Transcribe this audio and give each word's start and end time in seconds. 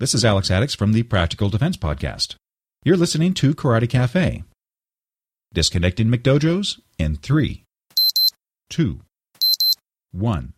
This 0.00 0.12
is 0.12 0.24
Alex 0.24 0.48
Addix 0.50 0.76
from 0.76 0.92
the 0.92 1.04
Practical 1.04 1.50
Defense 1.50 1.76
Podcast. 1.76 2.34
You're 2.82 2.96
listening 2.96 3.32
to 3.34 3.54
Karate 3.54 3.88
Cafe. 3.88 4.42
Disconnecting 5.52 6.08
McDojos 6.08 6.80
in 6.98 7.14
three, 7.14 7.62
two, 8.68 9.02
one. 10.10 10.54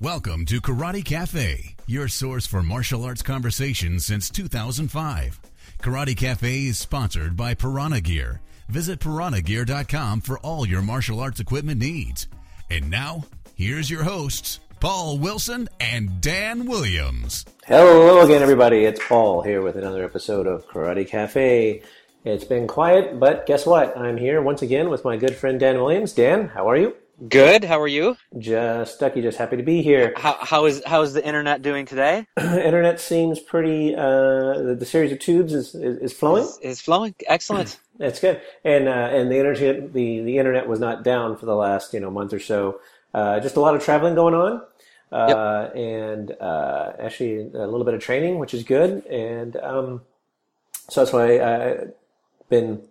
Welcome 0.00 0.46
to 0.46 0.60
Karate 0.60 1.04
Cafe, 1.04 1.74
your 1.88 2.06
source 2.06 2.46
for 2.46 2.62
martial 2.62 3.02
arts 3.02 3.22
conversations 3.22 4.06
since 4.06 4.30
2005. 4.30 5.40
Karate 5.82 6.16
Cafe 6.16 6.66
is 6.66 6.78
sponsored 6.78 7.36
by 7.36 7.54
Piranha 7.54 8.00
Gear. 8.00 8.40
Visit 8.68 9.00
piranhagear.com 9.00 10.20
for 10.20 10.38
all 10.38 10.68
your 10.68 10.82
martial 10.82 11.18
arts 11.18 11.40
equipment 11.40 11.80
needs. 11.80 12.28
And 12.70 12.88
now, 12.88 13.24
here's 13.56 13.90
your 13.90 14.04
hosts, 14.04 14.60
Paul 14.80 15.18
Wilson 15.18 15.68
and 15.80 16.20
Dan 16.20 16.66
Williams. 16.66 17.44
Hello 17.66 18.20
again, 18.20 18.42
everybody. 18.42 18.84
It's 18.84 19.00
Paul 19.08 19.42
here 19.42 19.62
with 19.62 19.76
another 19.76 20.04
episode 20.04 20.46
of 20.46 20.68
Karate 20.68 21.08
Cafe. 21.08 21.82
It's 22.24 22.44
been 22.44 22.66
quiet, 22.66 23.18
but 23.18 23.46
guess 23.46 23.64
what? 23.64 23.96
I'm 23.96 24.18
here 24.18 24.42
once 24.42 24.60
again 24.62 24.90
with 24.90 25.04
my 25.04 25.16
good 25.16 25.34
friend 25.34 25.58
Dan 25.58 25.80
Williams. 25.80 26.12
Dan, 26.12 26.48
how 26.48 26.68
are 26.68 26.76
you? 26.76 26.94
Good. 27.28 27.64
How 27.64 27.80
are 27.80 27.88
you? 27.88 28.18
Just 28.38 29.00
Ducky, 29.00 29.22
just 29.22 29.38
happy 29.38 29.56
to 29.56 29.62
be 29.62 29.80
here. 29.80 30.12
How, 30.16 30.36
how 30.38 30.66
is 30.66 30.82
how 30.84 31.00
is 31.00 31.14
the 31.14 31.26
internet 31.26 31.62
doing 31.62 31.86
today? 31.86 32.26
Internet 32.38 33.00
seems 33.00 33.40
pretty. 33.40 33.94
Uh, 33.94 34.60
the, 34.60 34.76
the 34.78 34.84
series 34.84 35.12
of 35.12 35.18
tubes 35.18 35.54
is 35.54 35.74
is, 35.74 35.96
is 35.98 36.12
flowing. 36.12 36.42
Is, 36.42 36.58
is 36.58 36.80
flowing. 36.82 37.14
Excellent. 37.26 37.80
That's 37.98 38.20
good. 38.20 38.42
And 38.64 38.86
uh, 38.86 38.90
and 38.90 39.30
the 39.30 39.38
internet 39.38 39.94
the 39.94 40.20
the 40.20 40.36
internet 40.36 40.68
was 40.68 40.78
not 40.78 41.04
down 41.04 41.38
for 41.38 41.46
the 41.46 41.54
last 41.54 41.94
you 41.94 42.00
know 42.00 42.10
month 42.10 42.34
or 42.34 42.38
so. 42.38 42.80
Uh, 43.16 43.40
just 43.40 43.56
a 43.56 43.60
lot 43.60 43.74
of 43.74 43.82
traveling 43.82 44.14
going 44.14 44.34
on. 44.34 44.62
Uh, 45.10 45.70
and 45.74 46.32
uh, 46.32 46.92
actually 47.00 47.38
a 47.38 47.66
little 47.66 47.84
bit 47.84 47.94
of 47.94 48.02
training, 48.02 48.38
which 48.38 48.52
is 48.52 48.62
good. 48.62 49.06
And 49.06 49.56
um, 49.56 50.02
so 50.90 51.00
that's 51.00 51.12
why 51.12 51.40
I've 51.40 51.94
been 52.50 52.82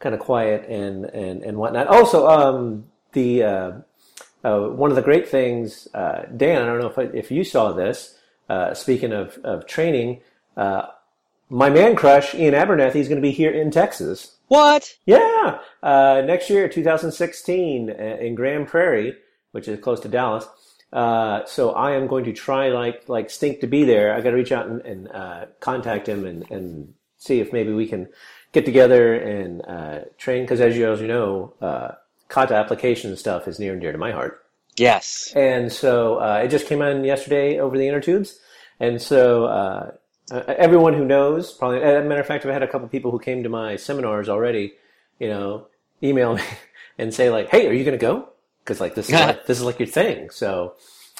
kind 0.00 0.14
of 0.16 0.20
quiet 0.20 0.68
and, 0.68 1.04
and, 1.04 1.42
and 1.44 1.56
whatnot. 1.58 1.86
Also, 1.86 2.26
um, 2.26 2.86
the 3.12 3.42
uh, 3.44 3.72
uh, 4.44 4.60
one 4.68 4.90
of 4.90 4.96
the 4.96 5.02
great 5.02 5.28
things, 5.28 5.86
uh, 5.94 6.22
Dan, 6.36 6.62
I 6.62 6.66
don't 6.66 6.80
know 6.80 7.02
if, 7.02 7.14
if 7.14 7.30
you 7.30 7.44
saw 7.44 7.72
this, 7.72 8.18
uh, 8.48 8.74
speaking 8.74 9.12
of, 9.12 9.38
of 9.44 9.66
training, 9.66 10.20
uh, 10.56 10.86
my 11.50 11.70
man 11.70 11.96
crush, 11.96 12.34
Iain 12.34 12.54
Abernethy, 12.54 13.00
is 13.00 13.08
going 13.08 13.20
to 13.20 13.26
be 13.26 13.32
here 13.32 13.50
in 13.50 13.70
Texas. 13.70 14.36
What? 14.48 14.96
Yeah, 15.06 15.58
uh, 15.82 16.22
next 16.24 16.50
year, 16.50 16.68
2016, 16.68 17.90
uh, 17.90 17.92
in 17.94 18.34
Grand 18.34 18.68
Prairie, 18.68 19.16
which 19.58 19.66
is 19.66 19.80
close 19.80 19.98
to 20.00 20.08
Dallas. 20.08 20.46
Uh, 20.92 21.44
so 21.44 21.72
I 21.72 21.96
am 21.96 22.06
going 22.06 22.24
to 22.24 22.32
try 22.32 22.68
like 22.68 23.08
like 23.08 23.28
stink 23.28 23.60
to 23.60 23.66
be 23.66 23.82
there. 23.82 24.14
I 24.14 24.20
got 24.20 24.30
to 24.30 24.36
reach 24.36 24.52
out 24.52 24.68
and, 24.68 24.80
and 24.82 25.08
uh, 25.10 25.46
contact 25.58 26.08
him 26.08 26.24
and, 26.24 26.48
and 26.48 26.94
see 27.16 27.40
if 27.40 27.52
maybe 27.52 27.72
we 27.72 27.88
can 27.88 28.08
get 28.52 28.64
together 28.64 29.14
and 29.14 29.62
uh, 29.66 29.98
train. 30.16 30.44
Because 30.44 30.60
as 30.60 30.76
you 30.76 30.90
as 30.90 31.00
you 31.00 31.08
know, 31.08 31.54
uh, 31.60 31.88
kata 32.28 32.54
application 32.54 33.16
stuff 33.16 33.48
is 33.48 33.58
near 33.58 33.72
and 33.72 33.80
dear 33.80 33.90
to 33.90 33.98
my 33.98 34.12
heart. 34.12 34.44
Yes. 34.76 35.32
And 35.34 35.72
so 35.72 36.20
uh, 36.20 36.42
it 36.44 36.48
just 36.48 36.68
came 36.68 36.80
on 36.80 37.04
yesterday 37.04 37.58
over 37.58 37.76
the 37.76 37.88
inner 37.88 38.00
tubes. 38.00 38.38
And 38.78 39.02
so 39.02 39.46
uh, 39.46 39.90
uh, 40.30 40.42
everyone 40.46 40.94
who 40.94 41.04
knows, 41.04 41.52
probably, 41.52 41.82
as 41.82 42.04
a 42.04 42.08
matter 42.08 42.20
of 42.20 42.26
fact, 42.28 42.46
I've 42.46 42.52
had 42.52 42.62
a 42.62 42.68
couple 42.68 42.86
people 42.88 43.10
who 43.10 43.18
came 43.18 43.42
to 43.42 43.48
my 43.48 43.76
seminars 43.76 44.28
already, 44.28 44.74
you 45.18 45.28
know, 45.28 45.66
email 46.02 46.36
me 46.36 46.42
and 46.98 47.12
say 47.12 47.28
like, 47.28 47.48
"Hey, 47.48 47.66
are 47.66 47.72
you 47.72 47.84
going 47.84 47.98
to 47.98 48.06
go?" 48.06 48.28
Because 48.68 48.82
like 48.82 48.94
this 48.94 49.08
is 49.08 49.14
like, 49.14 49.46
this 49.46 49.56
is 49.56 49.64
like 49.64 49.78
your 49.78 49.88
thing. 49.88 50.28
So 50.28 50.74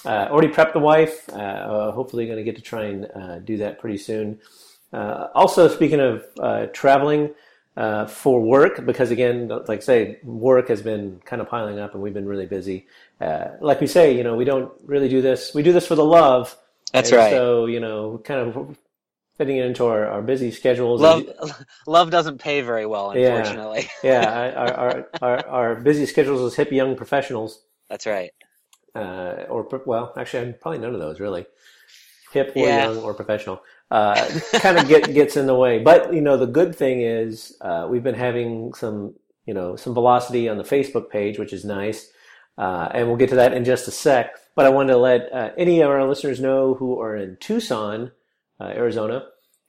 uh, 0.05 0.29
already 0.31 0.49
prepped 0.49 0.75
the 0.75 0.81
wife. 0.81 1.27
Uh, 1.33 1.37
uh, 1.37 1.93
hopefully, 1.93 2.27
going 2.27 2.37
to 2.37 2.45
get 2.45 2.57
to 2.57 2.63
try 2.63 2.85
and 2.85 3.11
uh, 3.15 3.39
do 3.39 3.57
that 3.57 3.79
pretty 3.79 3.97
soon. 3.97 4.39
Uh, 4.93 5.29
also, 5.35 5.67
speaking 5.69 5.99
of 5.99 6.25
uh, 6.39 6.67
traveling 6.75 7.31
uh, 7.75 8.05
for 8.05 8.43
work, 8.43 8.85
because 8.85 9.11
again, 9.11 9.49
like 9.49 9.79
I 9.79 9.81
say, 9.81 10.19
work 10.23 10.69
has 10.69 10.83
been 10.83 11.23
kind 11.25 11.41
of 11.41 11.49
piling 11.49 11.79
up, 11.79 11.95
and 11.95 12.03
we've 12.03 12.13
been 12.13 12.27
really 12.27 12.45
busy. 12.45 12.87
Uh, 13.19 13.53
like 13.63 13.81
we 13.81 13.87
say, 13.87 14.15
you 14.15 14.25
know, 14.25 14.37
we 14.37 14.45
don't 14.45 14.71
really 14.85 15.09
do 15.09 15.23
this. 15.23 15.55
We 15.55 15.63
do 15.63 15.73
this 15.73 15.87
for 15.87 15.95
the 15.95 16.05
love. 16.05 16.55
That's 16.93 17.11
And 17.11 17.19
right. 17.19 17.31
So 17.31 17.65
you 17.65 17.81
know, 17.81 18.21
kind 18.25 18.41
of 18.41 18.79
fitting 19.39 19.57
it 19.57 19.65
into 19.67 19.87
our, 19.87 20.07
our 20.07 20.23
busy 20.23 20.51
schedules. 20.51 21.01
Love 21.01 21.25
love 21.87 22.11
doesn't 22.11 22.39
pay 22.39 22.61
very 22.61 22.87
well, 22.87 23.17
Yeah. 23.17 23.37
unfortunately. 23.37 23.89
yeah, 24.05 24.53
our, 24.57 24.73
our, 24.75 25.09
our, 25.23 25.47
our 25.47 25.75
busy 25.77 26.07
schedules 26.07 26.41
as 26.43 26.57
hip 26.57 26.73
young 26.73 26.97
professionals, 26.97 27.65
That's 27.89 28.07
right. 28.07 28.33
uh, 28.95 29.47
or 29.49 29.67
well, 29.87 30.13
actually, 30.17 30.49
I'm 30.49 30.55
probably 30.61 30.81
none 30.81 30.95
of 30.95 31.01
those 31.01 31.21
really, 31.21 31.47
hip 32.33 32.53
or 32.57 32.67
Yeah. 32.67 32.85
young 32.87 32.99
or 32.99 33.15
professional, 33.15 33.63
uh, 33.91 34.29
kind 34.55 34.77
of 34.79 34.89
get 34.89 35.15
gets 35.15 35.37
in 35.37 35.47
the 35.47 35.55
way. 35.55 35.79
But 35.79 36.13
you 36.13 36.21
know, 36.21 36.37
the 36.37 36.47
good 36.47 36.75
thing 36.75 37.01
is 37.03 37.57
uh, 37.61 37.87
we've 37.91 38.03
been 38.03 38.15
having 38.17 38.75
some 38.75 39.15
you 39.47 39.55
know 39.55 39.77
some 39.77 39.95
velocity 39.95 40.49
on 40.49 40.59
the 40.59 40.65
Facebook 40.65 41.11
page, 41.11 41.39
which 41.39 41.53
is 41.53 41.65
nice, 41.65 42.11
uh, 42.59 42.89
and 42.93 43.07
we'll 43.09 43.17
get 43.17 43.31
to 43.31 43.37
that 43.37 43.55
in 43.55 43.65
just 43.65 43.89
a 43.89 43.93
sec. 43.93 44.35
But 44.57 44.67
I 44.67 44.71
wanted 44.71 44.95
to 44.95 44.99
let 44.99 45.33
uh, 45.33 45.51
any 45.57 45.81
of 45.81 45.91
our 45.91 46.07
listeners 46.09 46.41
know 46.41 46.75
who 46.75 47.01
are 47.01 47.17
in 47.17 47.37
Tucson, 47.41 48.11
Arizona. 48.65 49.27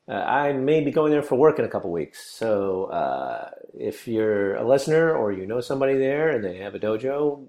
Uh, 0.07 0.13
I 0.13 0.53
may 0.53 0.81
be 0.81 0.91
going 0.91 1.11
there 1.11 1.21
for 1.21 1.35
work 1.35 1.59
in 1.59 1.65
a 1.65 1.69
couple 1.69 1.91
weeks. 1.91 2.31
So 2.31 2.85
uh, 2.85 3.51
if 3.77 4.07
you're 4.07 4.55
a 4.55 4.67
listener 4.67 5.15
or 5.15 5.31
you 5.31 5.45
know 5.45 5.61
somebody 5.61 5.97
there 5.97 6.29
and 6.29 6.43
they 6.43 6.57
have 6.57 6.73
a 6.73 6.79
dojo, 6.79 7.47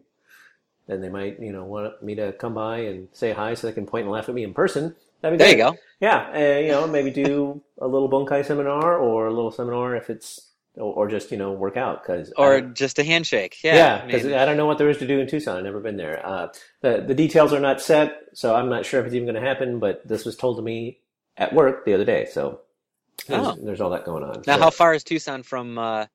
then 0.86 1.00
they 1.00 1.08
might 1.08 1.40
you 1.40 1.52
know 1.52 1.64
want 1.64 2.02
me 2.02 2.14
to 2.16 2.32
come 2.32 2.54
by 2.54 2.78
and 2.80 3.08
say 3.12 3.32
hi 3.32 3.54
so 3.54 3.66
they 3.66 3.72
can 3.72 3.86
point 3.86 4.04
and 4.04 4.12
laugh 4.12 4.28
at 4.28 4.34
me 4.34 4.44
in 4.44 4.52
person. 4.52 4.94
That'd 5.22 5.38
be 5.38 5.44
There 5.44 5.52
you 5.52 5.58
go. 5.58 5.76
Yeah, 6.00 6.30
uh, 6.34 6.60
you 6.60 6.68
know 6.68 6.86
maybe 6.86 7.10
do 7.10 7.62
a 7.78 7.86
little 7.86 8.10
bunkai 8.10 8.44
seminar 8.44 8.98
or 8.98 9.26
a 9.26 9.32
little 9.32 9.50
seminar 9.50 9.96
if 9.96 10.10
it's 10.10 10.50
or, 10.76 11.08
just 11.08 11.30
you 11.30 11.36
know 11.36 11.52
work 11.52 11.76
out 11.76 12.02
because 12.02 12.32
Or 12.36 12.60
just 12.60 12.98
a 12.98 13.04
handshake. 13.04 13.58
Yeah. 13.62 13.74
yeah, 13.74 14.00
I 14.02 14.06
because 14.06 14.24
mean, 14.24 14.34
I, 14.34 14.44
don't 14.44 14.56
know 14.56 14.66
what 14.66 14.78
there 14.78 14.88
is 14.88 14.98
to 14.98 15.06
do 15.06 15.18
in 15.18 15.26
Tucson. 15.26 15.56
I've 15.56 15.64
never 15.64 15.80
been 15.80 15.96
there. 15.96 16.24
Uh, 16.24 16.48
the 16.80 17.04
the 17.06 17.14
details 17.14 17.52
are 17.52 17.60
not 17.60 17.80
set, 17.80 18.18
so 18.34 18.54
I'm 18.54 18.68
not 18.68 18.86
sure 18.86 19.00
if 19.00 19.06
it's 19.06 19.14
even 19.14 19.26
going 19.26 19.40
to 19.42 19.46
happen. 19.46 19.78
But 19.78 20.06
this 20.06 20.24
was 20.24 20.36
told 20.36 20.56
to 20.56 20.62
me 20.62 21.00
at 21.40 21.52
work 21.52 21.84
the 21.84 21.94
other 21.94 22.04
day, 22.04 22.26
so 22.30 22.60
there's, 23.26 23.44
Oh. 23.46 23.56
there's 23.60 23.80
all 23.80 23.90
that 23.90 24.04
going 24.04 24.22
on. 24.22 24.42
now, 24.46 24.54
So, 24.56 24.60
how 24.62 24.70
far 24.70 24.94
is 24.94 25.02
Tucson 25.02 25.42
from 25.42 25.76
uh, 25.78 26.06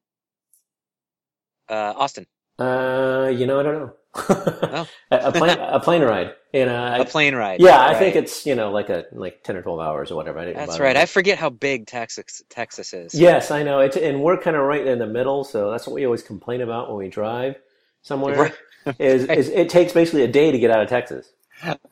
uh, 1.69 1.93
Austin? 1.97 2.25
Uh, 2.59 3.31
you 3.35 3.45
know, 3.45 3.59
I 3.59 3.63
don't 3.63 3.75
know. 3.79 3.93
Oh. 4.67 4.87
a, 5.11 5.17
a 5.27 5.31
plane 5.33 5.57
a 5.59 5.79
plane 5.81 6.01
ride. 6.13 6.33
You 6.53 6.65
know, 6.65 6.81
I, 6.83 6.99
A 6.99 7.05
plane 7.05 7.35
ride. 7.35 7.59
yeah, 7.59 7.81
I 7.85 7.95
think 7.95 8.15
it's 8.15 8.45
you 8.45 8.55
know 8.55 8.71
like 8.71 8.89
a 8.89 9.03
like 9.11 9.43
ten 9.43 9.57
or 9.57 9.61
twelve 9.61 9.79
hours 9.81 10.09
or 10.09 10.15
whatever. 10.15 10.53
That's 10.53 10.79
right. 10.79 10.95
I 10.95 11.05
forget 11.05 11.37
how 11.37 11.49
big 11.49 11.85
Texas 11.85 12.41
Texas 12.49 12.93
is. 12.93 13.13
Yes, 13.13 13.51
I 13.51 13.61
know. 13.63 13.79
It's 13.81 13.97
and 13.97 14.23
we're 14.23 14.37
kind 14.37 14.55
of 14.55 14.63
right 14.63 14.85
in 14.87 14.99
the 14.99 15.05
middle, 15.07 15.43
so 15.43 15.69
that's 15.69 15.85
what 15.85 15.93
we 15.95 16.05
always 16.05 16.23
complain 16.23 16.61
about 16.61 16.87
when 16.89 16.97
we 16.97 17.09
drive 17.09 17.55
somewhere. 18.03 18.53
Is 18.99 19.25
is 19.25 19.49
it 19.49 19.67
takes 19.69 19.93
basically 19.93 20.21
a 20.23 20.27
day 20.27 20.51
to 20.51 20.59
get 20.59 20.69
out 20.71 20.81
of 20.83 20.87
Texas. 20.87 21.27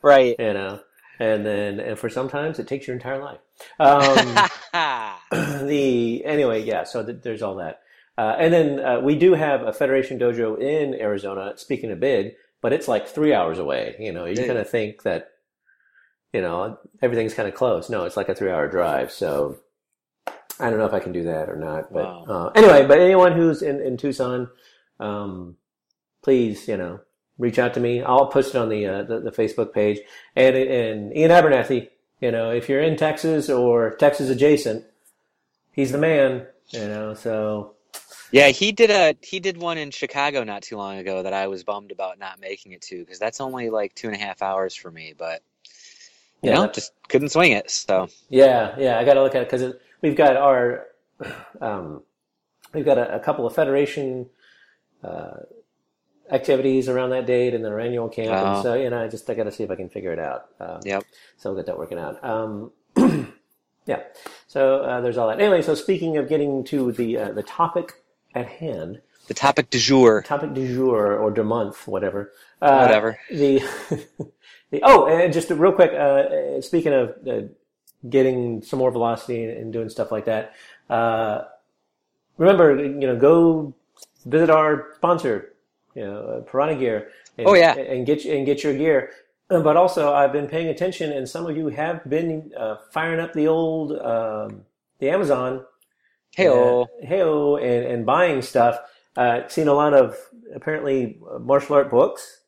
Right. 0.04 0.36
you 0.40 0.54
know 0.54 0.80
and 1.20 1.46
then 1.46 1.80
and 1.80 1.98
for 2.00 2.10
sometimes 2.10 2.60
it 2.60 2.68
takes 2.68 2.88
your 2.88 2.96
entire 2.96 3.22
life 3.22 3.40
um, 3.80 4.36
the 5.68 6.24
anyway 6.26 6.62
yeah 6.64 6.84
so 6.84 7.06
th- 7.06 7.22
there's 7.22 7.42
all 7.42 7.56
that 7.56 7.82
uh, 8.18 8.36
and 8.40 8.54
then 8.54 8.80
uh, 8.80 9.00
we 9.00 9.16
do 9.16 9.34
have 9.34 9.62
a 9.64 9.74
federation 9.74 10.20
dojo 10.20 10.60
in 10.60 10.94
arizona 10.96 11.54
speaking 11.56 11.92
of 11.92 12.00
big 12.00 12.34
but 12.62 12.74
it's 12.74 12.88
like 12.88 13.08
three 13.08 13.34
hours 13.34 13.60
away 13.60 13.96
you 14.00 14.12
know 14.12 14.26
you 14.26 14.36
Yeah. 14.40 14.48
kind 14.48 14.60
of 14.60 14.70
think 14.70 15.04
that 15.04 15.30
you 16.34 16.42
know 16.42 16.78
everything's 17.02 17.34
kind 17.34 17.48
of 17.48 17.54
close 17.56 17.90
no 17.90 18.06
it's 18.06 18.18
like 18.18 18.30
a 18.30 18.36
three 18.36 18.52
hour 18.52 18.68
drive 18.68 19.12
so 19.12 19.58
i 20.60 20.70
don't 20.70 20.80
know 20.80 20.86
if 20.86 20.94
i 20.94 21.00
can 21.00 21.12
do 21.12 21.24
that 21.24 21.50
or 21.50 21.56
not 21.56 21.92
but 21.94 22.04
Wow. 22.06 22.26
uh, 22.28 22.48
anyway 22.56 22.86
but 22.88 23.00
anyone 23.00 23.34
who's 23.34 23.62
in, 23.62 23.82
in 23.82 23.98
tucson 23.98 24.50
um, 25.00 25.58
please 26.24 26.68
you 26.68 26.78
know 26.78 27.00
reach 27.40 27.60
out 27.60 27.74
to 27.76 27.80
me. 27.80 28.02
I'll 28.04 28.28
post 28.28 28.56
it 28.56 28.60
on 28.60 28.70
the 28.70 28.86
uh, 28.88 29.04
the, 29.04 29.20
the 29.22 29.32
Facebook 29.32 29.74
page. 29.74 30.00
And 30.36 30.56
and 30.56 31.14
Iain 31.14 31.32
Abernethy, 31.32 31.90
you 32.22 32.32
know, 32.32 32.52
if 32.52 32.70
you're 32.70 32.82
in 32.82 32.98
Texas 32.98 33.50
or 33.50 33.96
Texas 33.98 34.30
adjacent, 34.30 34.86
he's 35.74 35.92
the 35.94 36.00
man. 36.00 36.48
You 36.72 36.88
know, 36.88 37.14
so 37.16 37.76
Yeah, 38.32 38.50
he 38.50 38.74
did 38.74 38.92
a 38.92 39.16
he 39.24 39.40
did 39.42 39.58
one 39.58 39.78
in 39.80 39.92
Chicago 39.92 40.44
not 40.44 40.64
too 40.64 40.78
long 40.78 40.98
ago 41.00 41.24
that 41.24 41.34
I 41.34 41.48
was 41.48 41.64
bummed 41.64 41.92
about 41.92 42.20
not 42.20 42.40
making 42.42 42.74
it 42.74 42.82
to 42.84 43.00
because 43.00 43.20
that's 43.20 43.42
only 43.42 43.70
like 43.72 43.96
two 43.96 44.08
and 44.08 44.16
a 44.16 44.20
half 44.20 44.42
hours 44.44 44.76
for 44.76 44.92
me, 44.92 45.16
but 45.18 45.42
you 46.44 46.52
Yeah, 46.52 46.54
know, 46.54 46.70
just 46.70 46.94
couldn't 47.10 47.30
swing 47.30 47.54
it. 47.54 47.72
So 47.72 48.10
yeah, 48.30 48.76
yeah, 48.80 49.00
I 49.00 49.06
got 49.06 49.16
to 49.16 49.24
look 49.24 49.36
at 49.36 49.44
it 49.44 49.52
because 49.52 49.76
we've 50.02 50.16
got 50.18 50.38
our 50.38 50.88
um, 51.62 52.04
we've 52.74 52.86
got 52.86 52.98
a, 53.00 53.16
a 53.16 53.20
couple 53.20 53.48
of 53.48 53.56
federation. 53.56 54.30
Uh, 55.04 55.42
activities 56.32 56.88
around 56.90 57.10
that 57.12 57.26
date 57.26 57.54
and 57.54 57.64
then 57.64 57.72
our 57.72 57.80
annual 57.80 58.08
camp 58.10 58.32
and 58.32 58.58
Oh. 58.58 58.64
so 58.64 58.74
you 58.76 58.90
know 58.90 59.04
i 59.04 59.08
just 59.08 59.30
i 59.30 59.34
got 59.34 59.44
to 59.44 59.52
see 59.52 59.64
if 59.64 59.70
i 59.72 59.76
can 59.76 59.90
figure 59.90 60.14
it 60.14 60.20
out 60.20 60.46
um, 60.60 60.80
Yep. 60.86 61.04
so 61.38 61.50
we'll 61.52 61.58
get 61.60 61.66
that 61.68 61.78
working 61.78 62.00
out 62.00 62.24
um, 62.24 62.72
yeah 63.86 64.00
so 64.48 64.78
uh, 64.84 65.02
there's 65.02 65.18
all 65.18 65.28
that 65.28 65.40
anyway 65.42 65.62
so 65.62 65.76
speaking 65.76 66.18
of 66.18 66.30
getting 66.30 66.64
to 66.66 66.92
the 66.94 67.18
uh, 67.18 67.32
the 67.34 67.44
topic 67.44 67.92
at 68.36 68.48
hand 68.48 69.02
The 69.28 69.34
topic 69.34 69.70
du 69.70 69.80
jour. 69.80 70.22
topic 70.24 70.54
du 70.54 70.68
jour 70.74 71.18
or 71.18 71.30
du 71.32 71.44
month, 71.44 71.88
whatever. 71.88 72.32
Uh, 72.62 72.80
Whatever. 72.84 73.18
The, 73.30 73.60
the 74.72 74.82
oh, 74.84 75.06
and 75.08 75.32
just 75.32 75.50
real 75.50 75.72
quick. 75.72 75.92
Uh, 75.94 76.60
speaking 76.62 76.94
of 76.94 77.16
uh, 77.28 77.42
getting 78.10 78.62
some 78.64 78.80
more 78.80 78.92
velocity 78.92 79.44
and 79.46 79.72
doing 79.72 79.88
stuff 79.90 80.12
like 80.12 80.26
that, 80.26 80.54
uh, 80.90 81.44
remember, 82.38 82.76
you 82.76 83.08
know, 83.08 83.16
go 83.16 83.74
visit 84.26 84.50
our 84.50 84.88
sponsor, 84.96 85.53
you 85.96 86.06
know, 86.06 86.20
uh, 86.20 86.42
Piranha 86.42 86.76
Gear. 86.76 87.10
And, 87.38 87.48
Oh, 87.48 87.54
yeah. 87.54 87.76
and 87.76 88.06
get 88.06 88.26
and 88.26 88.46
get 88.46 88.64
your 88.64 88.74
gear. 88.74 89.10
Uh, 89.50 89.62
But 89.62 89.76
also, 89.78 90.14
I've 90.14 90.32
been 90.32 90.48
paying 90.48 90.68
attention, 90.68 91.12
and 91.12 91.28
some 91.28 91.46
of 91.46 91.58
you 91.58 91.68
have 91.70 92.04
been 92.08 92.52
uh, 92.58 92.78
firing 92.92 93.20
up 93.20 93.34
the 93.34 93.48
old 93.48 93.92
um, 93.94 94.66
the 95.00 95.10
Amazon 95.10 95.66
Hey, 96.36 96.48
oh, 96.48 96.84
uh, 96.84 97.06
Heyo, 97.06 97.58
and, 97.62 97.86
and 97.86 98.06
buying 98.06 98.42
stuff. 98.42 98.80
Uh, 99.16 99.48
seen 99.48 99.68
a 99.68 99.74
lot 99.74 99.94
of 99.94 100.18
apparently 100.56 101.20
uh, 101.32 101.38
martial 101.38 101.76
art 101.76 101.92
books, 101.92 102.42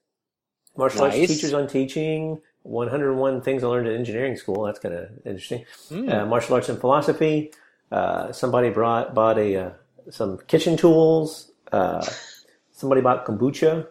martial 0.75 1.03
arts 1.03 1.15
teachers 1.15 1.53
on 1.53 1.67
teaching, 1.67 2.41
101 2.63 3.41
things 3.41 3.63
I 3.63 3.67
learned 3.67 3.87
at 3.87 3.93
engineering 3.93 4.35
school. 4.37 4.63
That's 4.63 4.79
kind 4.79 4.95
of 4.95 5.09
interesting. 5.25 5.65
Hmm. 5.89 6.09
Uh, 6.09 6.25
martial 6.25 6.55
arts 6.55 6.69
and 6.69 6.79
philosophy. 6.79 7.51
Uh, 7.91 8.31
somebody 8.31 8.69
brought 8.71 9.13
bought 9.13 9.37
a 9.37 9.55
uh, 9.55 9.69
some 10.09 10.39
kitchen 10.47 10.77
tools. 10.77 11.51
Uh, 12.75 12.79
somebody 12.79 13.01
bought 13.01 13.25
kombucha. 13.25 13.87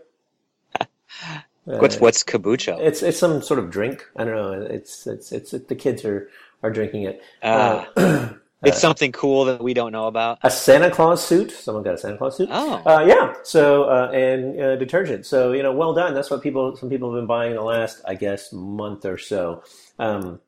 what's 1.64 1.98
what's 1.98 2.22
kombucha? 2.22 2.78
It's 2.81 3.02
it's 3.02 3.19
some 3.19 3.42
sort 3.42 3.58
of 3.60 3.70
drink. 3.70 4.04
I 4.16 4.25
don't 4.25 4.34
know. 4.34 4.52
It's 4.52 5.06
it's 5.06 5.32
it's, 5.32 5.50
the 5.52 5.75
kids 5.75 6.04
are 6.04 6.28
are 6.62 6.70
drinking 6.70 7.02
it. 7.02 7.22
Ah. 7.42 7.88
Uh, 7.96 8.34
it's 8.62 8.81
something 8.81 9.12
cool 9.12 9.44
that 9.46 9.62
we 9.62 9.75
don't 9.75 9.92
know 9.92 10.06
about. 10.06 10.38
a 10.42 10.50
Santa 10.50 10.90
Claus 10.90 11.25
suit. 11.25 11.50
Someone 11.50 11.84
got 11.84 11.94
a 11.94 11.98
Santa 11.98 12.16
Claus 12.16 12.36
suit. 12.36 12.48
Oh. 12.50 12.82
Uh, 12.86 13.04
yeah. 13.06 13.34
So 13.42 13.84
uh, 13.84 14.10
and 14.12 14.60
uh, 14.60 14.76
detergent. 14.76 15.26
So 15.26 15.52
you 15.52 15.62
know, 15.62 15.72
well 15.72 15.94
done. 15.94 16.14
That's 16.14 16.30
what 16.30 16.42
people. 16.42 16.76
Some 16.76 16.88
people 16.88 17.12
have 17.12 17.20
been 17.20 17.26
buying 17.26 17.52
in 17.52 17.56
the 17.56 17.62
last, 17.62 18.02
I 18.06 18.14
guess, 18.14 18.52
month 18.52 19.04
or 19.04 19.19
so. 19.19 19.62
Um, 19.98 20.40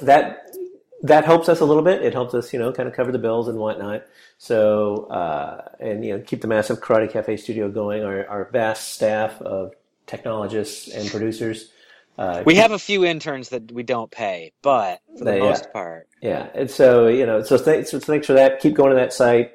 that 0.00 0.50
that 1.02 1.24
helps 1.24 1.48
us 1.48 1.60
a 1.60 1.64
little 1.64 1.82
bit. 1.82 2.02
It 2.02 2.12
helps 2.12 2.34
us, 2.34 2.52
you 2.52 2.58
know, 2.58 2.72
kind 2.72 2.88
of 2.88 2.94
cover 2.94 3.12
the 3.12 3.18
bills 3.18 3.48
and 3.48 3.58
whatnot. 3.58 4.04
So 4.38 5.04
uh, 5.06 5.68
and 5.80 6.04
you 6.04 6.16
know, 6.16 6.22
keep 6.24 6.40
the 6.40 6.48
massive 6.48 6.80
Karate 6.80 7.10
Cafe 7.10 7.36
studio 7.36 7.70
going. 7.70 8.02
Our 8.04 8.26
our 8.28 8.50
vast 8.50 8.94
staff 8.94 9.40
of 9.42 9.72
technologists 10.06 10.88
and 10.88 11.08
producers. 11.10 11.70
Uh, 12.18 12.42
We 12.46 12.54
have 12.56 12.72
a 12.72 12.78
few 12.78 13.04
interns 13.04 13.50
that 13.50 13.70
we 13.70 13.82
don't 13.82 14.10
pay, 14.10 14.52
but 14.62 15.00
for 15.18 15.24
the 15.24 15.36
uh, 15.36 15.44
most 15.44 15.72
part, 15.72 16.08
Yeah, 16.22 16.48
and 16.54 16.70
so 16.70 17.08
you 17.08 17.26
know, 17.26 17.42
so 17.42 17.58
thanks, 17.58 17.90
so 17.90 18.00
thanks 18.00 18.26
for 18.26 18.32
that. 18.34 18.60
Keep 18.60 18.74
going 18.74 18.90
to 18.90 18.96
that 18.96 19.12
site, 19.12 19.52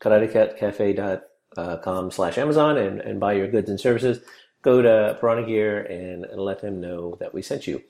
karatecafe.com 0.00 2.10
slash 2.10 2.38
Amazon, 2.38 2.76
and 2.76 3.00
and 3.00 3.20
buy 3.20 3.34
your 3.34 3.48
goods 3.48 3.70
and 3.70 3.80
services. 3.80 4.20
Go 4.62 4.82
to 4.82 5.16
Piranha 5.20 5.46
Gear 5.46 5.82
and, 5.82 6.24
and 6.24 6.40
let 6.40 6.60
them 6.62 6.80
know 6.80 7.16
that 7.20 7.34
we 7.34 7.42
sent 7.42 7.66
you. 7.66 7.82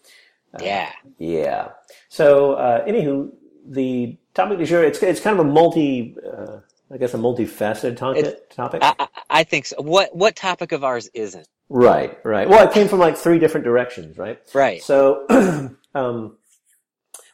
Yeah. 0.61 0.93
Yeah. 1.19 1.69
So, 2.09 2.55
uh, 2.55 2.85
anywho, 2.87 3.31
the 3.67 4.17
topic 4.35 4.59
du 4.59 4.67
jour, 4.67 4.85
it's 4.85 5.03
it's 5.03 5.21
kind 5.21 5.39
of 5.39 5.47
a 5.47 5.49
multi, 5.49 6.17
uh, 6.25 6.59
I 6.93 6.99
guess, 6.99 7.15
a 7.15 7.19
multifaceted 7.19 7.97
topic. 7.97 8.51
topic. 8.51 8.83
I, 8.83 9.09
I, 9.31 9.45
think 9.45 9.67
so. 9.67 9.77
What 9.81 10.15
what 10.15 10.37
topic 10.37 10.73
of 10.73 10.85
ours 10.85 11.09
isn't? 11.15 11.49
right, 11.69 12.19
right. 12.25 12.49
Well, 12.49 12.67
it 12.67 12.73
came 12.73 12.89
from 12.89 12.99
like 12.99 13.17
three 13.17 13.39
different 13.39 13.65
directions, 13.65 14.19
right? 14.19 14.39
Right. 14.55 14.83
So, 14.83 15.27
um, 15.95 16.37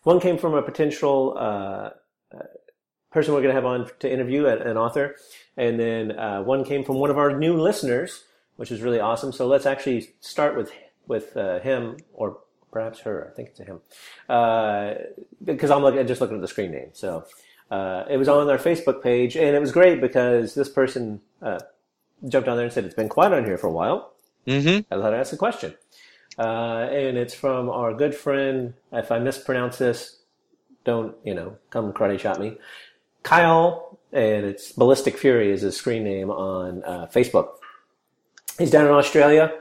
one 0.03 0.21
came 0.21 0.39
from 0.39 0.55
a 0.55 0.63
potential 0.63 1.35
uh, 1.37 1.91
uh, 2.35 2.45
person 3.11 3.35
we're 3.35 3.43
going 3.43 3.55
to 3.55 3.61
have 3.61 3.67
on 3.67 3.91
to 3.99 4.11
interview, 4.11 4.47
an, 4.47 4.63
an 4.63 4.77
author, 4.77 5.17
and 5.57 5.79
then 5.79 6.19
uh, 6.19 6.43
one 6.43 6.65
came 6.65 6.85
from 6.85 6.97
one 6.97 7.11
of 7.11 7.19
our 7.19 7.37
new 7.37 7.61
listeners, 7.61 8.25
which 8.57 8.71
is 8.71 8.81
really 8.81 9.01
awesome. 9.01 9.33
So 9.33 9.47
let's 9.47 9.67
actually 9.67 10.11
start 10.21 10.57
with 10.57 10.73
with 11.07 11.37
uh, 11.37 11.59
him, 11.61 11.97
or 12.13 12.39
perhaps 12.71 13.01
her. 13.01 13.29
I 13.31 13.35
think 13.35 13.51
it's 13.51 13.61
a 13.61 13.65
him, 13.65 13.81
uh, 14.29 14.95
because 15.45 15.71
I'm 15.71 15.83
looking, 15.83 16.07
just 16.07 16.21
looking 16.21 16.37
at 16.37 16.43
the 16.43 16.49
screen 16.49 16.73
name. 16.73 16.91
So 16.93 17.25
uh, 17.71 18.05
it 18.09 18.17
was 18.17 18.29
on 18.29 18.49
our 18.49 18.59
Facebook 18.59 19.03
page, 19.03 19.37
and 19.37 19.55
it 19.57 19.61
was 19.61 19.73
great 19.73 20.01
because 20.01 20.55
this 20.55 20.69
person 20.69 21.21
uh, 21.43 21.61
jumped 22.29 22.49
on 22.49 22.57
there 22.57 22.67
and 22.67 22.73
said 22.73 22.85
it's 22.85 22.95
been 22.95 23.09
quiet 23.09 23.33
on 23.33 23.45
here 23.45 23.59
for 23.59 23.69
a 23.69 23.73
while. 23.73 24.13
Mm-hmm. 24.47 24.93
I 24.93 25.01
thought 25.01 25.15
I'd 25.15 25.21
ask 25.21 25.33
a 25.33 25.37
question. 25.37 25.75
Uh, 26.39 26.89
and 26.91 27.19
it's 27.19 27.35
from 27.35 27.69
our 27.69 27.93
good 27.93 28.15
friend, 28.15 28.75
if 28.93 29.13
I 29.13 29.19
mispronounce 29.19 29.79
this, 29.79 30.21
don't, 30.85 31.15
you 31.25 31.35
know, 31.35 31.57
come 31.69 31.93
karate 31.93 32.19
chop 32.19 32.39
me. 32.39 32.57
Kyle, 33.23 33.99
and 34.13 34.47
it's 34.47 34.73
Ballistic 34.73 35.19
Fury 35.19 35.51
is 35.51 35.61
his 35.61 35.77
screen 35.77 36.05
name 36.05 36.31
on 36.31 36.83
uh, 36.85 37.07
Facebook. 37.15 37.51
He's 38.59 38.71
down 38.71 38.87
in 38.87 38.93
Australia. 38.93 39.53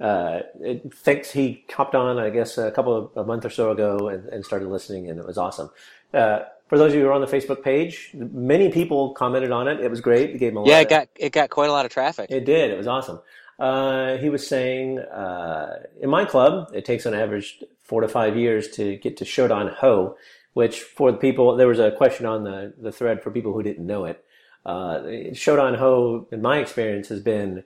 Uh, 0.00 0.40
it 0.60 0.92
thinks 0.94 1.30
he 1.30 1.64
hopped 1.70 1.94
on, 1.94 2.18
I 2.18 2.30
guess, 2.30 2.56
a 2.58 2.70
couple 2.70 2.96
of 2.96 3.16
a 3.16 3.24
month 3.24 3.44
or 3.44 3.50
so 3.50 3.70
ago 3.70 4.08
and, 4.08 4.26
and 4.30 4.44
started 4.44 4.68
listening, 4.68 5.10
and 5.10 5.18
it 5.18 5.26
was 5.26 5.36
awesome. 5.38 5.70
Uh, 6.14 6.40
for 6.68 6.78
those 6.78 6.92
of 6.92 6.96
you 6.98 7.02
who 7.04 7.08
are 7.08 7.12
on 7.12 7.20
the 7.20 7.26
Facebook 7.26 7.62
page, 7.62 8.10
many 8.14 8.70
people 8.70 9.12
commented 9.14 9.50
on 9.50 9.68
it. 9.68 9.80
It 9.80 9.90
was 9.90 10.00
great. 10.00 10.30
It 10.30 10.38
gave 10.38 10.52
him 10.52 10.58
a 10.58 10.60
lot 10.60 10.68
Yeah, 10.68 10.76
of- 10.78 10.86
it 10.86 10.88
got 10.90 11.08
it 11.16 11.32
got 11.32 11.50
quite 11.50 11.68
a 11.68 11.72
lot 11.72 11.84
of 11.84 11.92
traffic. 11.92 12.30
it 12.30 12.44
did. 12.46 12.70
It 12.70 12.78
was 12.78 12.86
awesome. 12.86 13.20
Uh, 13.58 14.16
he 14.16 14.30
was 14.30 14.46
saying, 14.46 14.98
uh, 15.00 15.80
in 16.00 16.08
my 16.08 16.24
club, 16.24 16.70
it 16.72 16.84
takes 16.86 17.04
on 17.04 17.12
average 17.12 17.62
four 17.82 18.00
to 18.00 18.08
five 18.08 18.36
years 18.36 18.68
to 18.70 18.96
get 18.96 19.18
to 19.18 19.24
Shodan 19.26 19.74
Ho, 19.74 20.16
which 20.54 20.80
for 20.80 21.12
the 21.12 21.18
people, 21.18 21.54
there 21.56 21.66
was 21.68 21.78
a 21.78 21.90
question 21.90 22.24
on 22.24 22.44
the, 22.44 22.72
the 22.80 22.90
thread 22.92 23.22
for 23.22 23.30
people 23.30 23.52
who 23.52 23.62
didn't 23.62 23.86
know 23.86 24.06
it. 24.06 24.24
Uh, 24.64 25.00
Shodan 25.34 25.76
Ho, 25.76 26.26
in 26.32 26.40
my 26.40 26.58
experience, 26.58 27.08
has 27.08 27.20
been, 27.20 27.64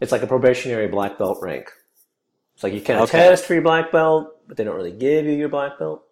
it's 0.00 0.12
like 0.12 0.22
a 0.22 0.26
probationary 0.26 0.88
black 0.88 1.18
belt 1.18 1.38
rank. 1.42 1.70
It's 2.54 2.62
like 2.64 2.72
you 2.72 2.80
of 2.80 3.02
Okay. 3.08 3.18
test 3.18 3.44
for 3.44 3.54
your 3.54 3.62
black 3.62 3.92
belt, 3.92 4.36
but 4.48 4.56
they 4.56 4.64
don't 4.64 4.76
really 4.76 4.92
give 4.92 5.26
you 5.26 5.32
your 5.32 5.48
black 5.48 5.78
belt. 5.78 6.04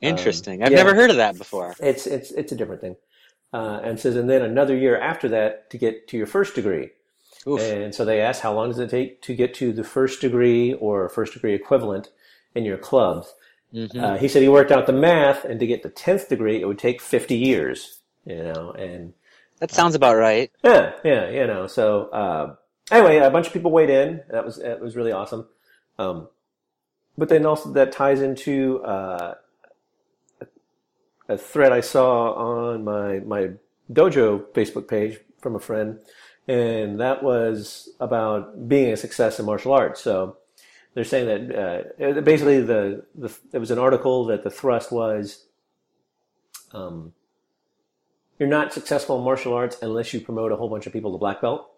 Interesting. 0.00 0.62
I've 0.62 0.70
yeah. 0.72 0.78
never 0.78 0.94
heard 0.94 1.10
of 1.10 1.16
that 1.16 1.36
before. 1.36 1.74
It's, 1.78 2.06
it's, 2.06 2.30
it's 2.30 2.52
a 2.52 2.56
different 2.56 2.80
thing. 2.80 2.96
Uh, 3.52 3.80
and 3.82 3.98
says, 4.00 4.16
and 4.16 4.30
then 4.30 4.42
another 4.42 4.76
year 4.76 4.98
after 4.98 5.28
that 5.28 5.68
to 5.70 5.76
get 5.78 6.08
to 6.08 6.16
your 6.16 6.26
first 6.26 6.54
degree. 6.54 6.90
Oof. 7.46 7.60
And 7.60 7.94
so 7.94 8.04
they 8.04 8.20
asked, 8.20 8.40
how 8.42 8.54
long 8.54 8.68
does 8.68 8.78
it 8.78 8.90
take 8.90 9.20
to 9.22 9.34
get 9.34 9.54
to 9.54 9.72
the 9.72 9.84
first 9.84 10.20
degree 10.20 10.72
or 10.74 11.08
first 11.08 11.34
degree 11.34 11.54
equivalent 11.54 12.08
in 12.54 12.64
your 12.64 12.78
clubs? 12.78 13.34
Mhm. 13.74 14.02
Uh, 14.02 14.16
he 14.18 14.26
said 14.28 14.42
he 14.42 14.48
worked 14.48 14.72
out 14.72 14.86
the 14.86 14.92
math, 14.92 15.44
and 15.44 15.60
to 15.60 15.66
get 15.66 15.82
the 15.82 15.90
tenth 15.90 16.28
degree, 16.28 16.60
it 16.60 16.66
would 16.66 16.78
take 16.78 17.00
fifty 17.00 17.36
years. 17.36 18.00
You 18.24 18.42
know, 18.42 18.72
and 18.72 19.14
That 19.60 19.70
sounds 19.70 19.94
about 19.94 20.16
right. 20.16 20.50
yeah, 20.64 20.92
yeah, 21.04 21.30
you 21.30 21.46
know. 21.46 21.66
So 21.68 22.08
uh, 22.10 22.54
anyway, 22.90 23.18
a 23.18 23.30
bunch 23.30 23.46
of 23.46 23.52
people 23.52 23.70
weighed 23.70 23.90
in. 23.90 24.22
That 24.30 24.44
was 24.44 24.56
that 24.58 24.80
was 24.80 24.96
really 24.96 25.12
awesome. 25.12 25.46
Um, 25.98 26.28
but 27.16 27.28
then 27.28 27.44
also 27.44 27.72
that 27.72 27.92
ties 27.92 28.22
into 28.22 28.82
uh, 28.82 29.34
a, 31.28 31.36
thread 31.36 31.72
I 31.72 31.80
saw 31.80 32.32
on 32.32 32.84
my 32.84 33.20
my 33.20 33.50
dojo 33.92 34.44
Facebook 34.52 34.88
page 34.88 35.18
from 35.40 35.54
a 35.54 35.60
friend, 35.60 35.98
and 36.48 37.00
that 37.00 37.22
was 37.22 37.90
about 38.00 38.68
being 38.68 38.92
a 38.92 38.96
success 38.96 39.38
in 39.38 39.46
martial 39.46 39.72
arts. 39.72 40.00
So 40.00 40.38
they're 40.94 41.04
saying 41.04 41.48
that 41.48 41.94
uh, 41.98 42.20
basically 42.22 42.60
the, 42.60 43.04
the 43.14 43.30
it 43.52 43.58
was 43.58 43.70
an 43.70 43.78
article 43.78 44.26
that 44.26 44.42
the 44.42 44.50
thrust 44.50 44.90
was. 44.90 45.46
Um, 46.72 47.12
you're 48.38 48.48
not 48.48 48.72
successful 48.72 49.18
in 49.18 49.24
martial 49.24 49.52
arts 49.52 49.76
unless 49.82 50.14
you 50.14 50.20
promote 50.20 50.50
a 50.50 50.56
whole 50.56 50.70
bunch 50.70 50.86
of 50.86 50.94
people 50.94 51.12
to 51.12 51.18
black 51.18 51.42
belt. 51.42 51.69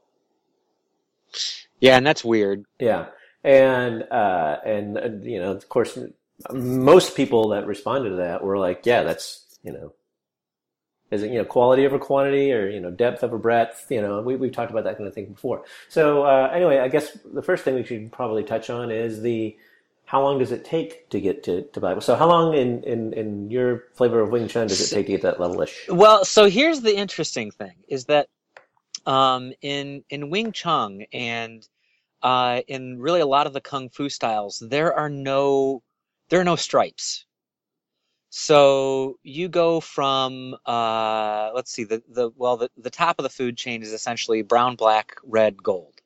Yeah, 1.81 1.97
and 1.97 2.07
that's 2.07 2.25
weird. 2.25 2.65
Yeah, 2.79 3.07
and 3.45 4.05
uh, 4.11 4.59
and 4.65 4.99
uh, 4.99 5.09
you 5.23 5.41
know, 5.41 5.53
of 5.53 5.69
course, 5.69 5.99
most 6.53 7.17
people 7.17 7.49
that 7.49 7.67
responded 7.67 8.11
to 8.11 8.17
that 8.17 8.43
were 8.43 8.59
like, 8.59 8.83
"Yeah, 8.85 9.03
that's 9.03 9.45
you 9.63 9.73
know, 9.73 9.93
is 11.11 11.23
it 11.23 11.31
you 11.31 11.39
know 11.39 11.45
quality 11.45 11.87
over 11.87 11.99
quantity 11.99 12.53
or 12.53 12.69
you 12.69 12.81
know 12.81 12.91
depth 12.91 13.25
over 13.25 13.39
breadth?" 13.39 13.87
You 13.91 14.01
know, 14.01 14.23
we 14.23 14.37
we've 14.37 14.53
talked 14.53 14.71
about 14.71 14.85
that 14.85 14.97
kind 14.97 15.09
of 15.09 15.15
thing 15.15 15.27
before. 15.27 15.65
So 15.89 16.23
uh, 16.25 16.51
anyway, 16.53 16.79
I 16.79 16.89
guess 16.89 17.17
the 17.25 17.43
first 17.43 17.65
thing 17.65 17.75
we 17.75 17.85
should 17.85 18.13
probably 18.13 18.45
touch 18.45 18.71
on 18.71 18.91
is 18.91 19.23
the 19.23 19.57
how 20.05 20.23
long 20.23 20.39
does 20.39 20.53
it 20.53 20.65
take 20.65 21.09
to 21.11 21.21
get 21.21 21.43
to 21.45 21.63
to 21.63 21.81
Bible? 21.81 22.01
So 22.01 22.15
how 22.15 22.29
long 22.29 22.55
in 22.55 22.83
in 22.85 23.13
in 23.15 23.51
your 23.51 23.85
flavor 23.95 24.21
of 24.21 24.31
Wing 24.31 24.47
Chun 24.47 24.67
does 24.67 24.81
it 24.81 24.95
take 24.95 25.07
to 25.07 25.13
get 25.13 25.23
that 25.23 25.41
level-ish? 25.41 25.89
Well, 25.89 26.25
so 26.25 26.49
here's 26.49 26.83
the 26.83 26.97
interesting 26.97 27.51
thing: 27.51 27.75
is 27.89 28.05
that 28.05 28.29
um, 29.07 29.53
in 29.61 30.05
in 30.11 30.31
Wing 30.31 30.53
Chun 30.53 31.03
and 31.13 31.67
uh, 32.23 32.63
in 32.69 33.01
really 33.01 33.21
a 33.21 33.27
lot 33.27 33.47
of 33.47 33.53
the 33.53 33.61
kung 33.61 33.89
fu 33.89 34.09
styles, 34.09 34.59
there 34.61 34.95
are 34.95 35.09
no 35.09 35.83
there 36.29 36.41
are 36.41 36.45
no 36.45 36.57
stripes. 36.57 37.27
So 38.31 39.19
you 39.23 39.49
go 39.49 39.81
from 39.81 40.57
uh, 40.65 41.51
let's 41.55 41.71
see 41.71 41.85
the 41.85 42.03
the 42.09 42.31
well 42.37 42.57
the, 42.57 42.71
the 42.79 42.91
top 42.91 43.19
of 43.19 43.25
the 43.25 43.29
food 43.29 43.57
chain 43.57 43.83
is 43.83 43.93
essentially 43.93 44.43
brown, 44.43 44.77
black, 44.77 45.17
red, 45.25 45.63
gold. 45.63 46.01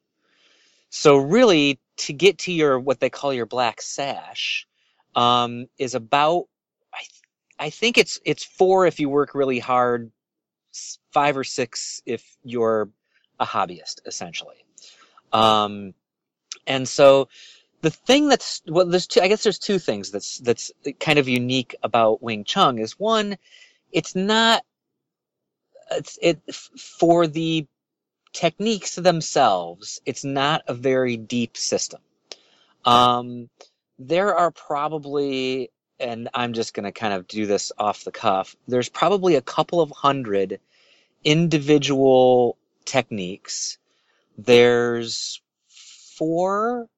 So 0.91 1.17
really, 1.17 1.79
to 1.99 2.13
get 2.13 2.39
to 2.39 2.53
your 2.53 2.81
what 2.81 3.01
they 3.01 3.11
call 3.11 3.33
your 3.33 3.47
black 3.47 3.81
sash 3.81 4.67
um, 5.15 5.67
is 5.79 5.95
about 5.95 6.47
I 6.93 7.01
th- 7.01 7.23
I 7.59 7.71
think 7.71 7.99
it's 7.99 8.19
it's 8.25 8.45
four 8.45 8.87
if 8.87 8.99
you 8.99 9.09
work 9.09 9.35
really 9.35 9.59
hard, 9.59 10.11
five 11.13 11.37
or 11.37 11.45
six 11.45 12.03
if 12.07 12.37
you're 12.45 12.89
a 13.39 13.47
hobbyist 13.47 14.01
essentially. 14.07 14.65
Um, 15.33 15.95
and 16.67 16.89
so 16.89 17.29
the 17.83 17.91
thing 17.91 18.29
that's 18.29 18.63
well, 18.67 18.87
there's 18.87 19.07
two. 19.07 19.21
I 19.21 19.29
guess 19.29 19.43
there's 19.43 19.59
two 19.59 19.79
things 19.79 20.11
that's 20.11 20.39
that's 20.39 20.73
kind 20.99 21.19
of 21.19 21.29
unique 21.29 21.75
about 21.83 22.23
Wing 22.23 22.45
Chun 22.45 22.79
is 22.79 22.99
one, 22.99 23.37
it's 23.93 24.15
not. 24.15 24.63
It's 25.91 26.19
it 26.21 26.41
for 26.53 27.27
the 27.27 27.67
techniques 28.33 28.97
themselves. 28.97 30.01
It's 30.05 30.25
not 30.25 30.63
a 30.67 30.75
very 30.75 31.17
deep 31.17 31.57
system. 31.57 32.01
Um, 32.85 33.49
there 33.99 34.35
are 34.35 34.51
probably, 34.51 35.71
and 36.01 36.29
I'm 36.35 36.53
just 36.53 36.75
going 36.75 36.85
to 36.85 36.93
kind 36.93 37.15
of 37.15 37.29
do 37.29 37.47
this 37.47 37.73
off 37.79 38.05
the 38.05 38.13
cuff. 38.13 38.57
There's 38.69 38.89
probably 38.89 39.37
a 39.37 39.43
couple 39.43 39.81
of 39.81 39.91
hundred 39.91 40.61
individual 41.25 42.59
techniques. 42.87 43.79
There's 44.39 45.41
four 46.17 46.89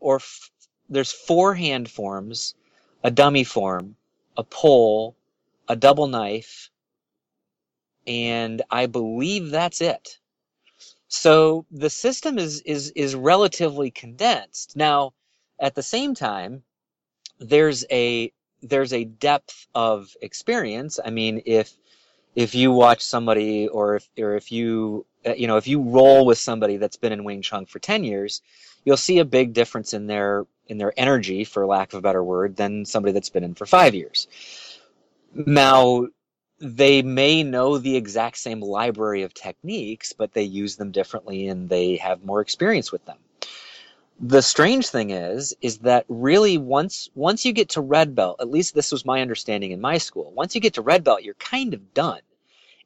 or 0.00 0.16
f- 0.16 0.50
there's 0.88 1.12
four 1.12 1.54
hand 1.54 1.90
forms, 1.90 2.54
a 3.04 3.10
dummy 3.10 3.44
form, 3.44 3.96
a 4.36 4.44
pole, 4.44 5.16
a 5.68 5.76
double 5.76 6.08
knife, 6.08 6.70
and 8.06 8.62
I 8.70 8.86
believe 8.86 9.50
that's 9.50 9.80
it. 9.80 10.18
So 11.08 11.66
the 11.70 11.90
system 11.90 12.38
is 12.38 12.62
is 12.62 12.90
is 12.92 13.14
relatively 13.14 13.90
condensed. 13.90 14.76
Now, 14.76 15.12
at 15.60 15.74
the 15.74 15.82
same 15.82 16.14
time, 16.14 16.62
there's 17.40 17.84
a 17.90 18.32
there's 18.62 18.92
a 18.92 19.04
depth 19.04 19.66
of 19.74 20.14
experience. 20.20 21.00
I 21.04 21.10
mean, 21.10 21.42
if 21.46 21.72
if 22.36 22.54
you 22.54 22.70
watch 22.70 23.02
somebody 23.02 23.66
or 23.66 23.96
if 23.96 24.08
or 24.18 24.36
if 24.36 24.52
you 24.52 25.06
uh, 25.26 25.34
you 25.34 25.46
know 25.46 25.56
if 25.56 25.66
you 25.66 25.82
roll 25.82 26.26
with 26.26 26.38
somebody 26.38 26.76
that's 26.76 26.96
been 26.96 27.12
in 27.12 27.24
Wing 27.24 27.42
Chun 27.42 27.66
for 27.66 27.78
10 27.78 28.04
years, 28.04 28.42
you'll 28.84 28.96
see 28.96 29.18
a 29.18 29.24
big 29.24 29.54
difference 29.54 29.94
in 29.94 30.06
their 30.06 30.46
in 30.68 30.78
their 30.78 30.92
energy 30.96 31.44
for 31.44 31.66
lack 31.66 31.92
of 31.92 31.98
a 31.98 32.02
better 32.02 32.22
word 32.22 32.56
than 32.56 32.84
somebody 32.84 33.12
that's 33.12 33.30
been 33.30 33.42
in 33.42 33.54
for 33.54 33.66
5 33.66 33.94
years. 33.94 34.28
Now, 35.34 36.06
they 36.60 37.02
may 37.02 37.42
know 37.42 37.78
the 37.78 37.96
exact 37.96 38.36
same 38.36 38.60
library 38.60 39.22
of 39.22 39.32
techniques, 39.32 40.12
but 40.12 40.32
they 40.32 40.42
use 40.42 40.76
them 40.76 40.90
differently 40.90 41.48
and 41.48 41.68
they 41.68 41.96
have 41.96 42.24
more 42.24 42.40
experience 42.40 42.92
with 42.92 43.04
them. 43.06 43.18
The 44.22 44.42
strange 44.42 44.88
thing 44.88 45.10
is, 45.10 45.56
is 45.62 45.78
that 45.78 46.04
really 46.08 46.58
once 46.58 47.08
once 47.14 47.46
you 47.46 47.52
get 47.54 47.70
to 47.70 47.80
red 47.80 48.14
belt, 48.14 48.36
at 48.40 48.50
least 48.50 48.74
this 48.74 48.92
was 48.92 49.06
my 49.06 49.22
understanding 49.22 49.70
in 49.70 49.80
my 49.80 49.96
school. 49.96 50.30
Once 50.32 50.54
you 50.54 50.60
get 50.60 50.74
to 50.74 50.82
red 50.82 51.04
belt, 51.04 51.22
you're 51.22 51.34
kind 51.34 51.72
of 51.72 51.94
done, 51.94 52.20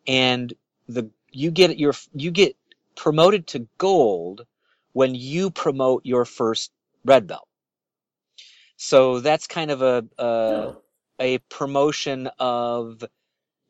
and 0.06 0.54
the 0.88 1.10
you 1.32 1.50
get 1.50 1.76
your 1.76 1.94
you 2.14 2.30
get 2.30 2.56
promoted 2.94 3.48
to 3.48 3.66
gold 3.78 4.46
when 4.92 5.16
you 5.16 5.50
promote 5.50 6.06
your 6.06 6.24
first 6.24 6.70
red 7.04 7.26
belt. 7.26 7.48
So 8.76 9.18
that's 9.18 9.48
kind 9.48 9.72
of 9.72 9.82
a 9.82 10.04
a, 10.18 10.74
a 11.18 11.38
promotion 11.38 12.28
of 12.38 13.02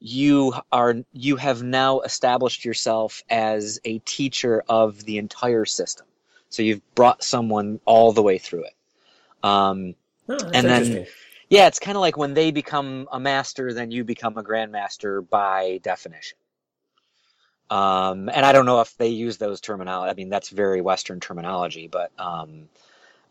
you 0.01 0.53
are 0.71 0.97
you 1.15 1.37
have 1.37 1.63
now 1.63 2.01
established 2.01 2.67
yourself 2.67 3.23
as 3.31 3.81
a 3.87 4.01
teacher 4.01 4.63
of 4.69 5.03
the 5.05 5.17
entire 5.17 5.65
system. 5.65 6.07
So 6.55 6.63
you've 6.63 6.95
brought 6.95 7.23
someone 7.25 7.81
all 7.85 8.13
the 8.13 8.23
way 8.23 8.39
through 8.39 8.65
it. 8.65 8.75
Um, 9.43 9.95
Oh, 10.27 10.51
And 10.55 10.67
then- 10.67 11.07
yeah, 11.51 11.67
it's 11.67 11.79
kind 11.79 11.97
of 11.97 12.01
like 12.01 12.17
when 12.17 12.33
they 12.33 12.51
become 12.51 13.07
a 13.13 13.21
master, 13.21 13.75
then 13.75 13.91
you 13.91 14.05
become 14.05 14.39
a 14.39 14.43
grandmaster 14.43 15.29
by 15.29 15.81
definition. 15.83 16.39
Um, 17.71 18.29
and 18.31 18.47
I 18.47 18.53
don't 18.53 18.67
know 18.67 18.81
if 18.81 18.97
they 18.97 19.09
use 19.09 19.37
those 19.37 19.61
terminology. 19.61 20.11
I 20.11 20.15
mean, 20.15 20.29
that's 20.29 20.49
very 20.49 20.81
Western 20.81 21.21
terminology, 21.21 21.89
but 21.89 22.11
um, 22.19 22.69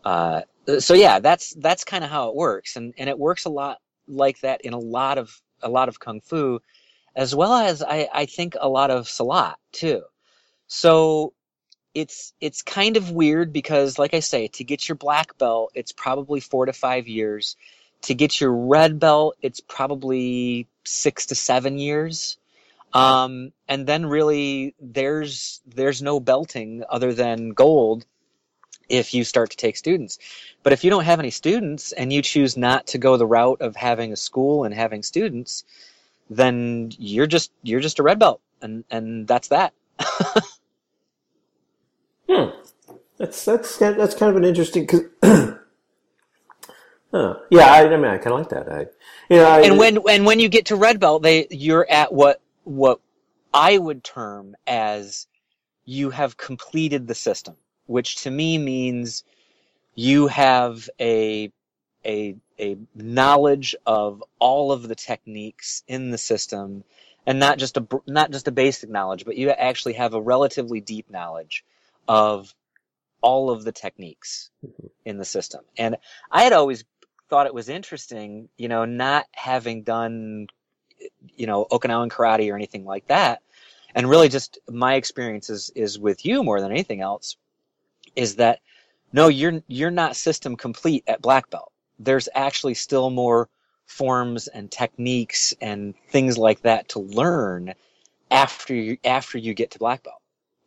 uh, 0.05 0.41
so 0.79 0.93
yeah, 0.93 1.19
that's 1.19 1.53
that's 1.55 1.83
kind 1.83 2.03
of 2.03 2.09
how 2.09 2.29
it 2.29 2.35
works, 2.35 2.75
and 2.75 2.93
and 2.97 3.09
it 3.09 3.17
works 3.17 3.45
a 3.45 3.49
lot 3.49 3.79
like 4.07 4.39
that 4.41 4.61
in 4.61 4.73
a 4.73 4.79
lot 4.79 5.17
of 5.17 5.41
a 5.61 5.69
lot 5.69 5.87
of 5.87 5.99
kung 5.99 6.19
fu, 6.21 6.59
as 7.15 7.33
well 7.35 7.53
as 7.53 7.81
I 7.81 8.09
I 8.13 8.25
think 8.25 8.55
a 8.59 8.67
lot 8.67 8.91
of 8.91 9.05
silat 9.05 9.55
too. 9.71 10.03
So 10.67 11.33
it's 11.93 12.33
it's 12.41 12.62
kind 12.62 12.97
of 12.97 13.12
weird 13.12 13.53
because, 13.53 14.00
like 14.00 14.13
I 14.13 14.19
say, 14.19 14.47
to 14.50 14.63
get 14.63 14.88
your 14.88 14.95
black 14.95 15.38
belt, 15.38 15.71
it's 15.75 15.91
probably 15.91 16.39
four 16.39 16.65
to 16.65 16.73
five 16.73 17.07
years. 17.07 17.55
To 18.03 18.15
get 18.15 18.41
your 18.41 18.51
red 18.51 19.00
belt, 19.00 19.38
it's 19.41 19.62
probably 19.62 20.67
six 20.83 21.27
to 21.27 21.35
seven 21.35 21.77
years. 21.77 22.38
Um, 22.93 23.53
and 23.67 23.88
then 23.88 24.05
really, 24.05 24.75
there's 24.79 25.62
there's 25.65 26.01
no 26.01 26.19
belting 26.19 26.83
other 26.89 27.13
than 27.13 27.50
gold 27.50 28.05
if 28.89 29.13
you 29.13 29.23
start 29.23 29.51
to 29.51 29.57
take 29.57 29.77
students. 29.77 30.19
But 30.62 30.73
if 30.73 30.83
you 30.83 30.89
don't 30.89 31.05
have 31.05 31.19
any 31.19 31.31
students 31.31 31.91
and 31.91 32.12
you 32.12 32.21
choose 32.21 32.57
not 32.57 32.88
to 32.88 32.97
go 32.97 33.17
the 33.17 33.25
route 33.25 33.62
of 33.62 33.75
having 33.75 34.12
a 34.12 34.17
school 34.17 34.63
and 34.65 34.73
having 34.73 35.03
students, 35.03 35.63
then 36.29 36.91
you're 36.97 37.27
just 37.27 37.51
you're 37.62 37.79
just 37.79 38.00
a 38.00 38.03
red 38.03 38.19
belt, 38.19 38.41
and 38.62 38.83
and 38.89 39.27
that's 39.27 39.50
that. 39.50 39.73
Hmm. 42.29 42.49
That's 43.17 43.45
that's 43.45 43.77
that's 43.77 44.15
kind 44.15 44.31
of 44.31 44.37
an 44.37 44.45
interesting. 44.45 44.89
Huh. 47.15 47.37
Yeah, 47.51 47.71
I, 47.71 47.85
I 47.87 47.95
mean, 47.95 48.05
I 48.05 48.17
kind 48.17 48.33
of 48.33 48.39
like 48.39 48.49
that. 48.49 48.71
I, 48.71 48.79
you 49.29 49.37
know, 49.37 49.47
I, 49.47 49.59
and 49.63 49.77
when 49.77 49.99
and 50.09 50.25
when 50.25 50.39
you 50.39 50.49
get 50.49 50.67
to 50.67 50.75
red 50.75 50.99
belt 50.99 51.23
they 51.23 51.47
you're 51.49 51.89
at 51.89 52.13
what 52.13 52.41
what 52.63 52.99
i 53.53 53.77
would 53.77 54.03
term 54.03 54.55
as 54.67 55.27
you 55.85 56.09
have 56.09 56.37
completed 56.37 57.07
the 57.07 57.15
system 57.15 57.55
which 57.87 58.23
to 58.23 58.31
me 58.31 58.57
means 58.57 59.23
you 59.95 60.27
have 60.27 60.89
a 60.99 61.51
a 62.05 62.35
a 62.59 62.77
knowledge 62.95 63.75
of 63.85 64.23
all 64.39 64.71
of 64.71 64.87
the 64.87 64.95
techniques 64.95 65.83
in 65.87 66.11
the 66.11 66.17
system 66.17 66.83
and 67.25 67.39
not 67.39 67.57
just 67.57 67.77
a 67.77 67.87
not 68.07 68.31
just 68.31 68.47
a 68.47 68.51
basic 68.51 68.89
knowledge 68.89 69.25
but 69.25 69.37
you 69.37 69.49
actually 69.49 69.93
have 69.93 70.13
a 70.13 70.21
relatively 70.21 70.81
deep 70.81 71.09
knowledge 71.09 71.63
of 72.07 72.53
all 73.22 73.50
of 73.50 73.63
the 73.63 73.72
techniques 73.72 74.50
mm-hmm. 74.65 74.88
in 75.05 75.17
the 75.17 75.25
system 75.25 75.62
and 75.77 75.98
i 76.31 76.43
had 76.43 76.53
always 76.53 76.83
thought 77.33 77.48
it 77.48 77.53
was 77.53 77.67
interesting, 77.67 78.48
you 78.57 78.67
know, 78.67 78.86
not 78.86 79.25
having 79.31 79.81
done, 79.81 80.45
you 81.36 81.48
know, 81.48 81.65
Okinawan 81.72 82.10
karate 82.10 82.51
or 82.51 82.55
anything 82.55 82.86
like 82.86 83.07
that, 83.07 83.41
and 83.95 84.07
really 84.07 84.29
just 84.29 84.60
my 84.69 84.93
experience 84.93 85.50
is, 85.50 85.72
is 85.75 85.98
with 85.98 86.25
you 86.25 86.43
more 86.43 86.62
than 86.62 86.69
anything 86.69 87.01
else, 87.01 87.38
is 88.15 88.36
that 88.36 88.60
no, 89.13 89.29
you're 89.29 89.63
you're 89.67 89.89
not 89.89 90.15
system 90.15 90.55
complete 90.55 91.03
at 91.07 91.24
black 91.24 91.50
belt. 91.50 91.72
There's 91.98 92.29
actually 92.36 92.75
still 92.75 93.10
more 93.10 93.50
forms 93.88 94.48
and 94.48 94.72
techniques 94.72 95.55
and 95.60 95.95
things 96.10 96.38
like 96.38 96.62
that 96.62 96.89
to 96.89 97.00
learn 97.00 97.74
after 98.29 98.75
you 98.75 98.98
after 99.03 99.38
you 99.39 99.55
get 99.55 99.72
to 99.72 99.79
black 99.79 100.03
belt. 100.03 100.22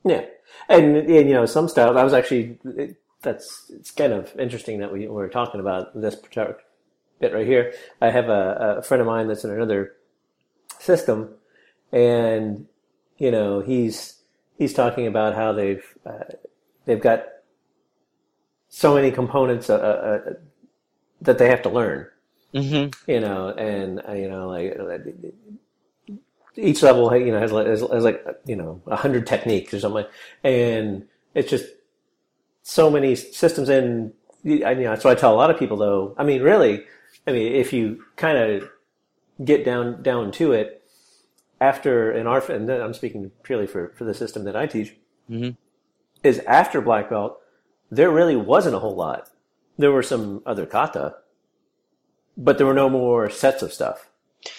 Yeah, 0.06 0.24
and, 0.68 0.96
and 0.96 1.28
you 1.28 1.34
know, 1.34 1.46
some 1.46 1.68
styles. 1.68 1.96
I 1.96 2.04
was 2.04 2.12
actually 2.12 2.58
it, 2.76 2.96
that's 3.22 3.70
it's 3.74 3.90
kind 3.90 4.12
of 4.12 4.34
interesting 4.38 4.78
that 4.78 4.92
we 4.92 5.08
were 5.08 5.28
talking 5.28 5.60
about 5.60 6.00
this 6.00 6.14
particular 6.14 6.58
bit 7.20 7.32
right 7.32 7.46
here. 7.46 7.74
I 8.00 8.10
have 8.10 8.28
a, 8.28 8.76
a 8.78 8.82
friend 8.82 9.00
of 9.00 9.06
mine 9.06 9.26
that's 9.26 9.44
in 9.44 9.50
another 9.50 9.94
system, 10.78 11.30
and 11.92 12.66
you 13.18 13.30
know, 13.30 13.60
he's 13.60 14.22
he's 14.58 14.74
talking 14.74 15.06
about 15.06 15.34
how 15.34 15.52
they've 15.52 15.84
uh, 16.06 16.24
they've 16.84 17.00
got 17.00 17.24
so 18.68 18.94
many 18.94 19.10
components 19.10 19.68
uh, 19.70 19.74
uh, 19.74 20.32
that 21.20 21.38
they 21.38 21.48
have 21.48 21.62
to 21.62 21.68
learn. 21.68 22.08
Mm-hmm. 22.54 23.10
you 23.10 23.20
know, 23.20 23.50
and 23.50 24.00
uh, 24.08 24.12
you 24.12 24.30
know, 24.30 24.48
like 24.48 24.76
uh, 24.78 24.98
each 26.56 26.82
level, 26.82 27.14
you 27.16 27.32
know, 27.32 27.38
has, 27.40 27.52
like- 27.52 27.66
has, 27.66 27.80
has 27.80 28.04
like 28.04 28.24
you 28.46 28.56
know 28.56 28.80
a 28.86 28.96
hundred 28.96 29.26
techniques 29.26 29.72
or 29.74 29.80
something, 29.80 30.06
and 30.44 31.06
it's 31.34 31.50
just 31.50 31.66
so 32.62 32.90
many 32.90 33.14
systems. 33.14 33.68
And 33.68 34.12
I, 34.44 34.48
you 34.48 34.60
know, 34.60 34.90
that's 34.90 35.04
what 35.04 35.16
I 35.16 35.20
tell 35.20 35.34
a 35.34 35.36
lot 35.36 35.50
of 35.50 35.58
people, 35.58 35.76
though. 35.76 36.14
I 36.18 36.24
mean, 36.24 36.42
really, 36.42 36.84
I 37.26 37.32
mean, 37.32 37.52
if 37.52 37.72
you 37.72 38.04
kind 38.16 38.38
of 38.38 38.70
get 39.44 39.64
down 39.64 40.02
down 40.02 40.32
to 40.32 40.52
it, 40.52 40.82
after 41.60 42.10
an 42.10 42.26
our 42.26 42.40
and 42.50 42.70
I'm 42.70 42.94
speaking 42.94 43.30
purely 43.42 43.66
for 43.66 43.92
for 43.96 44.04
the 44.04 44.14
system 44.14 44.44
that 44.44 44.56
I 44.56 44.66
teach, 44.66 44.96
Mhm. 45.30 45.56
is 46.22 46.38
after 46.40 46.80
black 46.80 47.10
belt, 47.10 47.38
there 47.90 48.10
really 48.10 48.36
wasn't 48.36 48.74
a 48.76 48.78
whole 48.78 48.94
lot. 48.96 49.30
There 49.78 49.92
were 49.92 50.02
some 50.02 50.42
other 50.46 50.64
kata, 50.64 51.16
but 52.36 52.56
there 52.56 52.66
were 52.66 52.74
no 52.74 52.88
more 52.88 53.28
sets 53.28 53.62
of 53.62 53.72
stuff. 53.72 54.08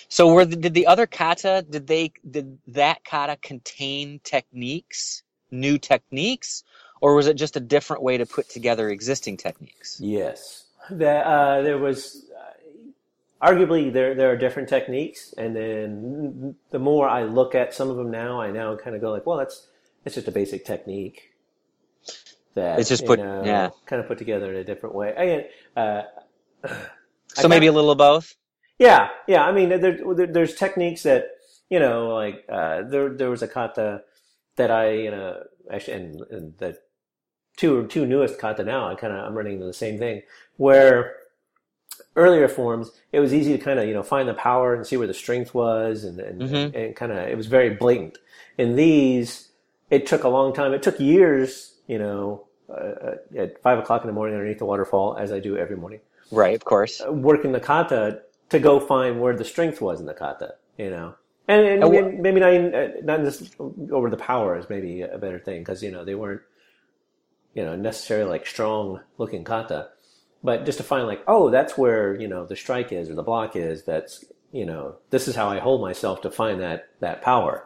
So 0.10 0.34
were 0.34 0.46
the, 0.46 0.56
did 0.56 0.74
the 0.74 0.88
other 0.88 1.06
kata 1.06 1.66
did 1.70 1.88
they 1.88 2.12
did 2.30 2.58
that 2.68 3.04
kata 3.04 3.38
contain 3.42 4.20
techniques, 4.24 5.24
new 5.52 5.78
techniques, 5.78 6.64
or 7.02 7.16
was 7.16 7.28
it 7.28 7.36
just 7.36 7.56
a 7.56 7.60
different 7.60 8.04
way 8.04 8.18
to 8.18 8.26
put 8.26 8.50
together 8.50 8.90
existing 8.90 9.38
techniques? 9.38 10.00
Yes, 10.02 10.66
that 10.90 11.26
uh, 11.26 11.62
there 11.62 11.78
was 11.78 12.26
uh, 12.36 13.46
arguably 13.46 13.92
there 13.92 14.16
there 14.16 14.32
are 14.32 14.38
different 14.38 14.70
techniques, 14.70 15.34
and 15.38 15.56
then 15.56 16.56
the 16.72 16.80
more 16.80 17.08
I 17.08 17.24
look 17.24 17.56
at 17.56 17.74
some 17.74 17.90
of 17.90 17.98
them 17.98 18.12
now, 18.12 18.42
I 18.42 18.52
now 18.52 18.76
kind 18.76 18.96
of 18.96 19.02
go 19.02 19.12
like, 19.12 19.26
well, 19.26 19.38
that's 19.38 19.68
it's 20.06 20.16
just 20.16 20.28
a 20.28 20.32
basic 20.32 20.66
technique 20.66 21.34
that 22.58 22.80
It's 22.80 22.90
just 22.90 23.06
put- 23.06 23.20
know, 23.20 23.44
yeah. 23.46 23.70
kind 23.86 24.02
of 24.02 24.08
put 24.08 24.18
together 24.18 24.52
in 24.52 24.58
a 24.58 24.64
different 24.64 24.96
way. 24.96 25.50
I, 25.76 25.80
uh, 25.80 26.04
I 26.64 27.42
So 27.42 27.48
maybe 27.48 27.68
a 27.68 27.72
little 27.72 27.92
of 27.92 27.98
both. 27.98 28.36
Yeah, 28.80 29.10
yeah. 29.28 29.44
I 29.46 29.52
mean, 29.52 29.70
there, 29.70 29.98
there, 30.16 30.28
there's 30.28 30.56
techniques 30.56 31.04
that 31.04 31.26
you 31.70 31.80
know, 31.80 32.10
like 32.10 32.46
uh, 32.50 32.84
there 32.84 33.10
there 33.10 33.30
was 33.30 33.42
a 33.42 33.48
kata 33.48 34.02
that 34.56 34.72
I 34.72 34.92
you 34.92 35.12
know 35.12 35.44
actually 35.72 35.94
and, 35.94 36.22
and 36.32 36.58
the 36.58 36.78
two 37.58 37.88
two 37.88 38.06
newest 38.06 38.40
kata 38.40 38.64
now 38.64 38.90
I 38.90 38.96
kind 38.96 39.14
of 39.14 39.26
I'm 39.26 39.36
running 39.36 39.60
the 39.60 39.74
same 39.74 39.98
thing 40.00 40.22
where 40.58 41.16
earlier 42.16 42.48
forms 42.48 42.92
it 43.12 43.20
was 43.20 43.34
easy 43.34 43.58
to 43.58 43.64
kind 43.64 43.80
of 43.80 43.88
you 43.88 43.94
know 43.94 44.04
find 44.04 44.28
the 44.30 44.34
power 44.34 44.74
and 44.74 44.86
see 44.86 44.98
where 44.98 45.08
the 45.08 45.14
strength 45.14 45.54
was 45.54 46.04
and 46.04 46.20
and, 46.20 46.42
Mhm. 46.42 46.76
and 46.76 46.96
kind 46.96 47.12
of 47.12 47.18
it 47.18 47.36
was 47.38 47.48
very 47.48 47.72
blatant. 47.72 48.18
In 48.58 48.76
these, 48.76 49.50
it 49.92 50.06
took 50.08 50.24
a 50.24 50.30
long 50.30 50.54
time. 50.54 50.74
It 50.74 50.82
took 50.82 51.00
years, 51.00 51.76
you 51.88 52.00
know, 52.00 52.46
uh, 52.70 53.16
at 53.38 53.62
five 53.62 53.78
o'clock 53.80 54.02
in 54.02 54.08
the 54.08 54.14
morning 54.14 54.36
underneath 54.36 54.58
the 54.60 54.66
waterfall, 54.66 55.16
as 55.18 55.32
I 55.32 55.40
do 55.40 55.58
every 55.58 55.78
morning 55.78 56.00
Right, 56.32 56.56
of 56.56 56.66
course. 56.66 57.02
working 57.08 57.52
the 57.52 57.60
kata 57.60 58.22
to 58.50 58.60
go 58.60 58.80
find 58.80 59.20
where 59.20 59.36
the 59.36 59.46
strength 59.46 59.82
was 59.82 60.00
in 60.00 60.06
the 60.06 60.14
kata, 60.14 60.56
you 60.78 60.90
know. 60.90 61.16
And, 61.48 61.66
and 61.66 61.84
And 61.84 62.20
maybe 62.22 62.40
not 62.40 62.54
even, 62.54 62.76
uh, 62.76 62.88
not 63.04 63.22
just 63.22 63.56
over 63.60 64.10
the 64.10 64.18
power 64.18 64.58
is 64.58 64.70
maybe 64.70 65.02
a 65.02 65.18
better 65.18 65.40
thing 65.40 65.62
because 65.62 65.82
you 65.82 65.92
know 65.92 66.04
they 66.04 66.16
weren't 66.16 66.42
you 67.54 67.64
know 67.64 67.76
necessarily 67.76 68.30
like 68.30 68.46
strong 68.46 69.00
looking 69.18 69.44
kata, 69.44 69.90
but 70.44 70.66
just 70.66 70.78
to 70.80 70.84
find 70.84 71.08
like 71.08 71.24
oh 71.28 71.50
that's 71.50 71.78
where 71.78 72.20
you 72.20 72.28
know 72.28 72.46
the 72.46 72.56
strike 72.56 72.92
is 72.92 73.10
or 73.10 73.16
the 73.16 73.24
block 73.24 73.56
is. 73.56 73.84
That's 73.84 74.26
you 74.52 74.66
know 74.66 74.98
this 75.10 75.28
is 75.28 75.36
how 75.36 75.48
I 75.48 75.60
hold 75.60 75.82
myself 75.82 76.22
to 76.22 76.32
find 76.32 76.62
that 76.62 76.90
that 77.00 77.22
power. 77.22 77.64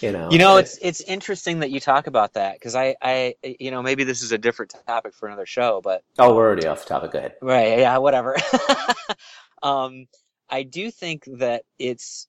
You 0.00 0.12
know. 0.12 0.30
You 0.30 0.38
know, 0.38 0.56
it's 0.56 0.78
it's 0.80 1.00
interesting 1.00 1.60
that 1.60 1.70
you 1.70 1.80
talk 1.80 2.06
about 2.06 2.34
that 2.34 2.54
because 2.54 2.76
I, 2.76 2.94
I, 3.02 3.34
you 3.42 3.72
know, 3.72 3.82
maybe 3.82 4.04
this 4.04 4.22
is 4.22 4.30
a 4.30 4.38
different 4.38 4.72
topic 4.86 5.14
for 5.14 5.26
another 5.26 5.46
show, 5.46 5.80
but 5.82 6.04
oh 6.18 6.34
we're 6.34 6.46
already 6.46 6.66
off 6.66 6.84
the 6.84 6.88
topic. 6.88 7.12
Go 7.12 7.18
ahead. 7.18 7.34
right, 7.42 7.80
yeah, 7.80 7.98
whatever. 7.98 8.36
um, 9.62 10.06
I 10.48 10.62
do 10.62 10.90
think 10.90 11.24
that 11.38 11.64
it's 11.78 12.26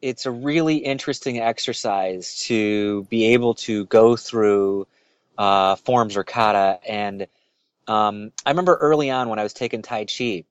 it's 0.00 0.26
a 0.26 0.30
really 0.30 0.76
interesting 0.76 1.40
exercise 1.40 2.40
to 2.42 3.04
be 3.04 3.32
able 3.34 3.54
to 3.54 3.84
go 3.86 4.16
through 4.16 4.86
uh, 5.36 5.74
forms 5.76 6.16
or 6.16 6.24
kata, 6.24 6.78
and 6.88 7.26
um, 7.88 8.32
I 8.46 8.50
remember 8.50 8.76
early 8.76 9.10
on 9.10 9.28
when 9.28 9.38
I 9.38 9.42
was 9.42 9.52
taking 9.52 9.82
Tai 9.82 10.06
Chi, 10.06 10.44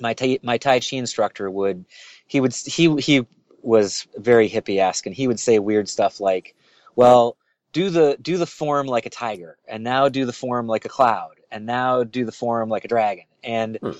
my 0.00 0.14
tai, 0.14 0.38
my 0.42 0.58
Tai 0.58 0.80
Chi 0.80 0.96
instructor 0.96 1.50
would 1.50 1.84
he 2.26 2.40
would 2.40 2.54
he 2.54 2.94
he 3.00 3.26
was 3.62 4.06
very 4.16 4.48
hippie-esque, 4.48 5.06
and 5.06 5.14
he 5.14 5.26
would 5.26 5.40
say 5.40 5.58
weird 5.58 5.88
stuff 5.88 6.20
like, 6.20 6.54
"Well, 6.96 7.36
do 7.72 7.90
the 7.90 8.16
do 8.22 8.36
the 8.38 8.46
form 8.46 8.86
like 8.86 9.06
a 9.06 9.10
tiger, 9.10 9.58
and 9.68 9.82
now 9.82 10.08
do 10.08 10.26
the 10.26 10.32
form 10.32 10.66
like 10.66 10.84
a 10.84 10.88
cloud, 10.88 11.40
and 11.50 11.66
now 11.66 12.04
do 12.04 12.24
the 12.24 12.32
form 12.32 12.68
like 12.68 12.84
a 12.84 12.88
dragon," 12.88 13.24
and 13.42 13.78
Hmm. 13.78 13.92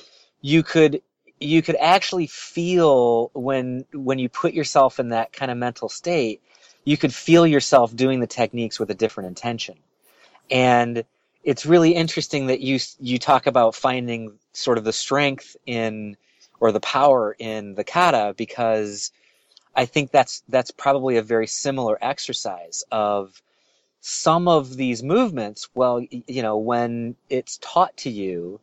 you 0.42 0.62
could 0.62 1.02
you 1.40 1.62
could 1.62 1.76
actually 1.76 2.26
feel 2.26 3.30
when 3.32 3.84
when 3.92 4.18
you 4.18 4.28
put 4.28 4.52
yourself 4.52 5.00
in 5.00 5.08
that 5.08 5.32
kind 5.32 5.50
of 5.50 5.56
mental 5.56 5.88
state, 5.88 6.42
you 6.84 6.96
could 6.96 7.14
feel 7.14 7.46
yourself 7.46 7.96
doing 7.96 8.20
the 8.20 8.26
techniques 8.26 8.78
with 8.78 8.90
a 8.90 8.94
different 8.94 9.28
intention, 9.28 9.76
and 10.50 11.04
it's 11.42 11.64
really 11.64 11.92
interesting 11.92 12.48
that 12.48 12.60
you 12.60 12.78
you 12.98 13.18
talk 13.18 13.46
about 13.46 13.74
finding 13.74 14.38
sort 14.52 14.78
of 14.78 14.84
the 14.84 14.92
strength 14.92 15.56
in 15.66 16.16
or 16.60 16.72
the 16.72 16.80
power 16.80 17.34
in 17.38 17.74
the 17.74 17.84
kata 17.84 18.34
because 18.36 19.10
I 19.74 19.86
think 19.86 20.10
that's 20.10 20.42
that's 20.48 20.70
probably 20.70 21.16
a 21.16 21.22
very 21.22 21.46
similar 21.46 21.96
exercise 22.02 22.84
of 22.92 23.40
some 24.00 24.48
of 24.48 24.76
these 24.76 25.02
movements. 25.02 25.68
Well 25.74 26.00
you 26.10 26.42
know 26.42 26.58
when 26.58 27.16
it's 27.30 27.58
taught 27.62 27.96
to 27.98 28.10
you 28.10 28.60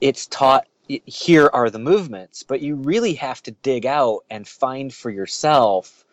it's 0.00 0.26
taught 0.26 0.66
here 0.88 1.50
are 1.52 1.70
the 1.70 1.78
movements 1.78 2.42
but 2.42 2.60
you 2.60 2.74
really 2.74 3.14
have 3.14 3.42
to 3.42 3.50
dig 3.50 3.86
out 3.86 4.20
and 4.30 4.46
find 4.46 4.92
for 4.92 5.10
yourself 5.10 6.04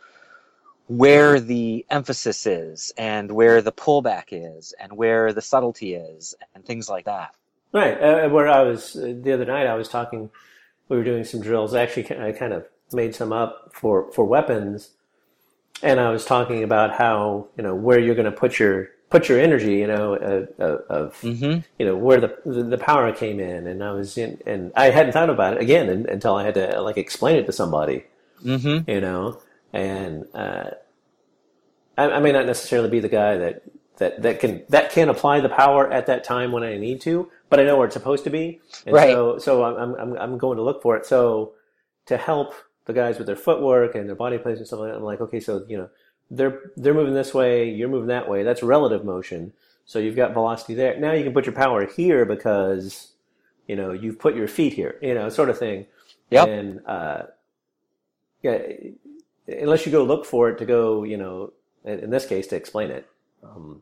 where 0.88 1.40
the 1.40 1.86
emphasis 1.90 2.46
is 2.46 2.94
and 2.98 3.32
where 3.32 3.62
the 3.62 3.72
pullback 3.72 4.26
is 4.32 4.74
and 4.80 4.92
where 4.92 5.34
the 5.34 5.42
subtlety 5.42 5.94
is 5.94 6.36
and 6.54 6.66
things 6.66 6.90
like 6.90 7.06
that 7.06 7.36
Right. 7.74 8.02
Uh, 8.02 8.30
where 8.30 8.50
I 8.50 8.64
was 8.64 8.96
uh, 8.96 9.14
the 9.22 9.32
other 9.32 9.46
night, 9.46 9.68
I 9.68 9.76
was 9.76 9.88
talking. 9.88 10.30
We 10.90 10.98
were 10.98 11.04
doing 11.04 11.24
some 11.24 11.42
drills. 11.42 11.74
Actually, 11.74 12.20
I 12.20 12.34
kind 12.34 12.52
of 12.52 12.66
made 12.92 13.16
some 13.16 13.32
up 13.32 13.72
for 13.74 14.12
for 14.12 14.26
weapons, 14.26 14.92
and 15.82 16.00
I 16.00 16.10
was 16.10 16.26
talking 16.26 16.64
about 16.64 16.96
how 16.96 17.48
you 17.56 17.64
know 17.64 17.74
where 17.74 17.98
you're 17.98 18.16
going 18.16 18.26
to 18.26 18.32
put 18.32 18.60
your 18.60 18.90
put 19.12 19.30
your 19.30 19.40
energy. 19.40 19.76
You 19.76 19.88
know, 19.88 20.16
uh, 20.16 20.46
uh, 20.60 20.78
of 20.90 21.22
mm-hmm. 21.22 21.60
you 21.78 21.86
know 21.86 21.96
where 21.96 22.20
the, 22.20 22.36
the 22.46 22.64
the 22.64 22.78
power 22.78 23.12
came 23.12 23.40
in, 23.40 23.68
and 23.68 23.84
I 23.84 23.92
was 23.92 24.18
in, 24.18 24.42
and 24.48 24.72
I 24.76 24.90
hadn't 24.90 25.12
thought 25.12 25.30
about 25.30 25.58
it 25.58 25.62
again 25.62 25.90
un- 25.90 26.06
until 26.10 26.36
I 26.36 26.44
had 26.46 26.56
to 26.56 26.82
like 26.82 26.98
explain 26.98 27.36
it 27.36 27.46
to 27.46 27.52
somebody. 27.52 28.06
Mm-hmm. 28.44 28.90
You 28.90 29.02
know, 29.02 29.40
and 29.72 30.26
uh, 30.34 30.72
I, 31.98 32.10
I 32.10 32.20
may 32.20 32.32
not 32.32 32.48
necessarily 32.48 32.90
be 32.90 33.00
the 33.00 33.10
guy 33.10 33.38
that. 33.38 33.62
That, 33.98 34.24
that 34.24 34.40
can 34.40 34.64
that 34.70 34.92
can 34.92 35.10
apply 35.10 35.42
the 35.42 35.50
power 35.50 35.88
at 35.92 36.08
that 36.08 36.24
time 36.24 36.52
when 36.52 36.64
I 36.64 36.76
need 36.78 37.02
to, 37.02 37.30
but 37.50 37.60
I 37.60 37.66
know 37.66 37.78
where 37.78 37.86
it's 37.86 37.94
supposed 37.94 38.24
to 38.24 38.32
be, 38.32 38.60
and 38.88 38.96
Right. 38.96 39.12
so 39.12 39.38
so 39.38 39.64
I'm, 39.64 39.94
I'm 39.94 40.18
I'm 40.18 40.38
going 40.40 40.58
to 40.58 40.64
look 40.64 40.82
for 40.82 40.98
it. 40.98 41.06
So 41.06 41.54
to 42.08 42.18
help 42.18 42.56
the 42.86 42.94
guys 42.94 43.20
with 43.20 43.28
their 43.28 43.36
footwork 43.36 43.94
and 43.94 44.10
their 44.10 44.16
body 44.16 44.38
placement 44.40 44.62
and 44.62 44.68
stuff 44.68 44.80
like 44.80 44.90
that, 44.90 44.98
I'm 44.98 45.04
like, 45.04 45.22
okay, 45.22 45.40
so 45.40 45.64
you 45.68 45.78
know 45.78 45.90
they're 46.32 46.72
they're 46.78 46.94
moving 46.94 47.14
this 47.14 47.34
way, 47.34 47.70
you're 47.70 47.90
moving 47.90 48.08
that 48.08 48.30
way. 48.30 48.44
That's 48.44 48.64
relative 48.64 49.04
motion. 49.04 49.54
So 49.86 50.00
you've 50.00 50.16
got 50.16 50.34
velocity 50.34 50.74
there. 50.74 50.98
Now 50.98 51.12
you 51.12 51.24
can 51.24 51.34
put 51.34 51.46
your 51.46 51.54
power 51.54 51.86
here 51.86 52.26
because 52.26 53.12
you 53.68 53.76
know 53.76 53.92
you've 53.92 54.18
put 54.18 54.36
your 54.36 54.48
feet 54.48 54.74
here, 54.74 54.98
you 55.02 55.14
know, 55.14 55.30
sort 55.30 55.50
of 55.50 55.60
thing. 55.60 55.86
Yep. 56.30 56.48
And 56.48 56.86
uh, 56.86 57.24
yeah, 58.42 58.60
unless 59.48 59.86
you 59.86 59.92
go 59.92 60.04
look 60.04 60.26
for 60.26 60.50
it 60.50 60.58
to 60.60 60.66
go, 60.66 61.04
you 61.04 61.18
know, 61.18 61.52
in 61.84 62.00
in 62.00 62.10
this 62.10 62.26
case 62.26 62.48
to 62.48 62.56
explain 62.56 62.90
it. 62.90 63.06
Um, 63.44 63.82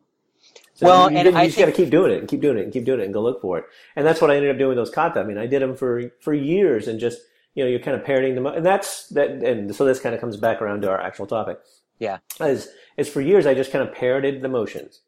so 0.74 0.88
Well, 0.88 1.12
you, 1.12 1.18
and 1.18 1.30
you 1.30 1.36
I 1.36 1.46
just 1.46 1.60
got 1.60 1.66
to 1.68 1.72
keep 1.72 1.92
doing 1.92 2.12
it 2.12 2.20
and 2.20 2.28
keep 2.28 2.42
doing 2.42 2.58
it 2.58 2.64
and 2.64 2.74
keep 2.74 2.86
doing 2.86 3.02
it 3.02 3.06
and 3.06 3.14
go 3.14 3.22
look 3.22 3.42
for 3.42 3.60
it. 3.60 3.66
And 3.96 4.06
that's 4.08 4.22
what 4.22 4.32
I 4.32 4.38
ended 4.38 4.52
up 4.52 4.58
doing 4.58 4.70
with 4.70 4.78
those 4.78 4.90
kata. 4.90 5.20
I 5.20 5.24
mean, 5.24 5.38
I 5.38 5.46
did 5.46 5.62
them 5.62 5.76
for 5.76 6.10
for 6.22 6.34
years 6.34 6.88
and 6.88 7.00
just 7.00 7.20
you 7.54 7.64
know 7.64 7.70
you're 7.70 7.80
kind 7.80 7.96
of 7.96 8.04
parroting 8.04 8.34
them, 8.36 8.48
and 8.48 8.66
that's 8.66 9.08
that. 9.10 9.30
And 9.30 9.76
so 9.76 9.86
this 9.86 10.00
kind 10.00 10.16
of 10.16 10.22
comes 10.22 10.38
back 10.38 10.62
around 10.62 10.82
to 10.82 10.90
our 10.90 11.00
actual 11.00 11.28
topic. 11.28 11.60
Yeah. 12.00 12.20
Is 12.40 12.70
is 12.98 13.10
for 13.10 13.22
years 13.22 13.46
I 13.46 13.54
just 13.54 13.72
kind 13.72 13.88
of 13.88 13.94
parroted 13.94 14.42
the 14.42 14.50
motions, 14.50 15.02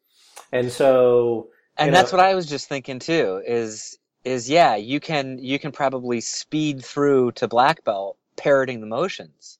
and 0.51 0.71
so 0.71 1.49
and 1.77 1.87
you 1.87 1.93
that's 1.93 2.11
know- 2.11 2.17
what 2.19 2.25
I 2.25 2.35
was 2.35 2.45
just 2.45 2.67
thinking 2.67 2.99
too. 2.99 3.41
Is 3.45 3.97
is 4.23 4.49
yeah, 4.49 4.75
you 4.75 4.99
can 4.99 5.39
you 5.39 5.57
can 5.57 5.71
probably 5.71 6.21
speed 6.21 6.83
through 6.83 7.31
to 7.33 7.47
black 7.47 7.83
belt 7.83 8.17
parroting 8.35 8.81
the 8.81 8.87
motions, 8.87 9.57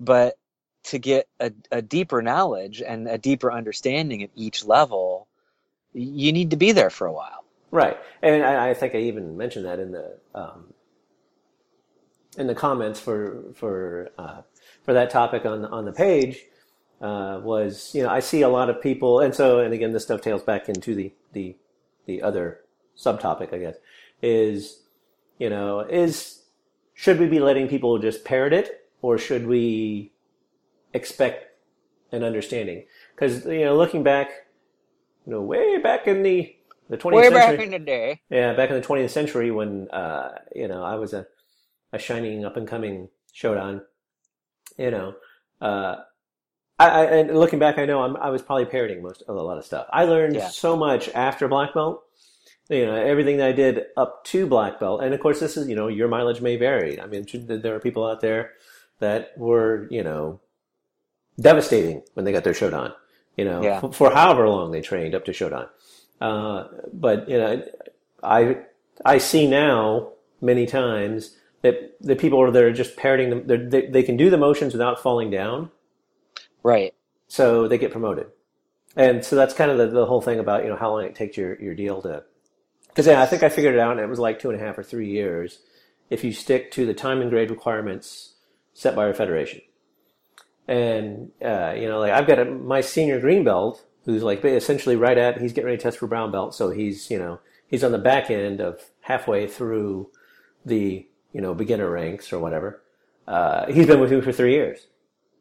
but 0.00 0.36
to 0.84 0.98
get 0.98 1.28
a, 1.40 1.52
a 1.70 1.82
deeper 1.82 2.22
knowledge 2.22 2.82
and 2.82 3.08
a 3.08 3.18
deeper 3.18 3.52
understanding 3.52 4.22
at 4.22 4.30
each 4.34 4.64
level, 4.64 5.28
you 5.92 6.32
need 6.32 6.50
to 6.50 6.56
be 6.56 6.72
there 6.72 6.90
for 6.90 7.06
a 7.06 7.12
while. 7.12 7.44
Right, 7.70 7.98
and 8.22 8.42
I, 8.42 8.70
I 8.70 8.74
think 8.74 8.94
I 8.94 8.98
even 8.98 9.36
mentioned 9.36 9.66
that 9.66 9.78
in 9.78 9.92
the 9.92 10.18
um, 10.34 10.72
in 12.38 12.46
the 12.46 12.54
comments 12.54 12.98
for 13.00 13.42
for 13.54 14.10
uh, 14.18 14.42
for 14.88 14.94
that 14.94 15.10
topic 15.10 15.44
on 15.44 15.66
on 15.66 15.84
the 15.84 15.92
page 15.92 16.46
uh, 17.02 17.38
was 17.42 17.90
you 17.94 18.02
know 18.02 18.08
I 18.08 18.20
see 18.20 18.40
a 18.40 18.48
lot 18.48 18.70
of 18.70 18.80
people, 18.80 19.20
and 19.20 19.34
so 19.34 19.60
and 19.60 19.74
again 19.74 19.92
this 19.92 20.06
dovetails 20.06 20.42
back 20.42 20.66
into 20.66 20.94
the 20.94 21.12
the 21.34 21.56
the 22.06 22.22
other 22.22 22.60
subtopic 22.96 23.52
I 23.52 23.58
guess 23.58 23.76
is 24.22 24.84
you 25.38 25.50
know 25.50 25.80
is 25.80 26.40
should 26.94 27.20
we 27.20 27.26
be 27.26 27.38
letting 27.38 27.68
people 27.68 27.98
just 27.98 28.24
parrot 28.24 28.54
it 28.54 28.88
or 29.02 29.18
should 29.18 29.46
we 29.46 30.10
expect 30.94 31.48
an 32.10 32.24
understanding 32.24 32.86
because 33.14 33.44
you 33.44 33.66
know 33.66 33.76
looking 33.76 34.02
back 34.02 34.30
you 35.26 35.32
know 35.34 35.42
way 35.42 35.76
back 35.76 36.08
in 36.08 36.22
the 36.22 36.56
the 36.88 36.96
20th 36.96 37.12
Way 37.12 37.28
century 37.28 37.56
back 37.58 37.66
in 37.66 37.70
the 37.72 37.78
day. 37.78 38.22
yeah, 38.30 38.54
back 38.54 38.70
in 38.70 38.80
the 38.80 38.86
20th 38.86 39.10
century 39.10 39.50
when 39.50 39.90
uh, 39.90 40.38
you 40.56 40.66
know 40.66 40.82
I 40.82 40.94
was 40.94 41.12
a 41.12 41.26
a 41.92 41.98
shining 41.98 42.46
up 42.46 42.56
and 42.56 42.66
coming 42.66 43.10
Shodan, 43.34 43.82
you 44.78 44.90
know, 44.90 45.14
uh, 45.60 45.96
I, 46.78 46.88
I 46.88 47.04
and 47.04 47.38
looking 47.38 47.58
back, 47.58 47.76
I 47.78 47.84
know 47.84 48.02
I'm, 48.02 48.16
I 48.16 48.30
was 48.30 48.40
probably 48.42 48.66
parroting 48.66 49.02
most 49.02 49.22
of 49.28 49.36
a 49.36 49.42
lot 49.42 49.58
of 49.58 49.64
stuff. 49.64 49.86
I 49.92 50.04
learned 50.04 50.36
Yeah. 50.36 50.48
so 50.48 50.76
much 50.76 51.08
after 51.10 51.48
black 51.48 51.74
belt. 51.74 52.04
You 52.70 52.84
know, 52.86 52.94
everything 52.94 53.38
that 53.38 53.48
I 53.48 53.52
did 53.52 53.86
up 53.96 54.24
to 54.26 54.46
black 54.46 54.78
belt, 54.78 55.02
and 55.02 55.14
of 55.14 55.20
course, 55.20 55.40
this 55.40 55.56
is 55.56 55.68
you 55.68 55.74
know 55.74 55.88
your 55.88 56.06
mileage 56.08 56.40
may 56.42 56.56
vary. 56.56 57.00
I 57.00 57.06
mean, 57.06 57.26
there 57.32 57.74
are 57.74 57.80
people 57.80 58.06
out 58.06 58.20
there 58.20 58.52
that 59.00 59.32
were 59.38 59.88
you 59.90 60.02
know 60.04 60.40
devastating 61.40 62.02
when 62.14 62.24
they 62.24 62.32
got 62.32 62.44
their 62.44 62.52
Shodan. 62.52 62.94
You 63.36 63.44
know, 63.44 63.62
Yeah. 63.62 63.80
for, 63.80 63.92
for 63.92 64.10
however 64.10 64.48
long 64.48 64.70
they 64.70 64.80
trained 64.82 65.14
up 65.14 65.24
to 65.26 65.32
Shodan. 65.32 65.68
Uh, 66.20 66.64
but 66.92 67.28
you 67.28 67.38
know, 67.38 67.62
I 68.22 68.58
I 69.04 69.18
see 69.18 69.46
now 69.48 70.10
many 70.40 70.66
times 70.66 71.36
that 71.62 71.96
the 72.00 72.16
people 72.16 72.40
are 72.42 72.50
there 72.50 72.68
are 72.68 72.72
just 72.72 72.96
parroting 72.96 73.30
them. 73.30 73.70
They 73.70 73.86
they 73.86 74.02
can 74.02 74.16
do 74.16 74.30
the 74.30 74.38
motions 74.38 74.72
without 74.74 75.00
falling 75.02 75.30
down, 75.30 75.70
Right. 76.62 76.94
so 77.28 77.68
they 77.68 77.78
get 77.78 77.92
promoted. 77.92 78.28
and 78.96 79.24
so 79.24 79.36
that's 79.36 79.54
kind 79.54 79.70
of 79.70 79.78
the, 79.78 79.88
the 79.88 80.06
whole 80.06 80.20
thing 80.22 80.38
about 80.40 80.64
you 80.64 80.70
know 80.70 80.76
how 80.76 80.90
long 80.92 81.04
it 81.04 81.14
takes 81.16 81.36
your 81.36 81.60
your 81.60 81.74
deal 81.74 82.02
to. 82.02 82.24
Because 82.88 83.06
yeah, 83.06 83.22
I 83.22 83.26
think 83.26 83.42
I 83.44 83.48
figured 83.50 83.74
it 83.74 83.80
out, 83.80 83.92
and 83.92 84.00
it 84.00 84.08
was 84.08 84.18
like 84.20 84.38
two 84.40 84.50
and 84.50 84.60
a 84.60 84.64
half 84.64 84.78
or 84.78 84.82
three 84.84 85.10
years 85.10 85.60
if 86.10 86.24
you 86.24 86.32
stick 86.32 86.70
to 86.72 86.86
the 86.86 86.94
time 86.94 87.20
and 87.22 87.30
grade 87.30 87.50
requirements 87.50 88.34
set 88.74 88.96
by 88.96 89.04
our 89.06 89.14
federation. 89.14 89.60
And 90.66 91.30
uh, 91.44 91.74
you 91.76 91.88
know, 91.88 91.98
like 92.00 92.12
I've 92.12 92.26
got 92.26 92.38
a, 92.40 92.46
my 92.46 92.80
senior 92.82 93.20
green 93.20 93.44
belt 93.44 93.84
who's 94.04 94.22
like 94.22 94.44
essentially 94.44 94.96
right 94.96 95.18
at 95.18 95.40
he's 95.40 95.52
getting 95.52 95.66
ready 95.66 95.78
to 95.78 95.82
test 95.82 95.98
for 95.98 96.06
brown 96.06 96.30
belt, 96.32 96.54
so 96.54 96.70
he's 96.70 97.10
you 97.10 97.18
know 97.18 97.40
he's 97.68 97.84
on 97.84 97.92
the 97.92 97.98
back 97.98 98.30
end 98.30 98.60
of 98.60 98.80
halfway 99.02 99.46
through 99.48 100.10
the 100.66 101.07
you 101.32 101.40
know 101.40 101.54
beginner 101.54 101.90
ranks 101.90 102.32
or 102.32 102.38
whatever. 102.38 102.82
Uh, 103.26 103.70
he's 103.70 103.86
been 103.86 104.00
with 104.00 104.10
me 104.10 104.20
for 104.20 104.32
three 104.32 104.52
years. 104.52 104.86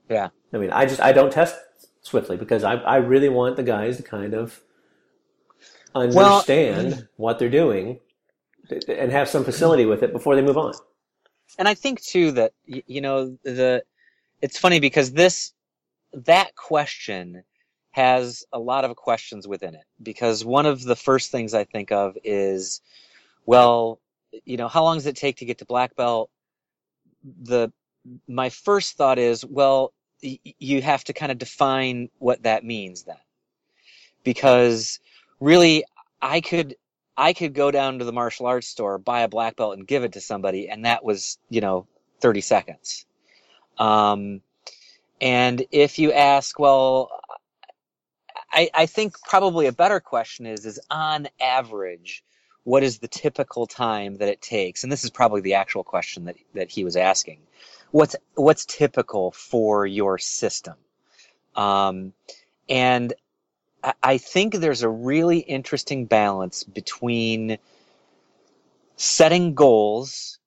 Yeah. 0.09 0.29
I 0.53 0.57
mean, 0.57 0.71
I 0.71 0.85
just 0.85 1.01
I 1.01 1.11
don't 1.11 1.31
test 1.31 1.55
swiftly 2.01 2.37
because 2.37 2.63
I 2.63 2.75
I 2.75 2.97
really 2.97 3.29
want 3.29 3.55
the 3.55 3.63
guys 3.63 3.97
to 3.97 4.03
kind 4.03 4.33
of 4.33 4.61
understand 5.95 6.91
well, 6.91 7.03
what 7.15 7.39
they're 7.39 7.49
doing 7.49 7.99
and 8.87 9.11
have 9.11 9.29
some 9.29 9.43
facility 9.43 9.85
with 9.85 10.03
it 10.03 10.11
before 10.11 10.35
they 10.35 10.41
move 10.41 10.57
on. 10.57 10.73
And 11.57 11.67
I 11.67 11.73
think 11.73 12.01
too 12.01 12.31
that 12.33 12.53
you 12.65 13.01
know 13.01 13.37
the 13.43 13.83
it's 14.41 14.57
funny 14.57 14.79
because 14.79 15.11
this 15.11 15.53
that 16.13 16.55
question 16.55 17.43
has 17.91 18.45
a 18.53 18.59
lot 18.59 18.85
of 18.85 18.95
questions 18.95 19.47
within 19.47 19.73
it 19.73 19.85
because 20.03 20.45
one 20.45 20.65
of 20.65 20.83
the 20.83 20.95
first 20.95 21.31
things 21.31 21.53
I 21.53 21.63
think 21.63 21.91
of 21.91 22.17
is 22.23 22.81
well, 23.45 23.99
you 24.45 24.57
know, 24.57 24.67
how 24.67 24.83
long 24.83 24.97
does 24.97 25.05
it 25.05 25.15
take 25.15 25.37
to 25.37 25.45
get 25.45 25.59
to 25.59 25.65
black 25.65 25.95
belt? 25.95 26.29
The 27.43 27.71
my 28.27 28.49
first 28.49 28.95
thought 28.97 29.19
is, 29.19 29.45
well, 29.45 29.93
y- 30.23 30.39
you 30.59 30.81
have 30.81 31.03
to 31.05 31.13
kind 31.13 31.31
of 31.31 31.37
define 31.37 32.09
what 32.19 32.43
that 32.43 32.63
means 32.63 33.03
then. 33.03 33.17
Because 34.23 34.99
really 35.39 35.83
I 36.21 36.41
could 36.41 36.75
I 37.17 37.33
could 37.33 37.53
go 37.53 37.71
down 37.71 37.99
to 37.99 38.05
the 38.05 38.13
martial 38.13 38.45
arts 38.45 38.67
store, 38.67 38.97
buy 38.97 39.21
a 39.21 39.27
black 39.27 39.55
belt 39.55 39.77
and 39.77 39.87
give 39.87 40.03
it 40.03 40.13
to 40.13 40.21
somebody 40.21 40.69
and 40.69 40.85
that 40.85 41.03
was, 41.03 41.39
you 41.49 41.61
know, 41.61 41.87
30 42.21 42.41
seconds. 42.41 43.05
Um, 43.77 44.41
and 45.21 45.65
if 45.71 45.99
you 45.99 46.11
ask, 46.13 46.59
well, 46.59 47.09
I, 48.51 48.69
I 48.73 48.85
think 48.85 49.15
probably 49.23 49.67
a 49.67 49.71
better 49.71 49.99
question 49.99 50.45
is, 50.45 50.65
is 50.65 50.79
on 50.89 51.27
average, 51.41 52.23
what 52.67 52.83
is 52.83 52.99
the 52.99 53.07
typical 53.07 53.65
time 53.65 54.17
that 54.17 54.27
it 54.27 54.41
takes? 54.41 54.83
And 54.83 54.91
this 54.91 55.05
is 55.05 55.09
probably 55.09 55.39
the 55.39 55.53
actual 55.53 55.85
question 55.85 56.25
that, 56.25 56.35
that 56.53 56.69
he 56.69 56.83
was 56.83 56.97
asking. 56.97 57.39
What's, 57.91 58.17
what's 58.35 58.65
typical 58.65 59.31
for 59.31 59.85
your 59.85 60.17
system? 60.17 60.73
Um, 61.55 62.11
and 62.67 63.13
I, 63.81 63.93
I 64.03 64.17
think 64.17 64.55
there's 64.55 64.83
a 64.83 64.89
really 64.89 65.37
interesting 65.37 66.07
balance 66.07 66.65
between 66.65 67.57
setting 68.97 69.53
goals 69.53 70.37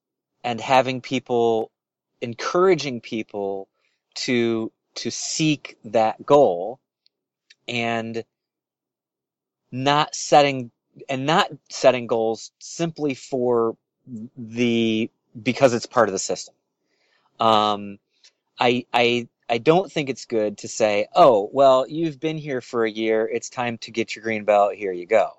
and 0.45 0.61
having 0.61 1.01
people 1.01 1.71
encouraging 2.21 3.01
people 3.01 3.67
to 4.17 4.71
to 4.97 5.11
seek 5.11 5.79
that 5.85 6.27
goal 6.27 6.81
and 7.67 8.25
not 9.73 10.15
setting 10.15 10.71
and 11.09 11.27
not 11.27 11.51
setting 11.71 12.07
goals 12.07 12.53
simply 12.59 13.15
for 13.15 13.77
the 14.37 15.11
because 15.41 15.75
it's 15.75 15.87
part 15.87 16.09
of 16.09 16.13
the 16.13 16.19
system. 16.19 16.55
Um, 17.39 17.99
I 18.59 18.87
I 18.93 19.29
I 19.49 19.59
don't 19.59 19.91
think 19.91 20.09
it's 20.09 20.27
good 20.27 20.59
to 20.59 20.69
say, 20.69 21.09
oh 21.15 21.49
well, 21.53 21.87
you've 21.89 22.21
been 22.21 22.39
here 22.39 22.61
for 22.61 22.85
a 22.85 22.91
year. 22.91 23.29
It's 23.33 23.51
time 23.51 23.79
to 23.79 23.91
get 23.91 24.15
your 24.15 24.23
green 24.23 24.45
belt. 24.45 24.75
Here 24.75 24.93
you 24.93 25.07
go. 25.07 25.31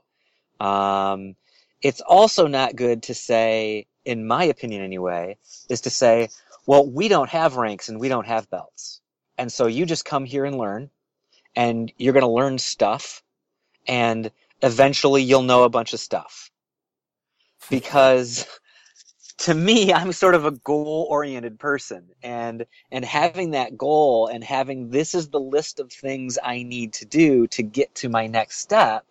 Um, 0.60 1.36
it's 1.82 2.02
also 2.02 2.47
not 2.47 2.76
good 2.76 3.04
to 3.04 3.13
say, 3.15 3.88
in 4.06 4.28
my 4.28 4.43
opinion 4.45 4.84
anyway, 4.84 5.38
is 5.69 5.82
to 5.82 5.89
say, 5.89 6.30
well, 6.67 6.86
we 6.86 7.08
don't 7.08 7.30
have 7.30 7.56
ranks 7.56 7.89
and 7.89 8.00
we 8.00 8.10
don't 8.10 8.28
have 8.28 8.50
belts. 8.50 9.02
And 9.38 9.52
so 9.52 9.65
you 9.65 9.86
just 9.86 10.06
come 10.06 10.26
here 10.26 10.45
and 10.45 10.58
learn 10.58 10.91
and 11.56 11.91
you're 11.97 12.13
going 12.13 12.21
to 12.21 12.30
learn 12.30 12.60
stuff 12.60 13.24
and 13.88 14.32
eventually 14.62 15.24
you'll 15.24 15.43
know 15.43 15.63
a 15.63 15.69
bunch 15.69 15.93
of 15.93 16.00
stuff. 16.00 16.50
Hmm. 17.63 17.76
Because 17.76 18.45
to 19.39 19.54
me, 19.54 19.93
I'm 19.93 20.12
sort 20.12 20.36
of 20.36 20.45
a 20.45 20.52
goal 20.52 21.08
oriented 21.10 21.60
person 21.60 22.10
and, 22.24 22.65
and 22.91 23.06
having 23.06 23.52
that 23.52 23.78
goal 23.78 24.28
and 24.28 24.43
having 24.43 24.89
this 24.89 25.15
is 25.15 25.30
the 25.30 25.39
list 25.39 25.80
of 25.80 25.91
things 25.91 26.38
I 26.43 26.63
need 26.63 26.93
to 26.93 27.06
do 27.06 27.47
to 27.47 27.63
get 27.63 27.95
to 27.95 28.10
my 28.10 28.28
next 28.28 28.60
step 28.60 29.06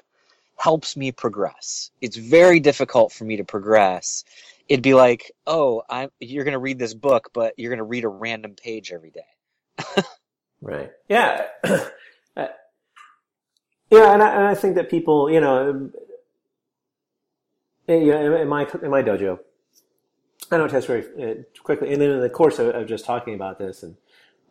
helps 0.56 0.96
me 0.96 1.10
progress. 1.10 1.90
It's 2.00 2.16
very 2.16 2.60
difficult 2.60 3.12
for 3.12 3.24
me 3.24 3.36
to 3.36 3.44
progress 3.44 4.24
it'd 4.70 4.82
be 4.82 4.94
like, 4.94 5.32
oh, 5.48 5.82
I'm, 5.90 6.10
you're 6.20 6.44
going 6.44 6.52
to 6.52 6.60
read 6.60 6.78
this 6.78 6.94
book, 6.94 7.30
but 7.34 7.54
you're 7.58 7.70
going 7.70 7.78
to 7.78 7.84
read 7.84 8.04
a 8.04 8.08
random 8.08 8.54
page 8.54 8.92
every 8.92 9.10
day. 9.10 10.02
right. 10.62 10.92
Yeah. 11.08 11.46
yeah, 13.90 14.12
and 14.12 14.22
I, 14.22 14.34
and 14.34 14.46
I, 14.46 14.54
think 14.54 14.74
that 14.76 14.88
people, 14.88 15.30
you 15.30 15.40
know, 15.40 15.90
in, 17.88 18.02
in 18.02 18.48
my 18.48 18.66
in 18.82 18.90
my 18.90 19.02
dojo, 19.02 19.38
I 20.50 20.56
don't 20.56 20.70
test 20.70 20.86
very 20.86 21.04
uh, 21.22 21.34
quickly, 21.62 21.92
and 21.92 22.00
then 22.00 22.10
in 22.10 22.20
the 22.20 22.30
course 22.30 22.58
of, 22.58 22.68
of 22.68 22.86
just 22.86 23.04
talking 23.04 23.34
about 23.34 23.58
this, 23.58 23.82
and 23.82 23.96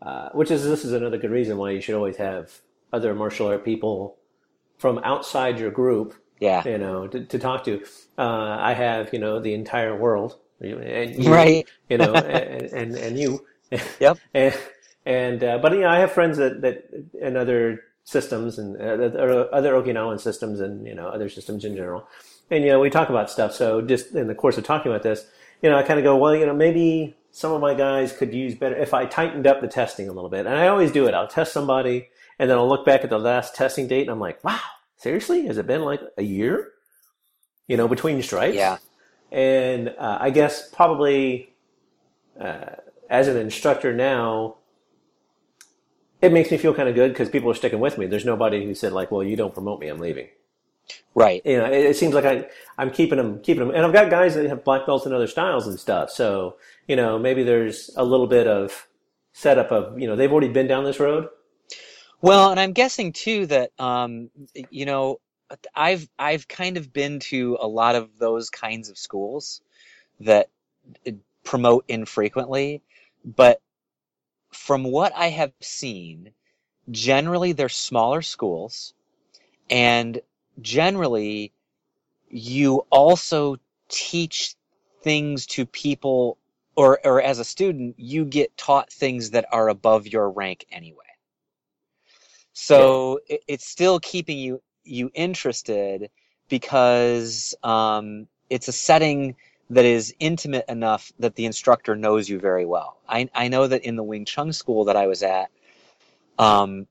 uh, 0.01 0.29
which 0.33 0.51
is 0.51 0.63
this 0.63 0.85
is 0.85 0.93
another 0.93 1.17
good 1.17 1.31
reason 1.31 1.57
why 1.57 1.71
you 1.71 1.81
should 1.81 1.95
always 1.95 2.17
have 2.17 2.61
other 2.91 3.13
martial 3.13 3.47
art 3.47 3.63
people 3.63 4.17
from 4.77 4.97
outside 4.99 5.59
your 5.59 5.69
group 5.69 6.15
yeah. 6.39 6.67
you 6.67 6.77
know 6.77 7.07
to, 7.07 7.25
to 7.25 7.39
talk 7.39 7.63
to. 7.65 7.81
Uh, 8.17 8.57
i 8.59 8.73
have 8.73 9.13
you 9.13 9.19
know 9.19 9.39
the 9.39 9.53
entire 9.53 9.95
world 9.95 10.39
and 10.59 11.23
you, 11.23 11.31
right. 11.31 11.67
you 11.89 11.97
know 11.97 12.13
and, 12.13 12.63
and, 12.73 12.95
and 12.95 13.19
you. 13.19 13.45
Yep. 13.99 14.17
And, 14.33 14.57
and 15.05 15.43
uh, 15.43 15.57
but 15.59 15.71
you 15.73 15.81
know 15.81 15.89
i 15.89 15.99
have 15.99 16.11
friends 16.11 16.37
that 16.37 16.61
that 16.61 16.89
in 17.19 17.37
other 17.37 17.83
systems 18.09 18.57
and 18.57 18.75
uh, 18.77 19.19
other 19.51 19.73
okinawan 19.73 20.19
systems 20.19 20.59
and 20.59 20.87
you 20.87 20.95
know 20.95 21.07
other 21.07 21.29
systems 21.29 21.63
in 21.65 21.75
general 21.75 22.07
and 22.49 22.63
you 22.63 22.69
know 22.69 22.79
we 22.79 22.89
talk 22.89 23.09
about 23.09 23.29
stuff 23.29 23.53
so 23.53 23.81
just 23.81 24.15
in 24.15 24.27
the 24.27 24.35
course 24.35 24.57
of 24.57 24.63
talking 24.63 24.91
about 24.91 25.03
this 25.03 25.25
you 25.61 25.69
know 25.69 25.77
i 25.77 25.83
kind 25.83 25.99
of 25.99 26.03
go 26.03 26.17
well 26.17 26.35
you 26.35 26.45
know 26.45 26.53
maybe 26.53 27.15
some 27.31 27.51
of 27.51 27.61
my 27.61 27.73
guys 27.73 28.11
could 28.11 28.33
use 28.33 28.55
better 28.55 28.75
if 28.75 28.93
i 28.93 29.05
tightened 29.05 29.45
up 29.45 29.61
the 29.61 29.67
testing 29.67 30.09
a 30.09 30.11
little 30.11 30.29
bit 30.29 30.45
and 30.45 30.55
i 30.55 30.67
always 30.67 30.91
do 30.91 31.05
it 31.05 31.13
i'll 31.13 31.27
test 31.27 31.53
somebody 31.53 32.09
and 32.39 32.49
then 32.49 32.57
i'll 32.57 32.67
look 32.67 32.85
back 32.85 33.03
at 33.03 33.09
the 33.09 33.19
last 33.19 33.55
testing 33.55 33.87
date 33.87 34.01
and 34.01 34.09
i'm 34.09 34.19
like 34.19 34.43
wow 34.43 34.59
seriously, 34.99 35.47
has 35.47 35.57
it 35.57 35.65
been 35.65 35.81
like 35.81 36.01
a 36.17 36.23
year? 36.23 36.71
You 37.67 37.77
know, 37.77 37.87
between 37.87 38.21
stripes. 38.21 38.55
Yeah. 38.55 38.77
And 39.31 39.89
uh, 39.89 40.17
I 40.19 40.29
guess 40.29 40.69
probably 40.69 41.53
uh, 42.39 42.75
as 43.09 43.27
an 43.27 43.37
instructor 43.37 43.93
now, 43.93 44.57
it 46.21 46.31
makes 46.31 46.51
me 46.51 46.57
feel 46.57 46.73
kind 46.73 46.89
of 46.89 46.95
good 46.95 47.09
because 47.09 47.29
people 47.29 47.49
are 47.49 47.55
sticking 47.55 47.79
with 47.79 47.97
me. 47.97 48.05
There's 48.05 48.25
nobody 48.25 48.65
who 48.65 48.73
said 48.73 48.93
like, 48.93 49.11
"Well, 49.11 49.23
you 49.23 49.35
don't 49.35 49.53
promote 49.53 49.79
me, 49.79 49.87
I'm 49.87 49.99
leaving." 49.99 50.27
Right. 51.13 51.41
You 51.45 51.57
know, 51.57 51.65
it, 51.65 51.85
it 51.85 51.97
seems 51.97 52.13
like 52.13 52.25
I 52.25 52.47
I'm 52.77 52.91
keeping 52.91 53.17
them 53.17 53.41
keeping 53.41 53.67
them, 53.67 53.75
and 53.75 53.85
I've 53.85 53.93
got 53.93 54.09
guys 54.09 54.35
that 54.35 54.47
have 54.47 54.63
black 54.63 54.85
belts 54.85 55.05
in 55.05 55.13
other 55.13 55.27
styles 55.27 55.67
and 55.67 55.79
stuff. 55.79 56.09
So 56.09 56.57
you 56.87 56.95
know, 56.95 57.19
maybe 57.19 57.43
there's 57.43 57.89
a 57.95 58.03
little 58.03 58.27
bit 58.27 58.47
of 58.47 58.87
setup 59.33 59.71
of 59.71 59.99
you 59.99 60.07
know 60.07 60.15
they've 60.15 60.31
already 60.31 60.49
been 60.49 60.67
down 60.67 60.83
this 60.83 60.99
road 60.99 61.29
well, 62.21 62.51
and 62.51 62.59
I'm 62.59 62.73
guessing 62.73 63.13
too 63.13 63.45
that 63.47 63.71
um, 63.79 64.29
you 64.69 64.85
know 64.85 65.19
I've 65.75 66.07
I've 66.17 66.47
kind 66.47 66.77
of 66.77 66.91
been 66.91 67.19
to 67.21 67.57
a 67.61 67.67
lot 67.67 67.95
of 67.95 68.09
those 68.19 68.49
kinds 68.49 68.89
of 68.89 68.97
schools 68.97 69.61
that 70.19 70.49
uh, 71.07 71.11
promote 71.43 71.85
infrequently, 71.87 72.81
but 73.23 73.61
from 74.51 74.83
what 74.83 75.13
I 75.15 75.27
have 75.29 75.53
seen, 75.61 76.31
generally 76.91 77.51
they're 77.51 77.69
smaller 77.69 78.21
schools, 78.21 78.93
and 79.69 80.21
generally 80.61 81.51
you 82.29 82.85
also 82.89 83.57
teach 83.87 84.55
things 85.01 85.45
to 85.47 85.65
people 85.65 86.37
or 86.75 86.99
or 87.03 87.21
as 87.21 87.39
a 87.39 87.45
student 87.45 87.95
you 87.97 88.25
get 88.25 88.55
taught 88.57 88.91
things 88.91 89.31
that 89.31 89.45
are 89.51 89.69
above 89.69 90.07
your 90.07 90.29
rank 90.29 90.65
anyway 90.71 90.97
so 92.53 93.19
yeah. 93.27 93.35
it, 93.35 93.43
it's 93.47 93.65
still 93.65 93.99
keeping 93.99 94.37
you 94.37 94.61
you 94.83 95.09
interested 95.13 96.09
because 96.49 97.55
um, 97.63 98.27
it's 98.49 98.67
a 98.67 98.71
setting 98.71 99.35
that 99.69 99.85
is 99.85 100.13
intimate 100.19 100.65
enough 100.67 101.11
that 101.19 101.35
the 101.35 101.45
instructor 101.45 101.95
knows 101.95 102.27
you 102.27 102.39
very 102.39 102.65
well. 102.65 102.97
I, 103.07 103.29
I 103.33 103.47
know 103.49 103.67
that 103.67 103.83
in 103.83 103.95
the 103.95 104.03
Wing 104.03 104.25
Chun 104.25 104.51
school 104.53 104.85
that 104.85 104.95
I 104.95 105.07
was 105.07 105.23
at, 105.23 105.51
um, 106.37 106.87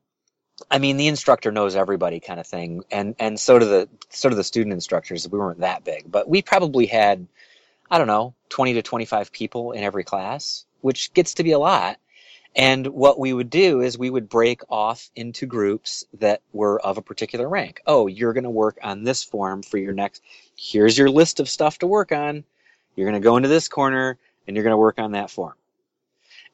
I 0.70 0.78
mean 0.78 0.96
the 0.96 1.08
instructor 1.08 1.52
knows 1.52 1.76
everybody 1.76 2.20
kind 2.20 2.40
of 2.40 2.46
thing, 2.46 2.82
and 2.90 3.14
and 3.18 3.38
so 3.38 3.58
do 3.58 3.64
the 3.64 3.88
sort 4.10 4.32
of 4.32 4.36
the 4.36 4.44
student 4.44 4.72
instructors. 4.72 5.28
We 5.28 5.38
weren't 5.38 5.60
that 5.60 5.84
big, 5.84 6.10
but 6.10 6.28
we 6.28 6.42
probably 6.42 6.86
had 6.86 7.26
I 7.90 7.98
don't 7.98 8.06
know 8.06 8.34
twenty 8.48 8.74
to 8.74 8.82
twenty 8.82 9.04
five 9.04 9.32
people 9.32 9.72
in 9.72 9.82
every 9.84 10.04
class, 10.04 10.64
which 10.80 11.12
gets 11.14 11.34
to 11.34 11.44
be 11.44 11.52
a 11.52 11.58
lot. 11.58 11.98
And 12.56 12.88
what 12.88 13.20
we 13.20 13.32
would 13.32 13.50
do 13.50 13.82
is 13.82 13.98
we 13.98 14.10
would 14.10 14.28
break 14.28 14.62
off 14.68 15.10
into 15.14 15.46
groups 15.46 16.04
that 16.14 16.42
were 16.52 16.80
of 16.80 16.98
a 16.98 17.02
particular 17.02 17.48
rank. 17.48 17.80
Oh, 17.86 18.06
you're 18.08 18.32
going 18.32 18.44
to 18.44 18.50
work 18.50 18.78
on 18.82 19.04
this 19.04 19.22
form 19.22 19.62
for 19.62 19.78
your 19.78 19.92
next. 19.92 20.22
Here's 20.56 20.98
your 20.98 21.10
list 21.10 21.40
of 21.40 21.48
stuff 21.48 21.78
to 21.78 21.86
work 21.86 22.10
on. 22.10 22.44
You're 22.98 23.08
going 23.08 23.22
to 23.22 23.24
go 23.24 23.36
into 23.36 23.48
this 23.48 23.68
corner 23.68 24.18
and 24.46 24.56
you're 24.56 24.64
going 24.64 24.72
to 24.72 24.78
work 24.78 24.98
on 24.98 25.12
that 25.12 25.30
form. 25.30 25.54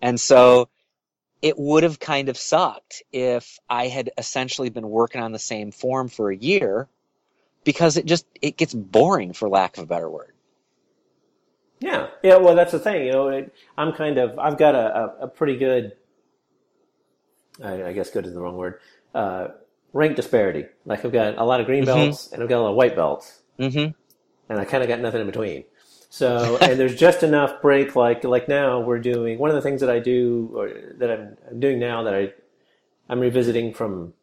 And 0.02 0.20
so 0.20 0.68
it 1.40 1.58
would 1.58 1.84
have 1.84 1.98
kind 1.98 2.28
of 2.28 2.36
sucked 2.36 3.02
if 3.12 3.58
I 3.70 3.88
had 3.88 4.10
essentially 4.18 4.68
been 4.68 4.90
working 4.90 5.22
on 5.22 5.32
the 5.32 5.38
same 5.38 5.72
form 5.72 6.08
for 6.08 6.30
a 6.30 6.36
year 6.36 6.86
because 7.64 7.96
it 7.96 8.04
just 8.04 8.26
it 8.42 8.58
gets 8.58 8.74
boring 8.74 9.32
for 9.32 9.48
lack 9.48 9.78
of 9.78 9.84
a 9.84 9.86
better 9.86 10.10
word. 10.10 10.34
Yeah, 11.80 12.08
yeah. 12.22 12.36
Well, 12.36 12.54
that's 12.54 12.72
the 12.72 12.78
thing. 12.78 13.06
You 13.06 13.12
know, 13.12 13.28
it, 13.28 13.54
I'm 13.78 13.92
kind 13.92 14.18
of 14.18 14.38
I've 14.38 14.58
got 14.58 14.74
a, 14.74 14.96
a, 14.96 15.16
a 15.22 15.28
pretty 15.28 15.56
good, 15.56 15.92
I, 17.62 17.84
I, 17.84 17.92
guess 17.94 18.10
good 18.10 18.26
is 18.26 18.34
the 18.34 18.40
wrong 18.40 18.56
word, 18.56 18.80
uh, 19.14 19.48
rank 19.94 20.16
disparity. 20.16 20.66
Like 20.84 21.06
I've 21.06 21.12
got 21.12 21.38
a 21.38 21.44
lot 21.44 21.60
of 21.60 21.66
green 21.66 21.84
mm-hmm. 21.84 22.10
belts 22.10 22.26
mm-hmm. 22.26 22.34
and 22.34 22.42
I've 22.42 22.48
got 22.50 22.58
a 22.58 22.64
lot 22.64 22.70
of 22.70 22.76
white 22.76 22.96
belts, 22.96 23.40
mm-hmm. 23.58 23.92
and 24.50 24.60
I 24.60 24.66
kind 24.66 24.82
of 24.82 24.90
got 24.90 25.00
nothing 25.00 25.22
in 25.22 25.26
between. 25.26 25.64
So, 26.14 26.58
and 26.60 26.78
there's 26.78 26.94
just 26.94 27.24
enough 27.24 27.60
break. 27.60 27.96
Like 27.96 28.22
like 28.22 28.46
now 28.46 28.78
we're 28.78 29.00
doing 29.00 29.36
one 29.36 29.50
of 29.50 29.56
the 29.56 29.62
things 29.62 29.80
that 29.80 29.90
I 29.90 29.98
do 29.98 30.48
or 30.54 30.70
that 30.98 31.10
I'm, 31.10 31.36
I'm 31.50 31.58
doing 31.58 31.80
now 31.80 32.04
that 32.04 32.14
I 32.14 32.32
I'm 33.08 33.18
revisiting 33.18 33.74
from 33.74 34.14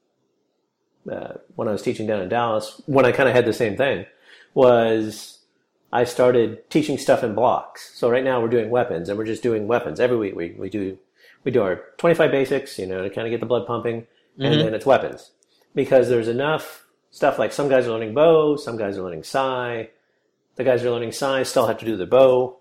uh, 1.11 1.33
when 1.55 1.67
I 1.67 1.73
was 1.73 1.81
teaching 1.81 2.07
down 2.07 2.21
in 2.21 2.29
Dallas 2.29 2.81
when 2.85 3.05
I 3.05 3.11
kind 3.11 3.27
of 3.27 3.35
had 3.35 3.45
the 3.45 3.51
same 3.51 3.75
thing 3.75 4.05
was 4.53 5.39
I 5.91 6.05
started 6.05 6.69
teaching 6.69 6.97
stuff 6.97 7.25
in 7.25 7.35
blocks. 7.35 7.91
So 7.93 8.09
right 8.09 8.23
now 8.23 8.41
we're 8.41 8.47
doing 8.47 8.69
weapons 8.69 9.09
and 9.09 9.17
we're 9.17 9.25
just 9.25 9.43
doing 9.43 9.67
weapons 9.67 9.99
every 9.99 10.15
week. 10.15 10.33
We, 10.33 10.51
we 10.51 10.69
do, 10.69 10.97
we 11.43 11.51
do 11.51 11.61
our 11.61 11.83
25 11.97 12.31
basics, 12.31 12.79
you 12.79 12.87
know, 12.87 13.03
to 13.03 13.09
kind 13.09 13.27
of 13.27 13.31
get 13.31 13.41
the 13.41 13.45
blood 13.45 13.67
pumping 13.67 14.07
and 14.37 14.53
mm-hmm. 14.53 14.63
then 14.63 14.73
it's 14.73 14.85
weapons 14.85 15.31
because 15.75 16.07
there's 16.07 16.29
enough 16.29 16.85
stuff 17.09 17.37
like 17.37 17.51
some 17.51 17.67
guys 17.67 17.85
are 17.85 17.91
learning 17.91 18.13
bo, 18.13 18.55
some 18.55 18.77
guys 18.77 18.97
are 18.97 19.03
learning 19.03 19.23
sai. 19.23 19.89
The 20.61 20.69
guys 20.69 20.83
are 20.83 20.91
learning 20.91 21.11
sai 21.11 21.41
still 21.41 21.65
have 21.65 21.79
to 21.79 21.85
do 21.85 21.97
the 21.97 22.05
bo. 22.05 22.59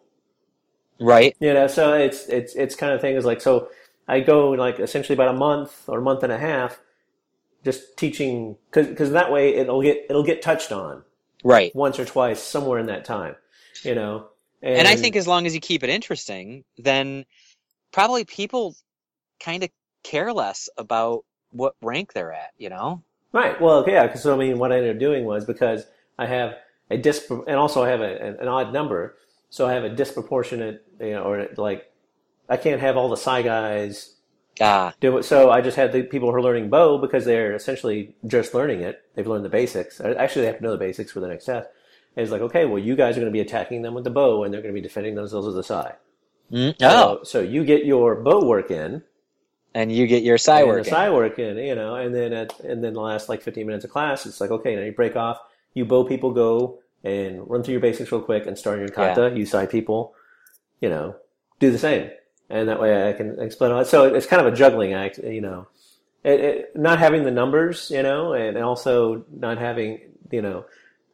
Right. 0.99 1.37
You 1.39 1.53
know, 1.53 1.67
so 1.67 1.93
it's, 1.93 2.27
it's, 2.29 2.55
it's 2.55 2.75
kind 2.75 2.95
of 2.95 3.03
thing 3.03 3.15
is 3.15 3.27
like, 3.27 3.43
so 3.43 3.69
I 4.09 4.21
go 4.21 4.51
like 4.53 4.81
essentially 4.81 5.15
about 5.15 5.35
a 5.35 5.39
month 5.39 5.87
or 5.87 5.99
a 5.99 6.03
month 6.03 6.23
and 6.23 6.33
a 6.33 6.39
half 6.39 6.81
just 7.63 7.99
teaching 7.99 8.57
cause, 8.71 8.87
cause 8.97 9.11
that 9.11 9.31
way 9.31 9.55
it'll 9.55 9.83
get, 9.83 10.07
it'll 10.09 10.25
get 10.25 10.41
touched 10.41 10.73
on 10.73 11.03
right 11.45 11.75
once 11.75 11.99
or 11.99 12.07
twice 12.07 12.43
somewhere 12.43 12.79
in 12.79 12.87
that 12.87 13.05
time 13.05 13.37
you 13.83 13.95
know 13.95 14.29
and, 14.63 14.79
and 14.79 14.89
i 14.89 14.97
think 14.97 15.17
as 15.17 15.27
long 15.27 15.47
as 15.47 15.55
you 15.55 15.61
keep 15.61 15.83
it 15.83 15.91
interesting 15.91 16.65
then 16.79 17.25
probably 17.93 18.25
people 18.25 18.75
kind 19.39 19.63
of 19.63 19.71
care 20.03 20.33
less 20.33 20.69
about 20.77 21.25
what 21.51 21.75
rank 21.83 22.13
they're 22.13 22.33
at 22.33 22.51
you 22.59 22.69
know 22.69 23.03
right 23.33 23.61
well 23.61 23.85
yeah 23.87 24.07
because 24.07 24.23
so, 24.23 24.35
i 24.35 24.37
mean 24.37 24.59
what 24.59 24.73
i 24.73 24.77
ended 24.77 24.95
up 24.95 25.01
doing 25.01 25.25
was 25.25 25.45
because 25.45 25.85
i 26.19 26.27
have 26.27 26.55
a 26.90 26.94
and 27.46 27.57
also 27.57 27.83
i 27.83 27.88
have 27.88 28.00
a, 28.00 28.37
an 28.40 28.48
odd 28.48 28.72
number 28.72 29.16
so 29.48 29.66
i 29.66 29.72
have 29.72 29.85
a 29.85 29.88
disproportionate 29.88 30.85
you 31.00 31.12
know 31.12 31.22
or 31.22 31.48
like 31.57 31.92
i 32.48 32.57
can't 32.57 32.81
have 32.81 32.96
all 32.96 33.09
the 33.09 33.16
sai 33.16 33.42
guys 33.42 34.16
Ah. 34.61 34.92
Do 35.00 35.16
it. 35.18 35.22
So 35.24 35.50
I 35.50 35.61
just 35.61 35.76
had 35.76 35.92
the 35.92 36.03
people 36.03 36.31
who 36.31 36.37
are 36.37 36.42
learning 36.42 36.68
bo 36.68 36.98
because 36.98 37.24
they're 37.24 37.55
essentially 37.55 38.14
just 38.26 38.55
learning 38.55 38.83
it. 38.83 39.03
They've 39.14 39.26
learned 39.26 39.44
the 39.44 39.50
basics. 39.50 40.00
Actually, 40.00 40.42
they 40.42 40.48
have 40.48 40.59
to 40.59 40.62
know 40.62 40.72
the 40.72 40.79
basics 40.79 41.12
for 41.12 41.20
the 41.20 41.29
next 41.29 41.46
test. 41.46 41.68
And 42.16 42.22
it's 42.22 42.33
like, 42.33 42.42
okay, 42.42 42.66
well, 42.66 42.79
you 42.79 42.96
guys 42.96 43.16
are 43.16 43.20
going 43.20 43.33
to 43.33 43.37
be 43.37 43.40
attacking 43.40 43.83
them 43.83 43.94
with 43.94 44.05
the 44.05 44.11
bo, 44.11 44.42
and 44.42 44.53
they're 44.53 44.61
going 44.61 44.74
to 44.74 44.79
be 44.79 44.87
defending 44.87 45.14
themselves 45.14 45.46
with 45.46 45.57
the 45.57 45.62
sai. 45.62 45.94
Mm. 46.50 46.74
Oh. 46.83 47.18
So, 47.18 47.24
so, 47.24 47.40
you 47.40 47.64
get 47.64 47.87
your 47.87 48.16
bo 48.16 48.44
work 48.44 48.70
in, 48.70 49.03
and 49.72 49.92
you 49.92 50.07
get 50.09 50.24
your 50.24 50.37
sai 50.37 50.64
work 50.64 50.87
in. 50.87 50.90
sai 50.90 51.11
work 51.11 51.38
in, 51.38 51.57
you 51.57 51.76
know, 51.76 51.94
and 51.94 52.12
then 52.12 52.33
at 52.33 52.59
and 52.61 52.83
then 52.83 52.94
the 52.94 53.00
last 53.00 53.29
like 53.29 53.42
15 53.42 53.64
minutes 53.64 53.85
of 53.85 53.92
class, 53.92 54.26
it's 54.26 54.40
like, 54.40 54.50
okay, 54.50 54.74
now 54.74 54.83
you 54.83 54.92
break 54.92 55.14
off. 55.14 55.38
You 55.75 55.85
bo 55.85 56.05
people 56.05 56.33
go 56.33 56.81
and 57.03 57.49
run 57.49 57.63
through 57.63 57.73
your 57.73 57.81
basics 57.81 58.13
real 58.13 58.21
quick 58.21 58.47
and 58.47 58.59
start 58.59 58.79
your 58.79 58.89
kata. 58.89 59.29
Yeah. 59.31 59.35
You 59.35 59.47
side 59.47 59.71
people, 59.71 60.15
you 60.81 60.89
know, 60.89 61.17
do 61.59 61.71
the 61.71 61.79
same 61.79 62.11
and 62.51 62.69
that 62.69 62.81
way 62.81 63.09
I 63.09 63.13
can 63.13 63.41
explain 63.41 63.71
all 63.71 63.85
So 63.85 64.13
it's 64.13 64.27
kind 64.27 64.45
of 64.45 64.53
a 64.53 64.57
juggling 64.57 64.93
act, 64.93 65.19
you 65.19 65.41
know. 65.41 65.69
It, 66.23 66.41
it, 66.41 66.77
not 66.77 66.99
having 66.99 67.25
the 67.25 67.31
numbers, 67.31 67.91
you 67.91 68.03
know, 68.03 68.35
and 68.35 68.59
also 68.59 69.25
not 69.31 69.57
having, 69.57 70.01
you 70.31 70.43
know, 70.43 70.67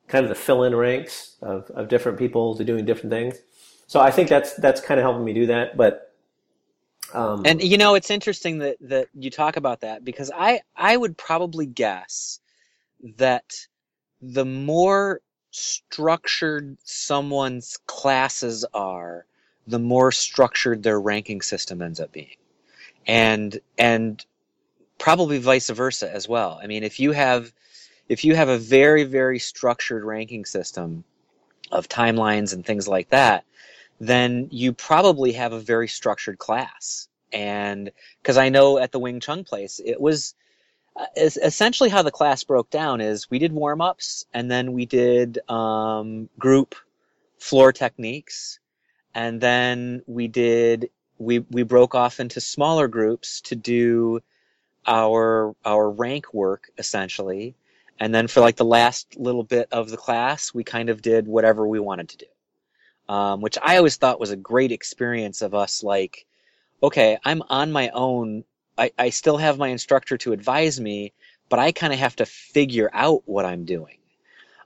kind 0.09 0.25
of 0.25 0.31
the 0.31 0.35
fill-in 0.35 0.75
ranks 0.75 1.37
of, 1.43 1.71
of 1.71 1.89
different 1.89 2.19
people 2.19 2.57
to 2.57 2.65
doing 2.65 2.85
different 2.85 3.11
things. 3.11 3.37
So 3.87 4.01
I 4.01 4.11
think 4.11 4.29
that's 4.29 4.55
that's 4.55 4.81
kind 4.81 4.99
of 4.99 5.05
helping 5.05 5.25
me 5.25 5.33
do 5.33 5.47
that. 5.47 5.77
But 5.77 6.13
um, 7.15 7.43
and 7.45 7.63
you 7.63 7.79
know, 7.79 7.95
it's 7.95 8.11
interesting 8.11 8.59
that 8.59 8.79
that 8.81 9.09
you 9.15 9.31
talk 9.31 9.57
about 9.57 9.83
that 9.83 10.05
because 10.05 10.33
I 10.35 10.63
I 10.75 10.97
would 10.97 11.17
probably 11.17 11.67
guess 11.67 12.41
that 13.17 13.53
the 14.21 14.45
more 14.45 15.21
structured 15.51 16.77
someone's 16.85 17.79
classes 17.87 18.65
are, 18.75 19.27
the 19.67 19.79
more 19.79 20.13
structured 20.13 20.83
their 20.83 21.01
ranking 21.01 21.41
system 21.43 21.83
ends 21.83 22.01
up 22.01 22.13
being. 22.13 22.37
And 23.07 23.59
and 23.79 24.25
probably 24.99 25.39
vice 25.39 25.71
versa 25.71 26.13
as 26.13 26.29
well. 26.29 26.59
I 26.63 26.67
mean, 26.67 26.83
if 26.83 26.99
you 27.01 27.13
have 27.13 27.53
if 28.09 28.25
you 28.25 28.35
have 28.35 28.49
a 28.49 28.59
very 28.59 29.05
very 29.05 29.39
structured 29.39 30.05
ranking 30.05 30.45
system 30.45 31.05
of 31.73 31.89
timelines 31.89 32.53
and 32.53 32.65
things 32.65 32.87
like 32.87 33.11
that, 33.11 33.45
then 34.01 34.49
you 34.51 34.73
probably 34.73 35.33
have 35.33 35.53
a 35.53 35.61
very 35.61 35.89
structured 35.89 36.39
class. 36.39 37.09
And 37.33 37.91
because 38.23 38.37
I 38.37 38.49
know 38.49 38.79
at 38.79 38.93
the 38.93 39.01
Wing 39.01 39.21
Chun 39.21 39.45
place, 39.45 39.81
it 39.85 40.01
was 40.01 40.35
essentially 41.17 41.89
how 41.89 42.03
the 42.03 42.11
class 42.11 42.45
broke 42.45 42.71
down 42.71 43.01
is 43.01 43.31
we 43.31 43.39
did 43.39 43.53
warm 43.53 43.81
ups 43.81 44.25
and 44.33 44.51
then 44.51 44.73
we 44.73 44.87
did 44.87 45.39
um, 45.49 46.29
group 46.39 46.75
floor 47.39 47.73
techniques. 47.73 48.59
And 49.15 49.41
then 49.41 50.03
we 50.07 50.29
did 50.29 50.91
we 51.19 51.39
we 51.51 51.63
broke 51.63 51.95
off 51.95 52.21
into 52.21 52.41
smaller 52.41 52.89
groups 52.89 53.41
to 53.43 53.57
do 53.57 54.21
our 54.87 55.55
our 55.65 55.91
rank 55.91 56.33
work 56.35 56.71
essentially. 56.79 57.55
And 57.99 58.15
then 58.15 58.29
for 58.29 58.41
like 58.41 58.57
the 58.57 58.65
last 58.65 59.17
little 59.17 59.45
bit 59.45 59.69
of 59.73 59.91
the 59.91 59.97
class 59.97 60.53
we 60.53 60.65
kind 60.65 60.91
of 60.91 61.01
did 61.01 61.27
whatever 61.27 61.67
we 61.67 61.81
wanted 61.81 62.11
to 62.11 62.19
do. 62.19 62.27
Um, 63.09 63.41
which 63.41 63.57
i 63.63 63.77
always 63.77 63.95
thought 63.95 64.19
was 64.19 64.33
a 64.33 64.37
great 64.37 64.73
experience 64.73 65.41
of 65.41 65.55
us 65.55 65.85
like 65.85 66.27
okay 66.83 67.17
i'm 67.25 67.41
on 67.49 67.71
my 67.71 67.89
own 67.91 68.43
i, 68.79 68.91
I 68.99 69.11
still 69.11 69.37
have 69.39 69.59
my 69.59 69.69
instructor 69.69 70.17
to 70.19 70.33
advise 70.33 70.81
me 70.81 71.13
but 71.49 71.59
i 71.59 71.73
kind 71.73 71.93
of 71.93 71.99
have 71.99 72.17
to 72.17 72.27
figure 72.27 72.91
out 72.93 73.23
what 73.27 73.45
i'm 73.45 73.65
doing 73.65 73.99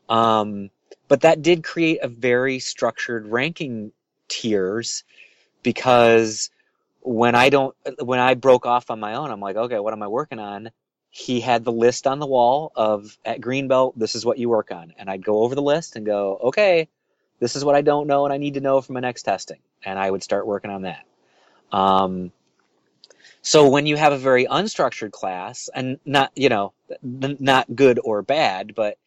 um, 0.08 0.70
but 1.08 1.20
that 1.22 1.40
did 1.40 1.62
create 1.64 2.00
a 2.02 2.08
very 2.08 2.58
structured 2.58 3.26
ranking 3.26 3.92
tiers 4.28 5.04
because 5.62 6.50
when 7.00 7.34
I 7.34 7.48
don't 7.48 7.74
when 8.02 8.18
I 8.18 8.34
broke 8.34 8.66
off 8.66 8.90
on 8.90 9.00
my 9.00 9.14
own, 9.14 9.30
I'm 9.30 9.40
like, 9.40 9.56
okay, 9.56 9.78
what 9.78 9.92
am 9.92 10.02
I 10.02 10.08
working 10.08 10.38
on? 10.38 10.70
He 11.10 11.40
had 11.40 11.64
the 11.64 11.72
list 11.72 12.06
on 12.06 12.18
the 12.18 12.26
wall 12.26 12.72
of 12.76 13.16
at 13.24 13.40
Greenbelt, 13.40 13.94
this 13.96 14.14
is 14.14 14.24
what 14.24 14.38
you 14.38 14.48
work 14.48 14.70
on. 14.70 14.92
And 14.98 15.10
I'd 15.10 15.24
go 15.24 15.42
over 15.42 15.54
the 15.54 15.62
list 15.62 15.96
and 15.96 16.06
go, 16.06 16.38
okay, 16.44 16.88
this 17.40 17.56
is 17.56 17.64
what 17.64 17.74
I 17.74 17.82
don't 17.82 18.06
know 18.06 18.24
and 18.24 18.32
I 18.32 18.36
need 18.36 18.54
to 18.54 18.60
know 18.60 18.80
for 18.80 18.92
my 18.92 19.00
next 19.00 19.22
testing. 19.22 19.58
And 19.84 19.98
I 19.98 20.10
would 20.10 20.22
start 20.22 20.46
working 20.46 20.70
on 20.70 20.82
that. 20.82 21.04
Um, 21.72 22.32
so 23.42 23.68
when 23.68 23.86
you 23.86 23.96
have 23.96 24.12
a 24.12 24.18
very 24.18 24.46
unstructured 24.46 25.12
class 25.12 25.70
and 25.74 25.98
not, 26.04 26.32
you 26.36 26.48
know, 26.48 26.72
not 27.02 27.74
good 27.74 27.98
or 28.02 28.22
bad, 28.22 28.74
but 28.74 28.98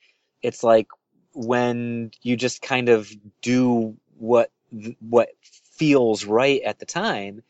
it's 0.42 0.64
like 0.64 0.88
when 1.34 2.12
you 2.22 2.36
just 2.36 2.62
kind 2.62 2.90
of 2.90 3.12
do 3.42 3.96
what 4.18 4.52
what 5.00 5.30
feels 5.44 6.26
right 6.26 6.62
at 6.64 6.80
the 6.80 6.86
time, 6.86 7.44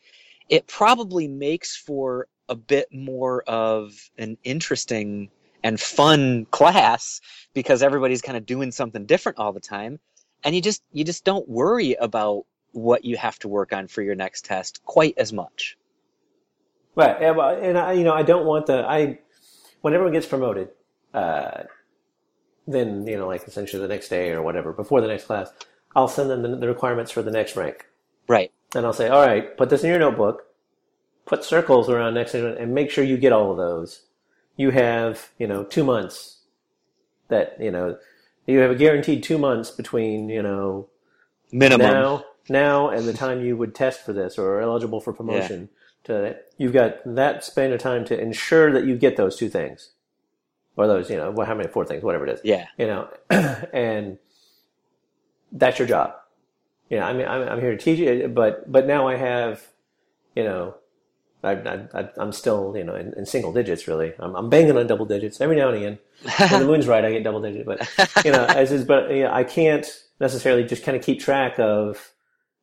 it 0.48 0.66
probably 0.66 1.26
makes 1.26 1.76
for 1.76 2.28
a 2.48 2.54
bit 2.54 2.88
more 2.92 3.42
of 3.42 4.10
an 4.18 4.36
interesting 4.44 5.30
and 5.62 5.80
fun 5.80 6.46
class 6.50 7.22
because 7.54 7.82
everybody's 7.82 8.20
kind 8.20 8.36
of 8.36 8.44
doing 8.44 8.70
something 8.70 9.06
different 9.06 9.38
all 9.38 9.52
the 9.52 9.60
time 9.60 9.98
and 10.44 10.54
you 10.54 10.60
just 10.60 10.82
you 10.92 11.04
just 11.04 11.24
don't 11.24 11.48
worry 11.48 11.94
about 11.94 12.44
what 12.72 13.04
you 13.04 13.16
have 13.16 13.38
to 13.38 13.48
work 13.48 13.72
on 13.72 13.86
for 13.86 14.02
your 14.02 14.14
next 14.14 14.44
test 14.44 14.84
quite 14.84 15.14
as 15.16 15.32
much 15.32 15.78
right 16.94 17.20
and 17.20 17.78
i 17.78 17.92
you 17.92 18.04
know 18.04 18.14
i 18.14 18.22
don't 18.22 18.46
want 18.46 18.66
the 18.66 18.84
i 18.86 19.18
when 19.80 19.94
everyone 19.94 20.12
gets 20.12 20.26
promoted 20.26 20.68
uh, 21.12 21.62
then 22.66 23.06
you 23.06 23.16
know 23.16 23.26
like 23.26 23.46
essentially 23.46 23.80
the 23.80 23.88
next 23.88 24.08
day 24.08 24.30
or 24.30 24.42
whatever 24.42 24.72
before 24.72 25.00
the 25.00 25.06
next 25.06 25.24
class 25.24 25.52
I'll 25.96 26.08
send 26.08 26.30
them 26.30 26.42
the, 26.42 26.56
the 26.56 26.68
requirements 26.68 27.10
for 27.10 27.22
the 27.22 27.30
next 27.30 27.56
rank. 27.56 27.86
Right. 28.26 28.52
And 28.74 28.84
I'll 28.84 28.92
say, 28.92 29.08
all 29.08 29.24
right, 29.24 29.56
put 29.56 29.70
this 29.70 29.84
in 29.84 29.90
your 29.90 29.98
notebook, 29.98 30.46
put 31.26 31.44
circles 31.44 31.88
around 31.88 32.14
next 32.14 32.32
to 32.32 32.48
it, 32.48 32.58
and 32.58 32.74
make 32.74 32.90
sure 32.90 33.04
you 33.04 33.16
get 33.16 33.32
all 33.32 33.52
of 33.52 33.56
those. 33.56 34.06
You 34.56 34.70
have, 34.70 35.30
you 35.38 35.46
know, 35.46 35.64
two 35.64 35.84
months 35.84 36.40
that, 37.28 37.56
you 37.60 37.70
know, 37.70 37.98
you 38.46 38.58
have 38.58 38.72
a 38.72 38.76
guaranteed 38.76 39.22
two 39.22 39.38
months 39.38 39.70
between, 39.70 40.28
you 40.28 40.42
know, 40.42 40.88
minimum 41.52 41.86
now, 41.86 42.24
now 42.48 42.88
and 42.90 43.06
the 43.06 43.12
time 43.12 43.44
you 43.44 43.56
would 43.56 43.74
test 43.74 44.04
for 44.04 44.12
this 44.12 44.38
or 44.38 44.56
are 44.56 44.60
eligible 44.60 45.00
for 45.00 45.12
promotion. 45.12 45.68
To 46.04 46.36
you've 46.58 46.72
got 46.72 46.98
that 47.04 47.44
span 47.44 47.72
of 47.72 47.80
time 47.80 48.04
to 48.06 48.18
ensure 48.18 48.72
that 48.72 48.86
you 48.86 48.96
get 48.96 49.16
those 49.16 49.36
two 49.36 49.48
things, 49.48 49.92
or 50.76 50.86
those 50.86 51.10
you 51.10 51.16
know 51.16 51.30
well, 51.30 51.46
how 51.46 51.54
many 51.54 51.68
four 51.68 51.84
things, 51.84 52.02
whatever 52.02 52.26
it 52.26 52.34
is. 52.34 52.40
Yeah. 52.44 52.66
You 52.78 52.86
know, 52.86 53.08
and 53.72 54.18
that's 55.52 55.78
your 55.78 55.88
job. 55.88 56.14
You 56.90 56.98
know, 56.98 57.04
I 57.04 57.12
mean, 57.12 57.26
I'm, 57.26 57.48
I'm 57.48 57.60
here 57.60 57.70
to 57.70 57.76
teach 57.76 57.98
you, 57.98 58.28
but 58.28 58.70
but 58.70 58.86
now 58.86 59.08
I 59.08 59.16
have, 59.16 59.62
you 60.36 60.44
know, 60.44 60.76
I, 61.42 61.52
I, 61.52 62.08
I'm 62.16 62.32
still 62.32 62.74
you 62.76 62.84
know 62.84 62.94
in, 62.94 63.12
in 63.14 63.26
single 63.26 63.52
digits 63.52 63.88
really. 63.88 64.12
I'm, 64.18 64.34
I'm 64.34 64.50
banging 64.50 64.76
on 64.76 64.86
double 64.86 65.06
digits 65.06 65.40
every 65.40 65.56
now 65.56 65.68
and 65.68 65.76
again. 65.76 65.98
when 66.50 66.60
the 66.60 66.66
moon's 66.66 66.86
right, 66.86 67.04
I 67.04 67.10
get 67.10 67.24
double 67.24 67.40
digits, 67.40 67.66
but 67.66 68.24
you 68.24 68.32
know, 68.32 68.44
as 68.44 68.72
is, 68.72 68.84
but 68.84 69.10
you 69.10 69.24
know, 69.24 69.32
I 69.32 69.44
can't 69.44 69.86
necessarily 70.20 70.64
just 70.64 70.84
kind 70.84 70.96
of 70.96 71.02
keep 71.02 71.20
track 71.20 71.58
of 71.58 72.12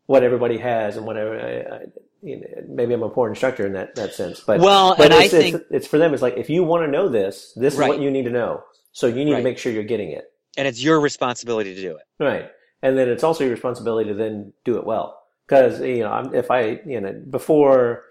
what 0.05 0.23
everybody 0.23 0.57
has 0.57 0.97
and 0.97 1.05
whatever. 1.05 1.39
I, 1.39 1.75
I, 1.75 1.79
you 2.21 2.39
know, 2.41 2.47
maybe 2.67 2.93
I'm 2.93 3.03
a 3.03 3.09
poor 3.09 3.29
instructor 3.29 3.65
in 3.65 3.73
that, 3.73 3.95
that 3.95 4.13
sense, 4.13 4.39
but 4.41 4.59
Well, 4.59 4.95
but 4.97 5.05
and 5.05 5.13
I 5.13 5.23
it's, 5.23 5.33
think- 5.33 5.55
it's, 5.55 5.65
it's 5.71 5.87
for 5.87 5.97
them. 5.97 6.13
It's 6.13 6.21
like 6.21 6.37
if 6.37 6.49
you 6.49 6.63
want 6.63 6.85
to 6.85 6.91
know 6.91 7.09
this, 7.09 7.53
this 7.55 7.73
is 7.73 7.79
what 7.79 7.99
you 7.99 8.11
need 8.11 8.23
to 8.25 8.31
know. 8.31 8.63
So 8.93 9.07
you 9.07 9.23
need 9.25 9.31
Right. 9.33 9.37
to 9.39 9.43
make 9.43 9.57
sure 9.57 9.71
you're 9.71 9.83
getting 9.83 10.11
it 10.11 10.25
and 10.57 10.67
it's 10.67 10.83
your 10.83 10.99
responsibility 10.99 11.73
to 11.75 11.81
do 11.81 11.95
it. 11.95 12.03
right, 12.23 12.49
and 12.81 12.97
then 12.97 13.07
it's 13.09 13.23
also 13.23 13.43
your 13.43 13.51
responsibility 13.53 14.09
to 14.09 14.15
then 14.15 14.51
do 14.65 14.77
it 14.77 14.85
well. 14.85 15.17
Because 15.47 15.79
you 15.81 15.99
know, 16.01 16.29
if 16.33 16.51
I 16.51 16.81
you 16.85 16.99
know 17.01 17.13
before 17.29 18.03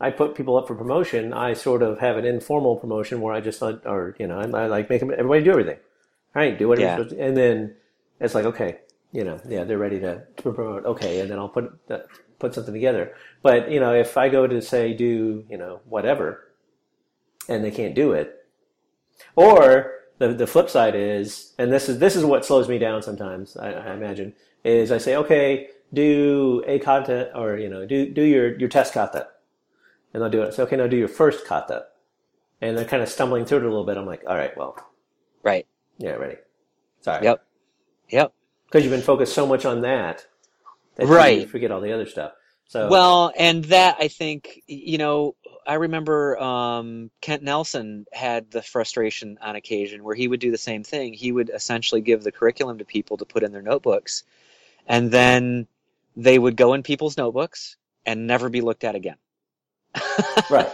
I 0.00 0.10
put 0.10 0.34
people 0.34 0.56
up 0.58 0.66
for 0.68 0.74
promotion, 0.74 1.32
I 1.32 1.54
sort 1.54 1.82
of 1.82 1.98
have 2.00 2.16
an 2.18 2.24
informal 2.26 2.76
promotion 2.76 3.20
where 3.22 3.32
I 3.34 3.40
just 3.40 3.62
or 3.62 4.14
you 4.18 4.26
know, 4.26 4.38
I, 4.38 4.44
I 4.44 4.66
like 4.66 4.90
make 4.90 5.00
them, 5.00 5.10
everybody 5.10 5.42
do 5.44 5.50
everything. 5.52 5.78
All 6.34 6.42
right, 6.42 6.58
do 6.58 6.68
whatever, 6.68 7.02
Yeah. 7.04 7.24
and 7.24 7.36
then 7.36 7.74
it's 8.20 8.34
like 8.34 8.44
okay, 8.44 8.78
you 9.12 9.24
know, 9.24 9.40
yeah, 9.48 9.64
they're 9.64 9.78
ready 9.78 9.98
to, 10.00 10.22
to 10.36 10.52
promote. 10.52 10.84
Okay, 10.84 11.20
and 11.20 11.30
then 11.30 11.38
I'll 11.38 11.48
put 11.48 11.64
put 12.38 12.54
something 12.54 12.74
together. 12.74 13.14
But 13.42 13.70
you 13.70 13.80
know, 13.80 13.94
if 13.94 14.16
I 14.16 14.28
go 14.28 14.46
to 14.46 14.60
say 14.62 14.94
do 14.94 15.44
you 15.50 15.58
know 15.58 15.80
whatever, 15.86 16.52
and 17.48 17.64
they 17.64 17.70
can't 17.70 17.94
do 17.94 18.12
it, 18.12 18.46
or 19.36 19.92
the 20.18 20.28
the 20.28 20.46
flip 20.46 20.70
side 20.70 20.94
is, 20.94 21.54
and 21.58 21.72
this 21.72 21.88
is 21.88 21.98
this 21.98 22.16
is 22.16 22.24
what 22.24 22.44
slows 22.44 22.68
me 22.68 22.78
down 22.78 23.02
sometimes. 23.02 23.56
I, 23.56 23.72
I 23.72 23.94
imagine 23.94 24.34
is 24.64 24.92
I 24.92 24.98
say 24.98 25.16
okay, 25.16 25.68
do 25.92 26.62
a 26.66 26.78
kata 26.78 27.36
or 27.36 27.56
you 27.58 27.68
know 27.68 27.86
do 27.86 28.10
do 28.12 28.22
your 28.22 28.58
your 28.58 28.68
test 28.68 28.94
kata, 28.94 29.28
and 30.12 30.22
they'll 30.22 30.30
do 30.30 30.42
it. 30.42 30.54
So 30.54 30.64
okay, 30.64 30.76
now 30.76 30.86
do 30.86 30.96
your 30.96 31.08
first 31.08 31.46
kata, 31.46 31.86
and 32.60 32.76
they're 32.76 32.84
kind 32.84 33.02
of 33.02 33.08
stumbling 33.08 33.44
through 33.44 33.58
it 33.58 33.64
a 33.64 33.68
little 33.68 33.86
bit. 33.86 33.96
I'm 33.96 34.06
like, 34.06 34.24
all 34.26 34.36
right, 34.36 34.56
well, 34.56 34.76
Right. 35.42 35.66
yeah, 35.98 36.12
ready. 36.12 36.36
Sorry. 37.00 37.24
Yep. 37.24 37.44
Yep. 38.10 38.32
Because 38.66 38.84
you've 38.84 38.92
been 38.92 39.02
focused 39.02 39.34
so 39.34 39.46
much 39.46 39.64
on 39.64 39.82
that, 39.82 40.26
that 40.96 41.12
you 41.12 41.12
Right. 41.12 41.48
forget 41.48 41.70
all 41.70 41.80
the 41.80 41.92
other 41.92 42.06
stuff. 42.06 42.32
So 42.66 43.00
Well, 43.00 43.32
and 43.36 43.64
that 43.66 43.96
I 44.00 44.08
think 44.08 44.62
you 44.66 44.98
know, 44.98 45.34
I 45.66 45.74
remember 45.74 46.38
um, 46.38 47.10
Kent 47.20 47.42
Nelson 47.42 48.06
had 48.12 48.50
the 48.50 48.62
frustration 48.62 49.38
on 49.40 49.56
occasion 49.56 50.04
where 50.04 50.14
he 50.14 50.28
would 50.28 50.40
do 50.40 50.50
the 50.50 50.58
same 50.58 50.84
thing. 50.84 51.12
He 51.12 51.32
would 51.32 51.50
essentially 51.50 52.00
give 52.00 52.22
the 52.22 52.32
curriculum 52.32 52.78
to 52.78 52.84
people 52.84 53.16
to 53.18 53.24
put 53.24 53.42
in 53.42 53.52
their 53.52 53.62
notebooks, 53.62 54.24
and 54.86 55.10
then 55.10 55.66
they 56.16 56.38
would 56.38 56.56
go 56.56 56.74
in 56.74 56.82
people's 56.82 57.16
notebooks 57.16 57.76
and 58.06 58.26
never 58.26 58.48
be 58.50 58.60
looked 58.60 58.84
at 58.84 58.94
again. 58.94 59.16
right, 60.48 60.72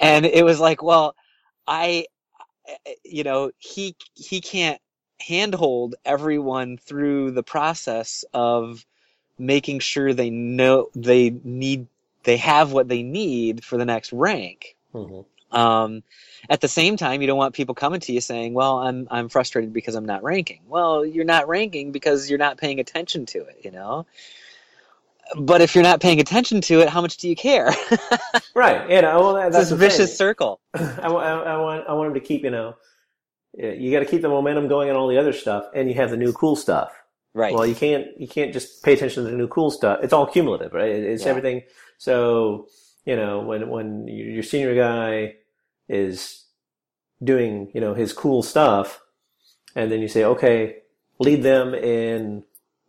and 0.00 0.26
it 0.26 0.44
was 0.44 0.60
like, 0.60 0.82
well, 0.82 1.14
I, 1.66 2.06
you 3.04 3.24
know, 3.24 3.52
he 3.58 3.96
he 4.14 4.40
can't 4.40 4.80
handhold 5.20 5.94
everyone 6.04 6.76
through 6.78 7.30
the 7.32 7.42
process 7.42 8.24
of 8.34 8.84
making 9.42 9.80
sure 9.80 10.14
they 10.14 10.30
know 10.30 10.88
they 10.94 11.30
need 11.44 11.86
they 12.24 12.36
have 12.36 12.72
what 12.72 12.88
they 12.88 13.02
need 13.02 13.64
for 13.64 13.76
the 13.76 13.84
next 13.84 14.12
rank. 14.12 14.76
hmm 14.92 15.20
Um, 15.50 16.02
at 16.48 16.60
the 16.60 16.68
same 16.68 16.96
time, 16.96 17.20
you 17.20 17.26
don't 17.26 17.36
want 17.36 17.54
people 17.54 17.74
coming 17.74 18.00
to 18.00 18.12
you 18.12 18.20
saying, 18.20 18.54
"Well, 18.54 18.78
I'm 18.78 19.08
I'm 19.10 19.28
frustrated 19.28 19.72
because 19.72 19.94
I'm 19.96 20.06
not 20.06 20.22
ranking." 20.22 20.62
Well, 20.68 21.04
you're 21.04 21.24
not 21.26 21.48
ranking 21.48 21.92
because 21.92 22.30
you're 22.30 22.38
not 22.38 22.56
paying 22.58 22.80
attention 22.80 23.26
to 23.26 23.38
it, 23.40 23.60
you 23.64 23.70
know. 23.70 24.06
But 25.36 25.60
if 25.60 25.74
you're 25.74 25.84
not 25.84 26.00
paying 26.00 26.20
attention 26.20 26.60
to 26.62 26.80
it, 26.80 26.88
how 26.88 27.00
much 27.00 27.16
do 27.18 27.28
you 27.28 27.36
care? 27.36 27.70
right. 28.54 28.88
You 28.90 29.02
know, 29.02 29.20
well, 29.20 29.34
that- 29.34 29.48
it's 29.48 29.56
that's 29.56 29.70
this 29.70 29.78
the 29.78 29.88
thing. 29.88 29.90
vicious 29.90 30.16
circle. 30.16 30.60
I, 30.74 30.80
I, 31.08 31.08
I 31.54 31.56
want 31.58 31.86
I 31.88 31.92
want 31.94 32.08
him 32.08 32.14
to 32.14 32.20
keep 32.20 32.44
you 32.44 32.50
know, 32.50 32.76
you 33.54 33.90
got 33.92 34.00
to 34.00 34.06
keep 34.06 34.22
the 34.22 34.28
momentum 34.28 34.68
going 34.68 34.90
on 34.90 34.96
all 34.96 35.08
the 35.08 35.18
other 35.18 35.32
stuff, 35.32 35.66
and 35.74 35.88
you 35.88 35.94
have 35.96 36.10
the 36.10 36.16
new 36.16 36.32
cool 36.32 36.56
stuff. 36.56 36.92
Right. 37.34 37.54
Well, 37.54 37.66
you 37.66 37.74
can't 37.74 38.06
you 38.18 38.28
can't 38.28 38.52
just 38.52 38.82
pay 38.82 38.92
attention 38.92 39.24
to 39.24 39.30
the 39.30 39.36
new 39.36 39.48
cool 39.48 39.70
stuff. 39.70 40.00
It's 40.02 40.12
all 40.12 40.26
cumulative, 40.26 40.72
right? 40.72 40.90
It's 40.90 41.24
Yeah. 41.24 41.30
everything. 41.30 41.62
So 41.98 42.68
you 43.06 43.16
know 43.16 43.40
when 43.40 43.68
when 43.68 44.06
your 44.08 44.42
senior 44.42 44.74
guy 44.74 45.36
is 45.88 46.44
doing 47.22 47.70
you 47.74 47.80
know 47.80 47.94
his 47.94 48.12
cool 48.12 48.42
stuff, 48.42 49.00
and 49.74 49.90
then 49.90 50.00
you 50.00 50.08
say, 50.08 50.24
okay, 50.24 50.82
lead 51.18 51.42
them 51.42 51.74
in 51.74 52.44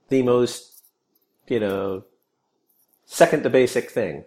the 0.10 0.24
most 0.24 0.84
you 1.48 1.60
know 1.60 2.04
second 3.06 3.44
to 3.44 3.50
basic 3.50 3.92
thing 3.92 4.26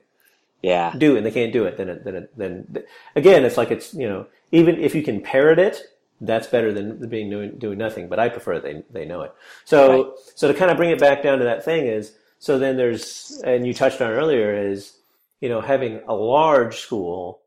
yeah. 0.62 0.92
do 0.96 1.16
and 1.16 1.24
they 1.24 1.31
can't 1.31 1.52
do 1.52 1.64
it, 1.64 1.76
then 1.76 1.88
it, 1.88 2.05
then 2.05 2.14
it, 2.16 2.37
then 2.37 2.85
again, 3.14 3.44
it's 3.44 3.57
like 3.57 3.70
it's 3.70 3.94
you 3.94 4.09
know 4.09 4.26
even 4.52 4.81
if 4.81 4.94
you 4.94 5.02
can 5.02 5.20
parrot 5.20 5.59
it, 5.59 5.83
that's 6.20 6.46
better 6.46 6.72
than 6.72 7.09
being 7.09 7.31
doing 7.31 7.59
doing 7.59 7.79
nothing. 7.79 8.09
But 8.09 8.18
I 8.18 8.29
prefer 8.29 8.61
they 8.61 8.83
they 8.90 9.05
know 9.05 9.22
it. 9.22 9.33
So 9.64 10.16
so 10.35 10.48
to 10.50 10.55
kind 10.59 10.70
of 10.70 10.76
bring 10.76 10.90
it 10.90 10.98
back 11.00 11.22
down 11.22 11.38
to 11.38 11.44
that 11.44 11.64
thing 11.64 11.87
is 11.87 12.14
so 12.38 12.59
then 12.59 12.76
there's 12.76 13.40
and 13.44 13.66
you 13.66 13.74
touched 13.74 14.00
on 14.00 14.11
earlier 14.11 14.55
is 14.70 14.98
you 15.40 15.48
know 15.48 15.61
having 15.61 16.00
a 16.09 16.14
large 16.14 16.76
school 16.79 17.40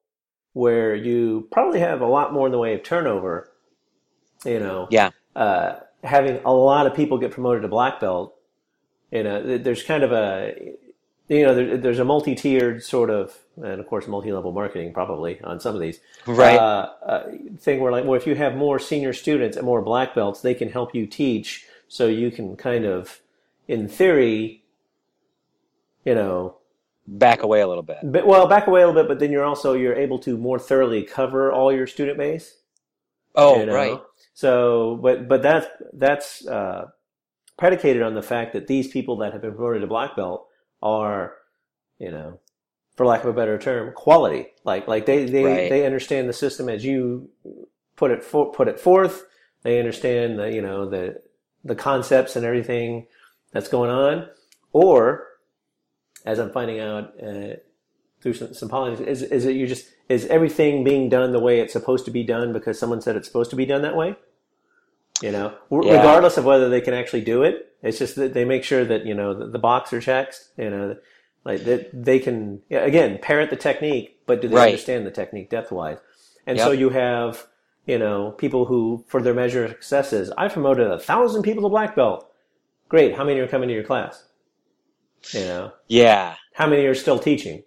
where 0.54 0.96
you 0.96 1.48
probably 1.52 1.80
have 1.80 2.02
a 2.02 2.08
lot 2.08 2.34
more 2.34 2.48
in 2.48 2.52
the 2.52 2.58
way 2.58 2.74
of 2.74 2.84
turnover. 2.84 3.52
You 4.46 4.60
know, 4.60 4.88
Yeah. 4.90 5.12
uh, 5.36 5.80
having 6.04 6.40
a 6.46 6.54
lot 6.54 6.88
of 6.88 6.94
people 6.96 7.18
get 7.18 7.32
promoted 7.32 7.62
to 7.64 7.68
black 7.68 8.00
belt, 8.00 8.36
you 9.12 9.24
know, 9.24 9.58
there's 9.58 9.84
kind 9.84 10.04
of 10.04 10.12
a, 10.14 10.76
you 11.30 11.44
know, 11.44 11.54
there, 11.56 11.78
there's 11.78 12.00
a 12.00 12.06
multi-tiered 12.06 12.84
sort 12.84 13.10
of, 13.10 13.38
and 13.58 13.80
of 13.80 13.88
course, 13.88 14.08
multi-level 14.08 14.52
marketing 14.52 14.94
probably 14.94 15.40
on 15.42 15.60
some 15.60 15.76
of 15.76 15.82
these, 15.82 16.00
Right. 16.26 16.58
Uh, 16.58 16.90
uh, 17.06 17.32
thing 17.60 17.80
where 17.80 17.92
like, 17.92 18.04
well, 18.04 18.16
if 18.16 18.26
you 18.28 18.36
have 18.36 18.56
more 18.56 18.80
senior 18.80 19.14
students 19.14 19.56
and 19.56 19.66
more 19.66 19.82
black 19.82 20.16
belts, 20.16 20.42
they 20.42 20.56
can 20.56 20.70
help 20.70 20.96
you 20.96 21.06
teach, 21.06 21.66
so 21.88 22.08
you 22.08 22.32
can 22.32 22.58
kind 22.58 22.86
of, 22.86 23.22
in 23.68 23.88
theory, 23.88 24.64
you 26.04 26.16
know, 26.16 26.56
Back 27.12 27.42
away 27.42 27.62
a 27.62 27.68
little 27.68 27.82
bit. 27.82 27.98
but, 28.04 28.28
well, 28.28 28.48
back 28.48 28.68
away 28.68 28.84
a 28.84 28.88
little 28.88 29.02
bit, 29.02 29.08
but 29.08 29.18
then 29.20 29.32
you're 29.32 29.44
also 29.44 29.74
you're 29.74 29.96
able 29.96 30.20
to 30.20 30.38
more 30.38 30.60
thoroughly 30.60 31.02
cover 31.02 31.52
all 31.52 31.74
your 31.74 31.88
student 31.88 32.20
base. 32.20 32.58
Oh, 33.34 33.60
you 33.60 33.66
know? 33.66 33.74
right. 33.74 34.00
So, 34.36 35.00
but 35.02 35.28
but 35.28 35.42
that's 35.42 35.66
that's 35.94 36.46
uh, 36.46 36.90
predicated 37.58 38.04
on 38.04 38.14
the 38.14 38.22
fact 38.22 38.54
that 38.54 38.68
these 38.68 38.90
people 38.90 39.18
that 39.18 39.34
have 39.34 39.42
been 39.42 39.56
promoted 39.56 39.82
to 39.82 39.88
black 39.88 40.16
belt 40.16 40.49
are, 40.82 41.34
you 41.98 42.12
know, 42.12 42.40
for 42.96 43.06
lack 43.06 43.24
of 43.24 43.30
a 43.30 43.34
better 43.34 43.58
term, 43.58 43.94
quality. 43.94 44.48
Like 44.64 44.88
like 44.88 45.06
they 45.06 45.26
they, 45.26 45.44
Right. 45.46 45.70
they 45.70 45.86
understand 45.86 46.28
the 46.28 46.34
system 46.34 46.70
as 46.70 46.84
you 46.84 47.30
put 47.96 48.12
it 48.12 48.24
for, 48.24 48.52
put 48.52 48.68
it 48.68 48.80
forth. 48.80 49.26
They 49.64 49.80
understand 49.80 50.40
the 50.40 50.52
you 50.52 50.62
know 50.62 50.90
the 50.90 51.22
the 51.64 51.76
concepts 51.76 52.36
and 52.36 52.46
everything 52.46 53.08
that's 53.52 53.68
going 53.68 53.90
on, 53.90 54.28
or 54.74 55.26
as 56.26 56.40
I'm 56.40 56.52
finding 56.52 56.80
out 56.80 57.14
uh, 57.22 57.56
through 58.22 58.34
some, 58.34 58.54
some 58.54 58.70
politics, 58.70 59.02
is 59.08 59.22
is 59.24 59.46
it 59.46 59.56
you 59.56 59.68
just 59.68 59.88
is 60.08 60.26
everything 60.28 60.84
being 60.84 61.10
done 61.10 61.32
the 61.32 61.40
way 61.40 61.60
it's 61.60 61.74
supposed 61.74 62.06
to 62.06 62.12
be 62.12 62.24
done 62.24 62.54
because 62.54 62.80
someone 62.80 63.02
said 63.02 63.16
it's 63.16 63.28
supposed 63.28 63.50
to 63.52 63.56
be 63.56 63.66
done 63.66 63.82
that 63.82 63.96
way? 63.96 64.16
You 65.22 65.32
know, 65.32 65.54
Yeah. 65.72 65.98
regardless 65.98 66.38
of 66.38 66.46
whether 66.46 66.70
they 66.70 66.82
can 66.82 66.94
actually 66.94 67.22
do 67.22 67.44
it, 67.44 67.74
it's 67.84 68.00
just 68.00 68.16
that 68.16 68.34
they 68.34 68.46
make 68.46 68.64
sure 68.64 68.86
that 68.86 69.06
you 69.06 69.14
know 69.14 69.34
the, 69.34 69.48
the 69.48 69.60
box 69.60 69.92
are 69.94 70.00
checked. 70.02 70.46
You 70.58 70.70
know, 70.70 70.96
like 71.46 71.64
that 71.66 71.90
they 71.94 72.20
can 72.20 72.62
again 72.72 73.20
parrot 73.22 73.50
the 73.50 73.56
technique, 73.56 74.20
but 74.26 74.42
do 74.42 74.48
they 74.48 74.56
Right. 74.56 74.66
understand 74.68 75.06
the 75.06 75.12
technique 75.12 75.50
depth 75.50 75.72
wise? 75.72 75.98
And 76.48 76.58
Yep. 76.58 76.66
so 76.66 76.72
you 76.72 76.90
have 76.90 77.48
you 77.86 77.98
know 78.00 78.32
people 78.32 78.66
who 78.66 79.04
for 79.08 79.22
their 79.22 79.34
measure 79.34 79.66
of 79.66 79.72
success 79.72 80.14
is 80.14 80.32
I 80.38 80.48
promoted 80.48 80.88
a 80.90 81.00
thousand 81.00 81.44
people 81.44 81.64
to 81.64 81.70
black 81.70 81.96
belt. 81.96 82.30
Great, 82.88 83.16
how 83.16 83.24
many 83.24 83.40
are 83.40 83.48
coming 83.48 83.68
to 83.70 83.76
your 83.76 83.84
class? 83.84 84.26
You 85.34 85.42
know, 85.42 85.72
Yeah. 85.88 86.36
how 86.54 86.66
many 86.68 86.86
are 86.86 86.96
still 86.96 87.20
teaching? 87.20 87.64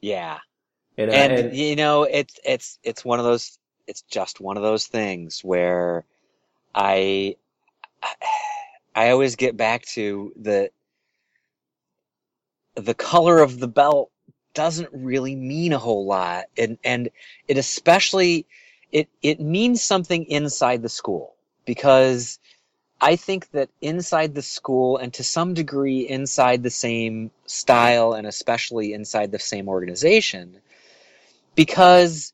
Yeah. 0.00 0.38
You 0.96 1.06
know, 1.06 1.12
and, 1.12 1.32
and- 1.32 1.56
you 1.56 1.76
know 1.76 2.02
it's 2.04 2.38
it's 2.44 2.78
it's 2.82 3.04
one 3.04 3.18
of 3.18 3.24
those 3.24 3.58
it's 3.86 4.02
just 4.02 4.40
one 4.40 4.56
of 4.56 4.62
those 4.62 4.86
things 4.86 5.40
where 5.42 6.04
i 6.74 7.36
i 8.94 9.10
always 9.10 9.36
get 9.36 9.56
back 9.56 9.84
to 9.84 10.32
the 10.36 10.70
the 12.74 12.94
color 12.94 13.40
of 13.40 13.58
the 13.58 13.68
belt 13.68 14.10
doesn't 14.54 14.88
really 14.92 15.34
mean 15.34 15.72
a 15.72 15.78
whole 15.78 16.06
lot. 16.06 16.44
And 16.56 16.78
and 16.84 17.10
it 17.48 17.58
especially 17.58 18.46
it 18.90 19.08
it 19.22 19.40
means 19.40 19.82
something 19.82 20.24
inside 20.24 20.82
the 20.82 20.88
school 20.88 21.34
because 21.64 22.38
I 23.00 23.16
think 23.16 23.50
that 23.50 23.68
inside 23.80 24.34
the 24.34 24.42
school 24.42 24.96
and 24.96 25.12
to 25.14 25.24
some 25.24 25.54
degree 25.54 26.08
inside 26.08 26.62
the 26.62 26.70
same 26.70 27.30
style 27.46 28.12
and 28.12 28.26
especially 28.26 28.92
inside 28.92 29.32
the 29.32 29.38
same 29.38 29.68
organization, 29.68 30.60
because 31.54 32.32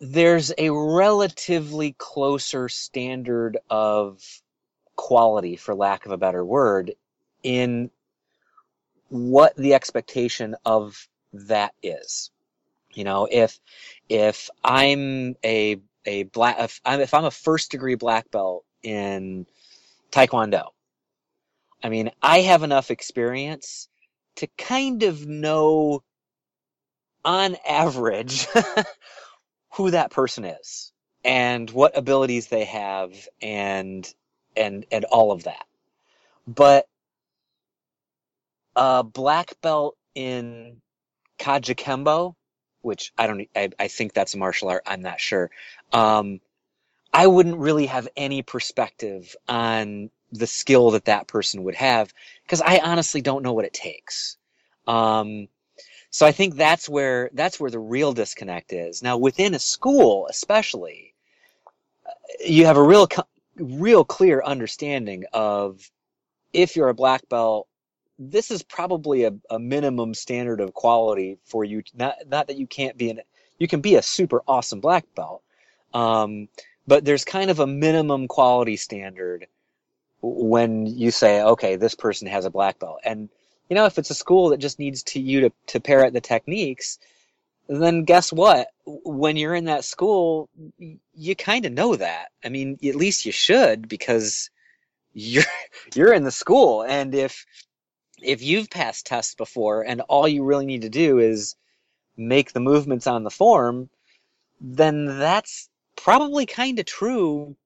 there's 0.00 0.52
a 0.58 0.70
relatively 0.70 1.94
closer 1.98 2.68
standard 2.68 3.58
of 3.70 4.22
quality, 4.96 5.56
for 5.56 5.74
lack 5.74 6.06
of 6.06 6.12
a 6.12 6.16
better 6.18 6.44
word, 6.44 6.94
in 7.42 7.90
what 9.08 9.56
the 9.56 9.74
expectation 9.74 10.54
of 10.64 11.08
that 11.32 11.72
is. 11.82 12.30
You 12.94 13.04
know, 13.04 13.28
if 13.30 13.58
if 14.08 14.50
I'm 14.64 15.36
a 15.44 15.80
a 16.04 16.24
black 16.24 16.56
if 16.60 16.80
I'm, 16.84 17.00
if 17.00 17.14
I'm 17.14 17.24
a 17.24 17.30
first 17.30 17.70
degree 17.70 17.94
black 17.94 18.30
belt 18.30 18.64
in 18.82 19.46
taekwondo, 20.10 20.68
I 21.82 21.88
mean, 21.88 22.10
I 22.22 22.40
have 22.40 22.62
enough 22.62 22.90
experience 22.90 23.88
to 24.36 24.48
kind 24.58 25.02
of 25.02 25.26
know 25.26 26.02
on 27.24 27.56
average 27.68 28.46
who 29.78 29.92
that 29.92 30.10
person 30.10 30.44
is 30.44 30.92
and 31.24 31.70
what 31.70 31.96
abilities 31.96 32.48
they 32.48 32.64
have 32.64 33.12
and 33.40 34.12
and 34.56 34.84
and 34.90 35.04
all 35.04 35.30
of 35.30 35.44
that. 35.44 35.66
But 36.48 36.88
a 38.74 39.04
black 39.04 39.52
belt 39.62 39.96
in 40.16 40.80
Kajukenbo, 41.38 42.34
which 42.82 43.12
I 43.16 43.28
don't, 43.28 43.48
I, 43.54 43.70
I 43.78 43.86
think 43.86 44.14
that's 44.14 44.34
a 44.34 44.38
martial 44.38 44.68
art. 44.68 44.82
I'm 44.84 45.00
not 45.00 45.20
sure. 45.20 45.48
Um, 45.92 46.40
I 47.12 47.28
wouldn't 47.28 47.58
really 47.58 47.86
have 47.86 48.08
any 48.16 48.42
perspective 48.42 49.36
on 49.46 50.10
the 50.32 50.48
skill 50.48 50.90
that 50.90 51.04
that 51.04 51.28
person 51.28 51.62
would 51.62 51.76
have 51.76 52.12
because 52.42 52.62
I 52.62 52.78
honestly 52.78 53.20
don't 53.20 53.44
know 53.44 53.52
what 53.52 53.64
it 53.64 53.74
takes. 53.74 54.36
Um, 54.88 55.46
so 56.10 56.26
I 56.26 56.32
think 56.32 56.56
that's 56.56 56.88
where 56.88 57.30
that's 57.34 57.60
where 57.60 57.70
the 57.70 57.78
real 57.78 58.12
disconnect 58.12 58.72
is. 58.72 59.02
Now 59.02 59.18
within 59.18 59.54
a 59.54 59.58
school, 59.58 60.26
especially, 60.28 61.14
you 62.44 62.66
have 62.66 62.76
a 62.76 62.82
real 62.82 63.08
real 63.56 64.04
clear 64.04 64.42
understanding 64.42 65.24
of 65.32 65.90
if 66.52 66.76
you're 66.76 66.88
a 66.88 66.94
black 66.94 67.28
belt, 67.28 67.68
this 68.18 68.50
is 68.50 68.62
probably 68.62 69.24
a, 69.24 69.32
a 69.50 69.58
minimum 69.58 70.14
standard 70.14 70.60
of 70.60 70.74
quality 70.74 71.38
for 71.44 71.64
you. 71.64 71.82
Not 71.94 72.16
not 72.26 72.46
that 72.48 72.56
you 72.56 72.66
can't 72.66 72.96
be 72.96 73.10
an 73.10 73.20
you 73.58 73.68
can 73.68 73.80
be 73.80 73.96
a 73.96 74.02
super 74.02 74.42
awesome 74.48 74.80
black 74.80 75.04
belt, 75.14 75.42
um, 75.92 76.48
but 76.86 77.04
there's 77.04 77.24
kind 77.24 77.50
of 77.50 77.60
a 77.60 77.66
minimum 77.66 78.28
quality 78.28 78.76
standard 78.76 79.46
when 80.20 80.86
you 80.86 81.10
say, 81.10 81.42
okay, 81.42 81.76
this 81.76 81.94
person 81.94 82.26
has 82.28 82.44
a 82.44 82.50
black 82.50 82.78
belt, 82.78 83.00
and 83.04 83.28
you 83.68 83.74
know 83.74 83.86
if 83.86 83.98
it's 83.98 84.10
a 84.10 84.14
school 84.14 84.50
that 84.50 84.58
just 84.58 84.78
needs 84.78 85.02
to 85.04 85.20
you 85.20 85.40
to 85.42 85.52
to 85.68 85.80
parrot 85.80 86.12
the 86.12 86.20
techniques, 86.20 86.98
then 87.68 88.04
guess 88.04 88.32
what? 88.32 88.68
When 88.84 89.36
you're 89.36 89.54
in 89.54 89.66
that 89.66 89.84
school, 89.84 90.48
you 91.14 91.36
kind 91.36 91.66
of 91.66 91.72
know 91.72 91.96
that. 91.96 92.28
I 92.44 92.48
mean, 92.48 92.78
at 92.84 92.94
least 92.94 93.26
you 93.26 93.32
should 93.32 93.88
because 93.88 94.50
you're 95.12 95.44
you're 95.94 96.12
in 96.12 96.24
the 96.24 96.30
school, 96.30 96.82
and 96.82 97.14
if 97.14 97.44
if 98.22 98.42
you've 98.42 98.70
passed 98.70 99.06
tests 99.06 99.34
before 99.34 99.82
and 99.82 100.00
all 100.02 100.26
you 100.26 100.44
really 100.44 100.66
need 100.66 100.82
to 100.82 100.88
do 100.88 101.18
is 101.18 101.54
make 102.16 102.52
the 102.52 102.60
movements 102.60 103.06
on 103.06 103.22
the 103.22 103.30
form, 103.30 103.88
then 104.60 105.18
that's 105.18 105.68
probably 105.96 106.46
kind 106.46 106.78
of 106.78 106.84
true 106.84 107.56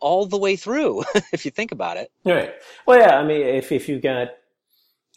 all 0.00 0.26
the 0.26 0.38
way 0.38 0.56
through, 0.56 1.02
if 1.32 1.44
you 1.44 1.50
think 1.50 1.72
about 1.72 1.96
it. 1.96 2.10
Right. 2.24 2.52
Well, 2.86 2.98
yeah. 2.98 3.18
I 3.18 3.24
mean, 3.24 3.40
if 3.40 3.72
if 3.72 3.88
you 3.88 4.00
got, 4.00 4.28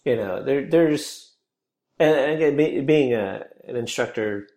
you 0.06 0.16
know, 0.16 0.44
there 0.44 0.66
there's, 0.70 1.34
and 2.00 2.42
again, 2.42 2.86
being 2.86 3.14
a, 3.14 3.46
an 3.68 3.76
instructor, 3.76 4.48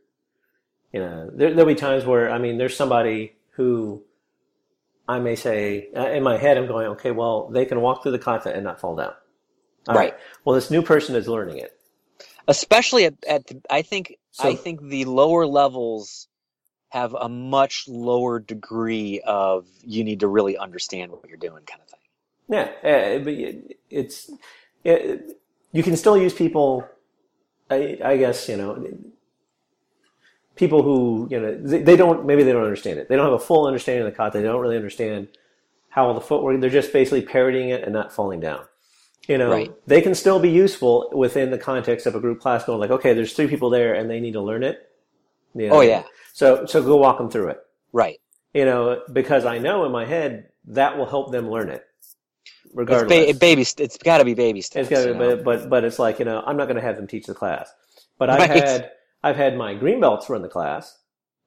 you 0.92 1.00
know, 1.00 1.30
there, 1.32 1.54
there'll 1.54 1.66
be 1.66 1.74
times 1.74 2.04
where 2.04 2.30
I 2.30 2.38
mean, 2.38 2.58
there's 2.58 2.76
somebody 2.76 3.34
who 3.56 4.04
I 5.08 5.18
may 5.18 5.36
say 5.36 5.88
uh, 5.96 6.10
in 6.10 6.22
my 6.22 6.38
head, 6.38 6.56
I'm 6.56 6.66
going, 6.66 6.86
okay, 6.88 7.10
well, 7.10 7.48
they 7.48 7.64
can 7.64 7.80
walk 7.80 8.02
through 8.02 8.12
the 8.12 8.18
kata 8.18 8.54
and 8.54 8.64
not 8.64 8.80
fall 8.80 8.96
down. 8.96 9.12
All 9.88 9.94
right. 9.94 10.12
right. 10.12 10.20
Well, 10.44 10.54
this 10.54 10.70
new 10.70 10.82
person 10.82 11.16
is 11.16 11.26
learning 11.26 11.58
it. 11.58 11.76
Especially 12.46 13.04
at, 13.04 13.14
at 13.28 13.46
the, 13.46 13.60
I 13.68 13.82
think 13.82 14.18
so, 14.30 14.48
I 14.48 14.54
think 14.54 14.80
the 14.82 15.04
lower 15.04 15.46
levels 15.46 16.28
have 16.90 17.14
a 17.14 17.28
much 17.28 17.84
lower 17.88 18.38
degree 18.38 19.20
of 19.24 19.66
you 19.82 20.04
need 20.04 20.20
to 20.20 20.28
really 20.28 20.56
understand 20.58 21.10
what 21.10 21.26
you're 21.28 21.38
doing 21.38 21.64
kind 21.64 21.80
of 21.80 21.88
thing. 21.88 22.00
Yeah, 22.48 22.90
uh, 22.90 23.18
but 23.18 23.34
it's 23.90 24.30
it, 24.84 25.40
you 25.72 25.82
can 25.82 25.96
still 25.96 26.16
use 26.16 26.34
people. 26.34 26.88
I, 27.70 27.98
I 28.04 28.16
guess 28.16 28.48
you 28.48 28.56
know 28.56 28.86
people 30.54 30.82
who 30.82 31.26
you 31.30 31.40
know 31.40 31.56
they, 31.56 31.82
they, 31.82 31.96
don't 31.96 32.26
maybe 32.26 32.42
they 32.42 32.52
don't 32.52 32.64
understand 32.64 32.98
it. 32.98 33.08
They 33.08 33.16
don't 33.16 33.24
have 33.24 33.34
a 33.34 33.38
full 33.38 33.66
understanding 33.66 34.06
of 34.06 34.12
the 34.12 34.16
kata. 34.16 34.38
They 34.38 34.44
don't 34.44 34.60
really 34.60 34.76
understand 34.76 35.28
how 35.88 36.06
all 36.06 36.14
the 36.14 36.20
footwork. 36.20 36.60
They're 36.60 36.70
just 36.70 36.92
basically 36.92 37.22
parroting 37.22 37.70
it 37.70 37.82
and 37.82 37.92
not 37.92 38.12
falling 38.12 38.40
down. 38.40 38.64
You 39.28 39.38
know, 39.38 39.50
right. 39.50 39.72
they 39.86 40.00
can 40.00 40.14
still 40.14 40.40
be 40.40 40.50
useful 40.50 41.08
within 41.12 41.50
the 41.50 41.58
context 41.58 42.06
of 42.06 42.14
a 42.16 42.20
group 42.20 42.40
class 42.40 42.64
going 42.64 42.80
like, 42.80 42.90
okay, 42.90 43.12
there's 43.12 43.32
three 43.34 43.46
people 43.46 43.70
there 43.70 43.94
and 43.94 44.10
they 44.10 44.18
need 44.18 44.32
to 44.32 44.40
learn 44.40 44.64
it. 44.64 44.90
You 45.54 45.68
know? 45.68 45.76
Oh 45.76 45.80
yeah. 45.80 46.02
So, 46.32 46.66
so 46.66 46.82
go 46.82 46.96
walk 46.96 47.18
them 47.18 47.30
through 47.30 47.48
it. 47.48 47.60
Right. 47.92 48.20
You 48.52 48.64
know, 48.64 49.02
because 49.12 49.44
I 49.44 49.58
know 49.58 49.84
in 49.84 49.92
my 49.92 50.06
head 50.06 50.48
that 50.66 50.98
will 50.98 51.06
help 51.06 51.30
them 51.30 51.48
learn 51.48 51.68
it. 51.68 51.86
Regardless. 52.72 53.12
It's 53.12 53.32
ba- 53.32 53.38
baby, 53.38 53.62
it's 53.62 53.98
gotta 53.98 54.24
be 54.24 54.34
baby 54.34 54.60
steps. 54.60 54.90
It's 54.90 55.04
gotta, 55.04 55.14
but, 55.14 55.44
but, 55.44 55.68
but 55.68 55.84
it's 55.84 55.98
like, 55.98 56.18
you 56.18 56.24
know, 56.24 56.42
I'm 56.46 56.56
not 56.56 56.64
going 56.64 56.76
to 56.76 56.82
have 56.82 56.96
them 56.96 57.06
teach 57.06 57.26
the 57.26 57.34
class, 57.34 57.72
but 58.18 58.30
I've 58.30 58.38
right. 58.38 58.50
had, 58.50 58.90
I've 59.22 59.36
had 59.36 59.56
my 59.56 59.74
green 59.74 60.00
belts 60.00 60.30
run 60.30 60.42
the 60.42 60.48
class. 60.48 60.98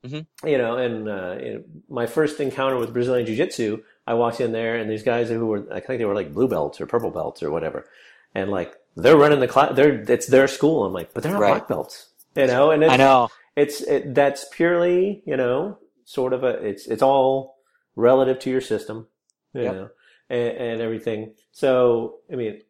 Mm-hmm. 0.06 0.48
You 0.48 0.58
know, 0.60 0.78
and 0.78 1.10
uh, 1.10 1.36
you 1.42 1.54
know, 1.54 1.64
my 1.90 2.06
first 2.06 2.40
encounter 2.40 2.78
with 2.78 2.94
Brazilian 2.94 3.26
Jiu 3.26 3.36
Jitsu, 3.36 3.82
I 4.06 4.14
walked 4.14 4.40
in 4.40 4.52
there 4.52 4.76
and 4.76 4.88
these 4.88 5.02
guys 5.02 5.30
who 5.30 5.48
were, 5.48 5.66
I 5.74 5.80
think 5.80 5.98
they 5.98 6.06
were 6.06 6.14
like 6.14 6.32
blue 6.32 6.48
belts 6.48 6.80
or 6.80 6.86
purple 6.86 7.10
belts 7.10 7.42
or 7.42 7.50
whatever. 7.50 7.88
And 8.36 8.52
like, 8.52 8.76
they're 8.96 9.18
running 9.18 9.40
the 9.40 9.48
class, 9.48 9.76
they're, 9.76 10.00
it's 10.08 10.28
their 10.28 10.48
school. 10.48 10.86
I'm 10.86 10.94
like, 10.94 11.12
but 11.12 11.24
they're 11.24 11.32
not 11.32 11.42
right. 11.42 11.54
black 11.54 11.68
belts, 11.68 12.10
you 12.36 12.46
know, 12.46 12.70
and 12.70 12.86
I 12.86 12.98
know 12.98 13.30
it's, 13.56 13.82
it, 13.82 14.14
that's 14.14 14.46
purely, 14.54 15.24
you 15.26 15.38
know, 15.38 15.80
sort 16.04 16.34
of 16.34 16.44
a, 16.44 16.50
it's, 16.50 16.86
it's 16.86 17.02
all 17.02 17.58
relative 17.96 18.38
to 18.42 18.52
your 18.52 18.62
system, 18.62 19.08
you 19.56 19.64
yep. 19.64 19.74
know, 19.74 19.90
and, 20.30 20.58
and 20.58 20.82
everything. 20.82 21.34
So, 21.52 22.18
I 22.32 22.36
mean, 22.36 22.62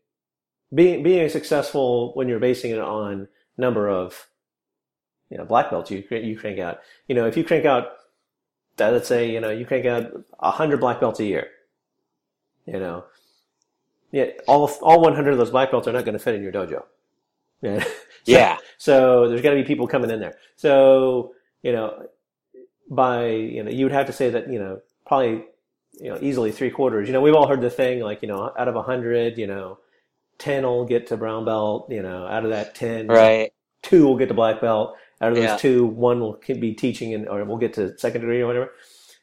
being, 0.74 1.04
being 1.04 1.30
successful 1.30 2.14
when 2.14 2.28
you're 2.28 2.40
basing 2.40 2.72
it 2.72 2.80
on 2.80 3.28
number 3.58 3.90
of, 3.90 4.28
you 5.30 5.38
know, 5.38 5.46
black 5.46 5.70
belts 5.70 5.92
you, 5.92 6.04
you 6.10 6.38
crank 6.38 6.60
out, 6.60 6.80
you 7.08 7.16
know, 7.16 7.26
if 7.26 7.36
you 7.36 7.44
crank 7.44 7.66
out 7.66 7.88
let's 8.78 9.08
say 9.08 9.32
you 9.32 9.40
know 9.40 9.50
you 9.50 9.66
crank 9.66 9.86
out 9.86 10.12
a 10.40 10.52
hundred 10.52 10.80
black 10.80 11.00
belts 11.00 11.20
a 11.20 11.26
year. 11.26 11.48
You 12.66 12.80
know, 12.80 13.06
yeah, 14.12 14.26
all 14.48 14.70
all 14.82 15.02
100 15.02 15.32
of 15.32 15.38
those 15.38 15.52
black 15.52 15.72
belts 15.72 15.88
are 15.88 15.94
not 15.94 16.06
going 16.06 16.18
to 16.18 16.24
fit 16.24 16.36
in 16.36 16.44
your 16.44 16.52
dojo. 16.52 16.84
Yeah. 17.62 17.84
so, 17.84 17.90
yeah. 18.26 18.58
So 18.78 19.30
there's 19.30 19.42
got 19.42 19.52
to 19.52 19.56
be 19.56 19.64
people 19.64 19.88
coming 19.88 20.12
in 20.12 20.20
there. 20.20 20.36
So 20.56 21.34
you 21.64 21.72
know, 21.72 22.08
by 22.90 23.28
you 23.28 23.64
know, 23.64 23.72
you 23.72 23.86
would 23.86 23.92
have 23.92 24.08
to 24.08 24.14
say 24.14 24.30
that 24.30 24.52
you 24.52 24.60
know 24.60 24.82
probably 25.08 25.46
you 26.00 26.10
know 26.10 26.20
easily 26.22 26.52
three 26.52 26.72
quarters. 26.72 27.08
You 27.08 27.14
know, 27.14 27.22
we've 27.22 27.36
all 27.36 27.48
heard 27.48 27.62
the 27.62 27.70
thing 27.70 28.02
like 28.02 28.22
you 28.22 28.28
know 28.28 28.52
out 28.58 28.68
of 28.68 28.76
a 28.76 28.84
hundred, 28.84 29.38
you 29.38 29.48
know, 29.48 29.80
ten 30.38 30.64
will 30.64 30.86
get 30.86 31.08
to 31.08 31.18
brown 31.18 31.46
belt. 31.46 31.88
You 31.90 32.02
know, 32.02 32.28
out 32.28 32.44
of 32.44 32.52
that 32.52 32.76
ten, 32.76 33.08
right, 33.08 33.52
two 33.82 34.06
will 34.06 34.18
get 34.18 34.28
to 34.28 34.34
black 34.34 34.62
belt. 34.62 34.96
Out 35.22 35.30
of 35.32 35.36
those 35.36 35.46
yeah. 35.46 35.58
two, 35.58 35.86
one 35.86 36.20
will 36.20 36.40
be 36.46 36.74
teaching 36.74 37.14
and 37.14 37.28
or 37.30 37.44
we'll 37.46 37.58
get 37.58 37.74
to 37.76 37.98
second 37.98 38.22
degree 38.22 38.42
or 38.42 38.48
whatever. 38.48 38.72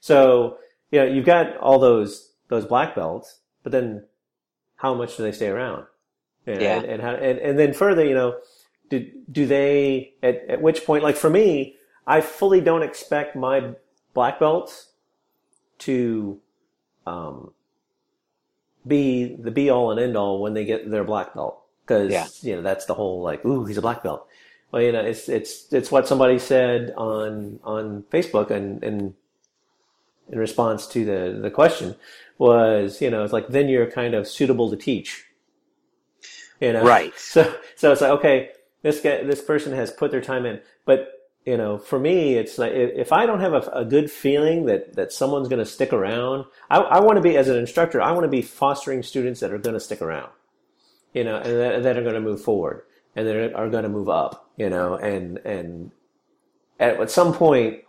So, 0.00 0.58
you 0.90 1.00
know, 1.00 1.06
you've 1.06 1.26
got 1.26 1.56
all 1.58 1.78
those, 1.78 2.32
those 2.48 2.64
black 2.64 2.94
belts, 2.94 3.40
but 3.62 3.72
then 3.72 4.04
how 4.76 4.94
much 4.94 5.16
do 5.16 5.22
they 5.22 5.32
stay 5.32 5.48
around? 5.48 5.84
And, 6.46 6.60
yeah. 6.60 6.78
And, 6.78 6.86
and 6.86 7.02
how, 7.02 7.10
and, 7.10 7.38
and 7.38 7.58
then 7.58 7.72
further, 7.72 8.04
you 8.04 8.14
know, 8.14 8.40
do, 8.88 9.08
do 9.30 9.46
they, 9.46 10.14
at, 10.22 10.42
at 10.48 10.62
which 10.62 10.84
point, 10.84 11.04
like 11.04 11.16
for 11.16 11.30
me, 11.30 11.76
I 12.06 12.20
fully 12.20 12.60
don't 12.60 12.82
expect 12.82 13.36
my 13.36 13.74
black 14.12 14.40
belts 14.40 14.92
to, 15.80 16.40
um, 17.06 17.52
be 18.86 19.36
the 19.36 19.50
be 19.50 19.70
all 19.70 19.90
and 19.90 20.00
end 20.00 20.16
all 20.16 20.40
when 20.40 20.54
they 20.54 20.64
get 20.64 20.90
their 20.90 21.04
black 21.04 21.34
belt. 21.34 21.58
Cause, 21.86 22.10
yeah. 22.10 22.26
you 22.42 22.56
know, 22.56 22.62
that's 22.62 22.86
the 22.86 22.94
whole 22.94 23.22
like, 23.22 23.44
ooh, 23.44 23.64
he's 23.64 23.76
a 23.76 23.82
black 23.82 24.02
belt 24.02 24.28
well, 24.72 24.82
you 24.82 24.90
know, 24.90 25.02
it's 25.02 25.28
it's 25.28 25.70
it's 25.72 25.92
what 25.92 26.08
somebody 26.08 26.38
said 26.38 26.94
on 26.96 27.60
on 27.62 28.04
Facebook 28.10 28.50
and 28.50 28.82
and 28.82 29.14
in 30.30 30.38
response 30.38 30.86
to 30.88 31.04
the 31.04 31.38
the 31.40 31.50
question 31.50 31.94
was, 32.38 33.02
you 33.02 33.10
know, 33.10 33.22
it's 33.22 33.34
like 33.34 33.48
then 33.48 33.68
you're 33.68 33.90
kind 33.90 34.14
of 34.14 34.26
suitable 34.26 34.70
to 34.70 34.76
teach. 34.76 35.26
You 36.58 36.72
know, 36.72 36.84
right? 36.84 37.12
So 37.18 37.54
so 37.76 37.92
it's 37.92 38.00
like 38.00 38.12
okay, 38.12 38.50
this 38.80 39.00
guy 39.00 39.22
this 39.24 39.42
person 39.42 39.74
has 39.74 39.90
put 39.90 40.10
their 40.10 40.22
time 40.22 40.46
in, 40.46 40.60
but 40.86 41.21
you 41.44 41.56
know, 41.56 41.78
for 41.78 41.98
me, 41.98 42.34
it's 42.34 42.58
like 42.58 42.72
if 42.72 43.12
I 43.12 43.26
don't 43.26 43.40
have 43.40 43.52
a, 43.54 43.60
a 43.74 43.84
good 43.84 44.10
feeling 44.10 44.66
that 44.66 44.94
that 44.96 45.12
someone's 45.12 45.48
going 45.48 45.58
to 45.58 45.66
stick 45.66 45.92
around, 45.92 46.44
I, 46.70 46.78
I 46.78 47.00
want 47.00 47.16
to 47.16 47.22
be 47.22 47.36
as 47.36 47.48
an 47.48 47.56
instructor. 47.56 48.00
I 48.00 48.12
want 48.12 48.24
to 48.24 48.28
be 48.28 48.42
fostering 48.42 49.02
students 49.02 49.40
that 49.40 49.52
are 49.52 49.58
going 49.58 49.74
to 49.74 49.80
stick 49.80 50.00
around, 50.02 50.30
you 51.14 51.24
know, 51.24 51.36
and 51.36 51.46
that, 51.60 51.82
that 51.82 51.96
are 51.98 52.02
going 52.02 52.14
to 52.14 52.20
move 52.20 52.42
forward 52.42 52.84
and 53.16 53.26
that 53.26 53.54
are 53.54 53.70
going 53.70 53.82
to 53.84 53.88
move 53.88 54.08
up, 54.08 54.50
you 54.56 54.70
know, 54.70 54.94
and 54.96 55.38
and 55.38 55.92
at, 56.80 57.00
at 57.00 57.10
some 57.10 57.34
point 57.34 57.82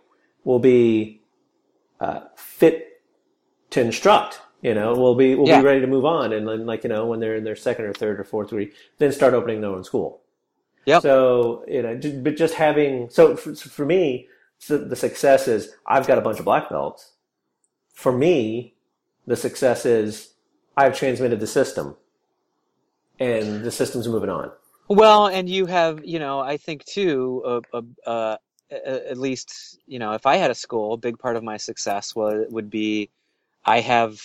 will 0.44 0.58
be 0.60 1.22
uh, 2.00 2.20
fit 2.36 3.02
to 3.70 3.80
instruct. 3.80 4.40
You 4.62 4.74
know, 4.74 4.94
we'll 4.96 5.14
be 5.14 5.36
we'll 5.36 5.48
Yeah. 5.48 5.60
be 5.60 5.66
ready 5.66 5.80
to 5.82 5.86
move 5.86 6.06
on, 6.06 6.32
and 6.32 6.48
then 6.48 6.66
like 6.66 6.84
you 6.84 6.90
know 6.90 7.06
when 7.06 7.20
they're 7.20 7.36
in 7.36 7.44
their 7.44 7.56
second 7.56 7.84
or 7.86 7.94
third 7.94 8.20
or 8.20 8.24
fourth 8.24 8.52
week, 8.52 8.74
then 8.98 9.12
start 9.12 9.34
opening 9.34 9.60
their 9.60 9.70
own 9.70 9.84
school. 9.84 10.22
Yep. 10.86 11.02
So 11.02 11.64
you 11.68 11.82
know, 11.82 12.00
but 12.22 12.36
just 12.36 12.54
having 12.54 13.08
so 13.10 13.36
for, 13.36 13.54
for 13.54 13.84
me, 13.84 14.28
so 14.58 14.78
the 14.78 14.96
success 14.96 15.48
is 15.48 15.72
I've 15.86 16.06
got 16.06 16.18
a 16.18 16.20
bunch 16.20 16.38
of 16.38 16.44
black 16.44 16.68
belts. 16.68 17.12
For 17.92 18.12
me, 18.12 18.74
the 19.26 19.36
success 19.36 19.86
is 19.86 20.34
I've 20.76 20.96
transmitted 20.96 21.40
the 21.40 21.46
system, 21.46 21.96
and 23.18 23.64
the 23.64 23.70
system's 23.70 24.08
moving 24.08 24.30
on. 24.30 24.50
Well, 24.88 25.28
and 25.28 25.48
you 25.48 25.66
have, 25.66 26.04
you 26.04 26.18
know, 26.18 26.40
I 26.40 26.58
think 26.58 26.84
too, 26.84 27.42
uh, 27.46 27.60
uh, 27.72 27.82
uh, 28.06 28.36
a- 28.70 29.10
at 29.10 29.16
least, 29.18 29.78
you 29.86 29.98
know, 29.98 30.12
if 30.12 30.26
I 30.26 30.36
had 30.36 30.50
a 30.50 30.54
school, 30.54 30.94
a 30.94 30.98
big 30.98 31.18
part 31.18 31.36
of 31.36 31.42
my 31.42 31.56
success 31.56 32.14
would 32.14 32.52
would 32.52 32.70
be 32.70 33.10
I 33.64 33.80
have 33.80 34.20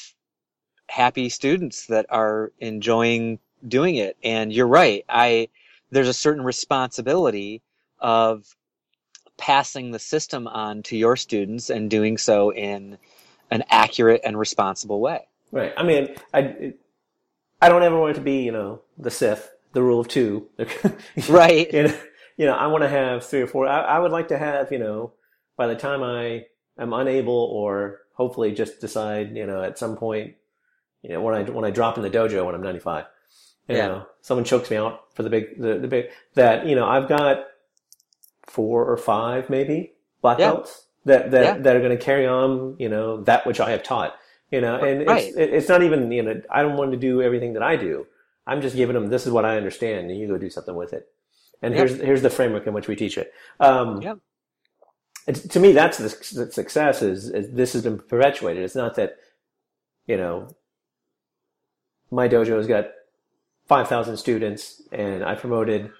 happy 0.88 1.30
students 1.30 1.86
that 1.88 2.08
are 2.10 2.52
enjoying 2.60 3.40
doing 3.68 3.96
it. 3.96 4.18
And 4.24 4.52
you're 4.52 4.68
right. 4.68 5.06
I 5.08 5.50
there's 5.92 6.08
a 6.08 6.14
certain 6.14 6.44
responsibility 6.44 7.62
of 8.00 8.56
passing 9.38 9.92
the 9.92 10.00
system 10.00 10.48
on 10.48 10.84
to 10.84 10.98
your 10.98 11.16
students 11.16 11.70
and 11.70 11.90
doing 11.90 12.18
so 12.18 12.52
in 12.54 12.98
an 13.52 13.64
accurate 13.70 14.22
and 14.24 14.38
responsible 14.38 15.00
way. 15.00 15.28
Right. 15.52 15.74
I 15.78 15.84
mean, 15.84 16.16
I 16.34 16.74
I 17.62 17.70
don't 17.70 17.84
ever 17.84 18.00
want 18.00 18.12
it 18.12 18.20
to 18.20 18.22
be 18.22 18.44
you 18.44 18.52
know 18.52 18.82
the 18.98 19.12
Sith, 19.12 19.52
the 19.74 19.82
rule 19.82 20.00
of 20.00 20.08
two. 20.08 20.48
Right. 21.30 21.72
you 21.74 21.84
know, 21.84 21.98
you 22.38 22.46
know, 22.46 22.54
I 22.54 22.68
want 22.68 22.84
to 22.84 22.90
have 22.90 23.26
three 23.26 23.42
or 23.42 23.48
four. 23.48 23.68
I, 23.68 23.82
I 23.82 24.00
would 24.00 24.12
like 24.12 24.30
to 24.30 24.38
have, 24.38 24.72
you 24.72 24.80
know, 24.80 25.14
by 25.58 25.68
the 25.68 25.76
time 25.76 26.02
I 26.02 26.46
am 26.80 26.94
unable 26.94 27.34
or 27.34 28.00
hopefully 28.14 28.54
just 28.54 28.80
decide, 28.80 29.36
you 29.36 29.46
know, 29.46 29.62
at 29.62 29.78
some 29.78 29.98
point, 29.98 30.36
you 31.02 31.10
know, 31.10 31.22
when 31.22 31.36
I 31.36 31.44
when 31.44 31.66
I 31.66 31.70
drop 31.72 31.98
in 31.98 32.04
the 32.04 32.10
dojo 32.10 32.46
when 32.46 32.56
I'm 32.56 32.62
95, 32.62 33.06
you 33.70 33.78
Yeah. 33.78 33.88
know, 33.88 34.08
someone 34.22 34.46
chokes 34.46 34.70
me 34.72 34.78
out 34.78 35.16
for 35.16 35.24
the 35.24 35.30
big 35.30 35.62
the, 35.62 35.80
the 35.80 35.88
big 35.88 36.08
that 36.36 36.66
you 36.68 36.76
know 36.76 36.88
I've 36.88 37.08
got 37.08 37.46
four 38.48 38.86
or 38.86 38.98
five 38.98 39.50
maybe 39.50 39.94
black 40.22 40.40
Yeah. 40.40 40.52
belts 40.52 40.88
that 41.06 41.32
that 41.32 41.44
Yeah. 41.44 41.58
that 41.64 41.76
are 41.76 41.80
going 41.80 41.98
to 41.98 42.04
carry 42.04 42.28
on, 42.28 42.76
you 42.80 42.90
know, 42.90 43.24
that 43.24 43.46
which 43.48 43.60
I 43.60 43.72
have 43.72 43.84
taught. 43.84 44.16
You 44.52 44.62
know, 44.62 44.76
and 44.78 45.08
Right. 45.08 45.28
it's 45.28 45.38
it's 45.38 45.70
not 45.70 45.84
even 45.84 46.12
you 46.12 46.24
know 46.24 46.42
I 46.50 46.64
don't 46.64 46.78
want 46.78 46.92
to 46.92 46.98
do 46.98 47.22
everything 47.22 47.54
that 47.54 47.64
I 47.64 47.76
do. 47.76 48.08
I'm 48.48 48.62
just 48.62 48.76
giving 48.76 48.96
them 48.96 49.08
this 49.08 49.28
is 49.28 49.32
what 49.32 49.46
I 49.46 49.58
understand, 49.58 50.10
and 50.10 50.20
you 50.20 50.28
go 50.28 50.38
do 50.38 50.50
something 50.50 50.76
with 50.76 50.94
it. 50.94 51.08
And 51.62 51.76
Yep. 51.76 51.88
here's 51.88 52.02
here's 52.02 52.22
the 52.24 52.30
framework 52.32 52.66
in 52.68 52.74
which 52.74 52.88
we 52.88 52.96
teach 52.96 53.18
it. 53.18 53.32
Um, 53.60 54.02
Yep. 54.02 54.20
to 55.52 55.60
me, 55.60 55.72
that's 55.74 55.98
the, 56.00 56.46
the 56.46 56.52
success. 56.52 57.02
Is, 57.04 57.30
is 57.30 57.52
this 57.52 57.74
has 57.74 57.84
been 57.84 58.00
perpetuated. 58.00 58.64
It's 58.64 58.76
not 58.76 58.96
that 58.96 59.18
you 60.08 60.18
know 60.18 60.48
my 62.12 62.28
dojo 62.28 62.58
has 62.58 62.68
got 62.68 62.88
five 63.70 63.90
thousand 63.90 64.18
students, 64.18 64.84
and 64.94 65.26
I 65.26 65.36
promoted 65.36 65.92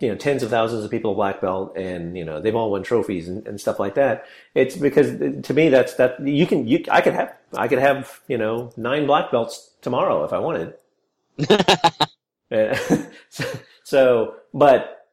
you 0.00 0.08
know 0.10 0.16
tens 0.16 0.42
of 0.42 0.50
thousands 0.50 0.84
of 0.84 0.90
people 0.90 1.12
to 1.12 1.16
black 1.16 1.40
belt, 1.40 1.76
and 1.76 2.16
you 2.18 2.24
know 2.24 2.40
they've 2.40 2.56
all 2.56 2.70
won 2.72 2.82
trophies 2.84 3.28
and, 3.28 3.46
and 3.48 3.60
stuff 3.60 3.80
like 3.80 3.94
that. 3.96 4.26
It's 4.54 4.76
because 4.76 5.08
to 5.44 5.54
me 5.54 5.70
that's 5.70 5.94
that 5.96 6.26
you 6.26 6.46
can 6.46 6.66
you 6.68 6.84
I 6.90 7.00
could 7.02 7.14
have 7.14 7.34
I 7.56 7.68
could 7.68 7.80
have 7.80 8.20
you 8.28 8.38
know 8.38 8.72
nine 8.76 9.06
black 9.06 9.32
belts 9.32 9.72
tomorrow 9.82 10.24
if 10.24 10.32
I 10.32 10.38
wanted. 10.40 10.74
So, 12.50 12.74
so, 13.84 14.36
but 14.54 15.08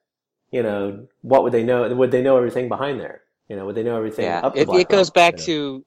you 0.51 0.63
know, 0.63 1.07
what 1.23 1.43
would 1.43 1.53
they 1.53 1.63
know? 1.63 1.93
Would 1.95 2.11
they 2.11 2.23
know 2.23 2.37
everything 2.37 2.69
behind 2.69 2.99
there? 3.01 3.23
You 3.49 3.57
know, 3.57 3.67
would 3.67 3.75
they 3.75 3.83
know 3.83 3.97
everything 3.97 4.37
Yeah, 4.37 4.43
up 4.43 4.55
it, 4.55 4.73
it 4.73 4.89
goes 4.89 5.09
belt, 5.09 5.11
back 5.11 5.35
you 5.35 5.39
know? 5.39 5.51
to 5.51 5.85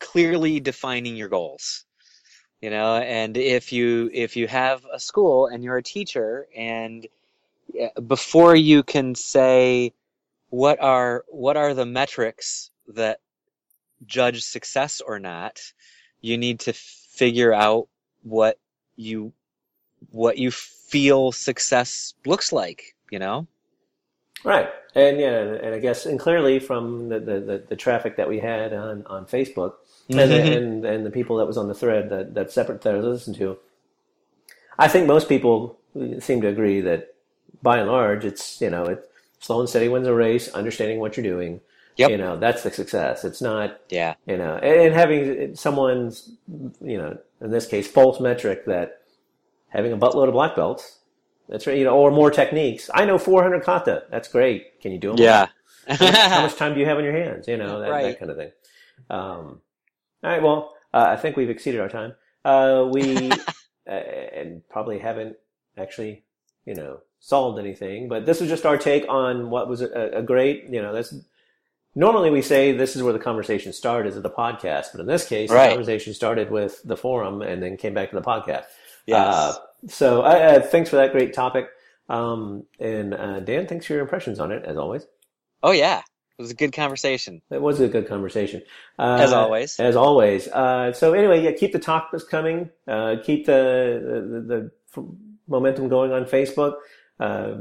clearly 0.00 0.60
defining 0.60 1.16
your 1.16 1.30
goals. 1.30 1.85
You 2.60 2.70
know, 2.70 2.96
and 2.96 3.36
if 3.36 3.72
you 3.72 4.10
if 4.12 4.36
you 4.36 4.48
have 4.48 4.84
a 4.90 4.98
school 4.98 5.46
and 5.46 5.62
you're 5.62 5.76
a 5.76 5.82
teacher, 5.82 6.46
and 6.56 7.06
before 8.06 8.56
you 8.56 8.82
can 8.82 9.14
say 9.14 9.92
what 10.48 10.80
are 10.80 11.24
what 11.28 11.56
are 11.56 11.74
the 11.74 11.84
metrics 11.84 12.70
that 12.88 13.20
judge 14.06 14.42
success 14.42 15.02
or 15.06 15.18
not, 15.18 15.60
you 16.20 16.38
need 16.38 16.60
to 16.60 16.72
figure 16.72 17.52
out 17.52 17.88
what 18.22 18.58
you 18.96 19.32
what 20.10 20.38
you 20.38 20.50
feel 20.50 21.32
success 21.32 22.14
looks 22.24 22.52
like. 22.52 22.94
You 23.10 23.18
know. 23.18 23.46
Right. 24.44 24.68
And 24.94 25.18
yeah, 25.20 25.40
and 25.40 25.74
I 25.74 25.78
guess, 25.78 26.06
and 26.06 26.18
clearly 26.18 26.58
from 26.58 27.08
the, 27.08 27.20
the, 27.20 27.40
the, 27.40 27.64
the 27.68 27.76
traffic 27.76 28.16
that 28.16 28.28
we 28.28 28.38
had 28.38 28.72
on, 28.72 29.04
on 29.06 29.26
Facebook 29.26 29.74
and, 30.08 30.18
Mhm. 30.18 30.56
and, 30.56 30.84
and 30.84 31.06
the 31.06 31.10
people 31.10 31.36
that 31.38 31.46
was 31.46 31.56
on 31.56 31.68
the 31.68 31.74
thread, 31.74 32.10
that, 32.10 32.34
that 32.34 32.52
separate 32.52 32.82
thread 32.82 32.96
I 32.96 32.98
listened 32.98 33.36
to, 33.36 33.58
I 34.78 34.88
think 34.88 35.06
most 35.06 35.28
people 35.28 35.78
seem 36.20 36.40
to 36.42 36.48
agree 36.48 36.80
that 36.82 37.14
by 37.62 37.78
and 37.78 37.90
large, 37.90 38.24
it's, 38.24 38.60
you 38.60 38.70
know, 38.70 38.84
it's 38.84 39.06
slow 39.40 39.60
and 39.60 39.68
steady 39.68 39.88
wins 39.88 40.06
a 40.06 40.14
race, 40.14 40.48
understanding 40.50 41.00
what 41.00 41.16
you're 41.16 41.24
doing. 41.24 41.60
Yep. 41.96 42.10
You 42.10 42.18
know, 42.18 42.36
that's 42.38 42.62
the 42.62 42.70
success. 42.70 43.24
It's 43.24 43.40
not, 43.40 43.80
Yeah. 43.88 44.14
you 44.26 44.36
know, 44.36 44.56
and, 44.56 44.80
and 44.80 44.94
having 44.94 45.54
someone's, 45.56 46.30
you 46.82 46.98
know, 46.98 47.16
in 47.40 47.50
this 47.50 47.66
case, 47.66 47.88
false 47.88 48.20
metric 48.20 48.66
that 48.66 49.00
having 49.68 49.92
a 49.92 49.96
buttload 49.96 50.28
of 50.28 50.34
black 50.34 50.54
belts, 50.56 50.98
that's 51.48 51.66
right, 51.66 51.78
you 51.78 51.84
know, 51.84 51.96
or 51.96 52.10
more 52.10 52.30
techniques. 52.30 52.90
I 52.92 53.06
know 53.06 53.16
400 53.18 53.62
kata. 53.62 54.04
That's 54.10 54.28
great. 54.28 54.80
Can 54.82 54.92
you 54.92 54.98
do 54.98 55.10
them? 55.10 55.18
Yeah. 55.18 55.46
How 55.88 56.42
much 56.42 56.56
time 56.56 56.74
do 56.74 56.80
you 56.80 56.86
have 56.86 56.98
on 56.98 57.04
your 57.04 57.12
hands? 57.14 57.48
You 57.48 57.56
know, 57.56 57.80
that, 57.80 57.90
Right. 57.90 58.02
that 58.02 58.18
kind 58.18 58.30
of 58.30 58.36
thing. 58.36 58.50
Um, 59.08 59.60
all 60.22 60.30
right. 60.30 60.42
Well, 60.42 60.74
uh, 60.94 61.06
I 61.08 61.16
think 61.16 61.36
we've 61.36 61.50
exceeded 61.50 61.80
our 61.80 61.88
time. 61.88 62.14
Uh, 62.44 62.88
we, 62.92 63.30
uh, 63.88 63.90
and 63.90 64.62
probably 64.68 64.98
haven't 64.98 65.36
actually, 65.76 66.24
you 66.64 66.74
know, 66.74 67.00
solved 67.20 67.58
anything, 67.58 68.08
but 68.08 68.24
this 68.26 68.40
was 68.40 68.48
just 68.48 68.64
our 68.66 68.76
take 68.78 69.04
on 69.08 69.50
what 69.50 69.68
was 69.68 69.80
a, 69.82 70.10
a 70.14 70.22
great, 70.22 70.64
you 70.70 70.80
know, 70.80 70.92
that's, 70.92 71.14
normally 71.94 72.30
we 72.30 72.42
say 72.42 72.72
this 72.72 72.94
is 72.96 73.02
where 73.02 73.12
the 73.12 73.18
conversation 73.18 73.72
started 73.72 74.08
is 74.10 74.16
at 74.16 74.22
the 74.22 74.30
podcast, 74.30 74.86
but 74.92 75.00
in 75.00 75.06
this 75.06 75.26
case, 75.26 75.50
Right. 75.50 75.68
the 75.68 75.74
conversation 75.76 76.14
started 76.14 76.50
with 76.50 76.82
the 76.84 76.96
forum 76.96 77.42
and 77.42 77.62
then 77.62 77.76
came 77.76 77.94
back 77.94 78.10
to 78.10 78.16
the 78.16 78.22
podcast. 78.22 78.64
Yes. 79.06 79.34
Uh, 79.34 79.54
so 79.88 80.22
uh, 80.22 80.24
uh, 80.24 80.60
thanks 80.60 80.90
for 80.90 80.96
that 80.96 81.12
great 81.12 81.32
topic. 81.34 81.68
Um, 82.08 82.64
and 82.78 83.14
uh, 83.14 83.40
Dan, 83.40 83.66
thanks 83.66 83.86
for 83.86 83.94
your 83.94 84.02
impressions 84.02 84.38
on 84.38 84.52
it, 84.52 84.64
as 84.64 84.76
always. 84.76 85.06
oh 85.62 85.72
yeah. 85.72 86.02
It 86.38 86.42
was 86.42 86.50
a 86.50 86.54
good 86.54 86.74
conversation. 86.74 87.40
It 87.50 87.62
was 87.62 87.80
a 87.80 87.88
good 87.88 88.06
conversation. 88.06 88.62
Uh, 88.98 89.18
As 89.20 89.32
always. 89.32 89.80
As 89.80 89.96
always. 89.96 90.48
Uh, 90.48 90.92
so 90.92 91.14
anyway, 91.14 91.42
yeah, 91.42 91.52
keep 91.52 91.72
the 91.72 91.78
topics 91.78 92.24
coming. 92.24 92.70
Uh, 92.86 93.16
keep 93.22 93.46
the, 93.46 94.30
the, 94.46 94.70
the, 94.94 95.06
momentum 95.48 95.88
going 95.88 96.12
on 96.12 96.24
Facebook. 96.24 96.74
Uh, 97.20 97.54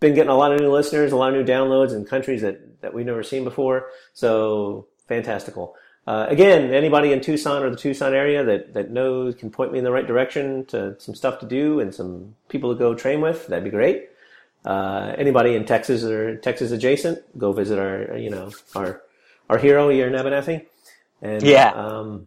been 0.00 0.14
getting 0.14 0.30
a 0.30 0.36
lot 0.36 0.52
of 0.52 0.60
new 0.60 0.70
listeners, 0.70 1.12
a 1.12 1.16
lot 1.16 1.34
of 1.34 1.34
new 1.34 1.52
downloads 1.52 1.94
in 1.94 2.04
countries 2.04 2.42
that, 2.42 2.80
that 2.80 2.94
we've 2.94 3.04
never 3.04 3.22
seen 3.22 3.44
before. 3.44 3.88
So 4.12 4.86
fantastical. 5.08 5.74
Uh, 6.06 6.26
again, 6.30 6.72
anybody 6.72 7.12
in 7.12 7.20
Tucson 7.20 7.62
or 7.62 7.68
the 7.68 7.76
Tucson 7.76 8.14
area 8.14 8.42
that, 8.42 8.72
that 8.72 8.90
knows 8.90 9.34
can 9.34 9.50
point 9.50 9.72
me 9.72 9.78
in 9.78 9.84
the 9.84 9.92
right 9.92 10.06
direction 10.06 10.64
to 10.66 10.96
some 10.98 11.14
stuff 11.14 11.40
to 11.40 11.46
do 11.46 11.80
and 11.80 11.94
some 11.94 12.34
people 12.48 12.72
to 12.72 12.78
go 12.78 12.94
train 12.94 13.20
with, 13.20 13.46
that'd 13.48 13.64
be 13.64 13.70
great. 13.70 14.08
Uh, 14.64 15.14
anybody 15.16 15.54
in 15.54 15.64
Texas 15.64 16.04
or 16.04 16.36
Texas 16.36 16.70
adjacent, 16.72 17.18
go 17.38 17.52
visit 17.52 17.78
our, 17.78 18.16
you 18.18 18.30
know, 18.30 18.50
our, 18.74 19.02
our 19.48 19.58
hero 19.58 19.88
here 19.88 20.06
in 20.06 20.12
Abernathy. 20.14 20.66
And, 21.22 21.42
Yeah. 21.42 21.70
um, 21.70 22.26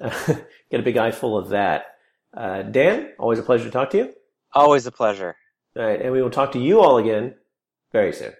get 0.00 0.80
a 0.80 0.82
big 0.82 0.96
eye 0.96 1.10
full 1.10 1.36
of 1.38 1.50
that. 1.50 1.96
Uh, 2.32 2.62
Dan, 2.62 3.12
always 3.18 3.38
a 3.38 3.42
pleasure 3.42 3.64
to 3.64 3.70
talk 3.70 3.90
to 3.90 3.96
you. 3.98 4.14
Always 4.54 4.86
a 4.86 4.92
pleasure. 4.92 5.36
All 5.76 5.84
right. 5.84 6.00
And 6.00 6.12
we 6.12 6.22
will 6.22 6.30
talk 6.30 6.52
to 6.52 6.58
you 6.58 6.80
all 6.80 6.96
again 6.98 7.34
very 7.92 8.12
soon. 8.12 8.32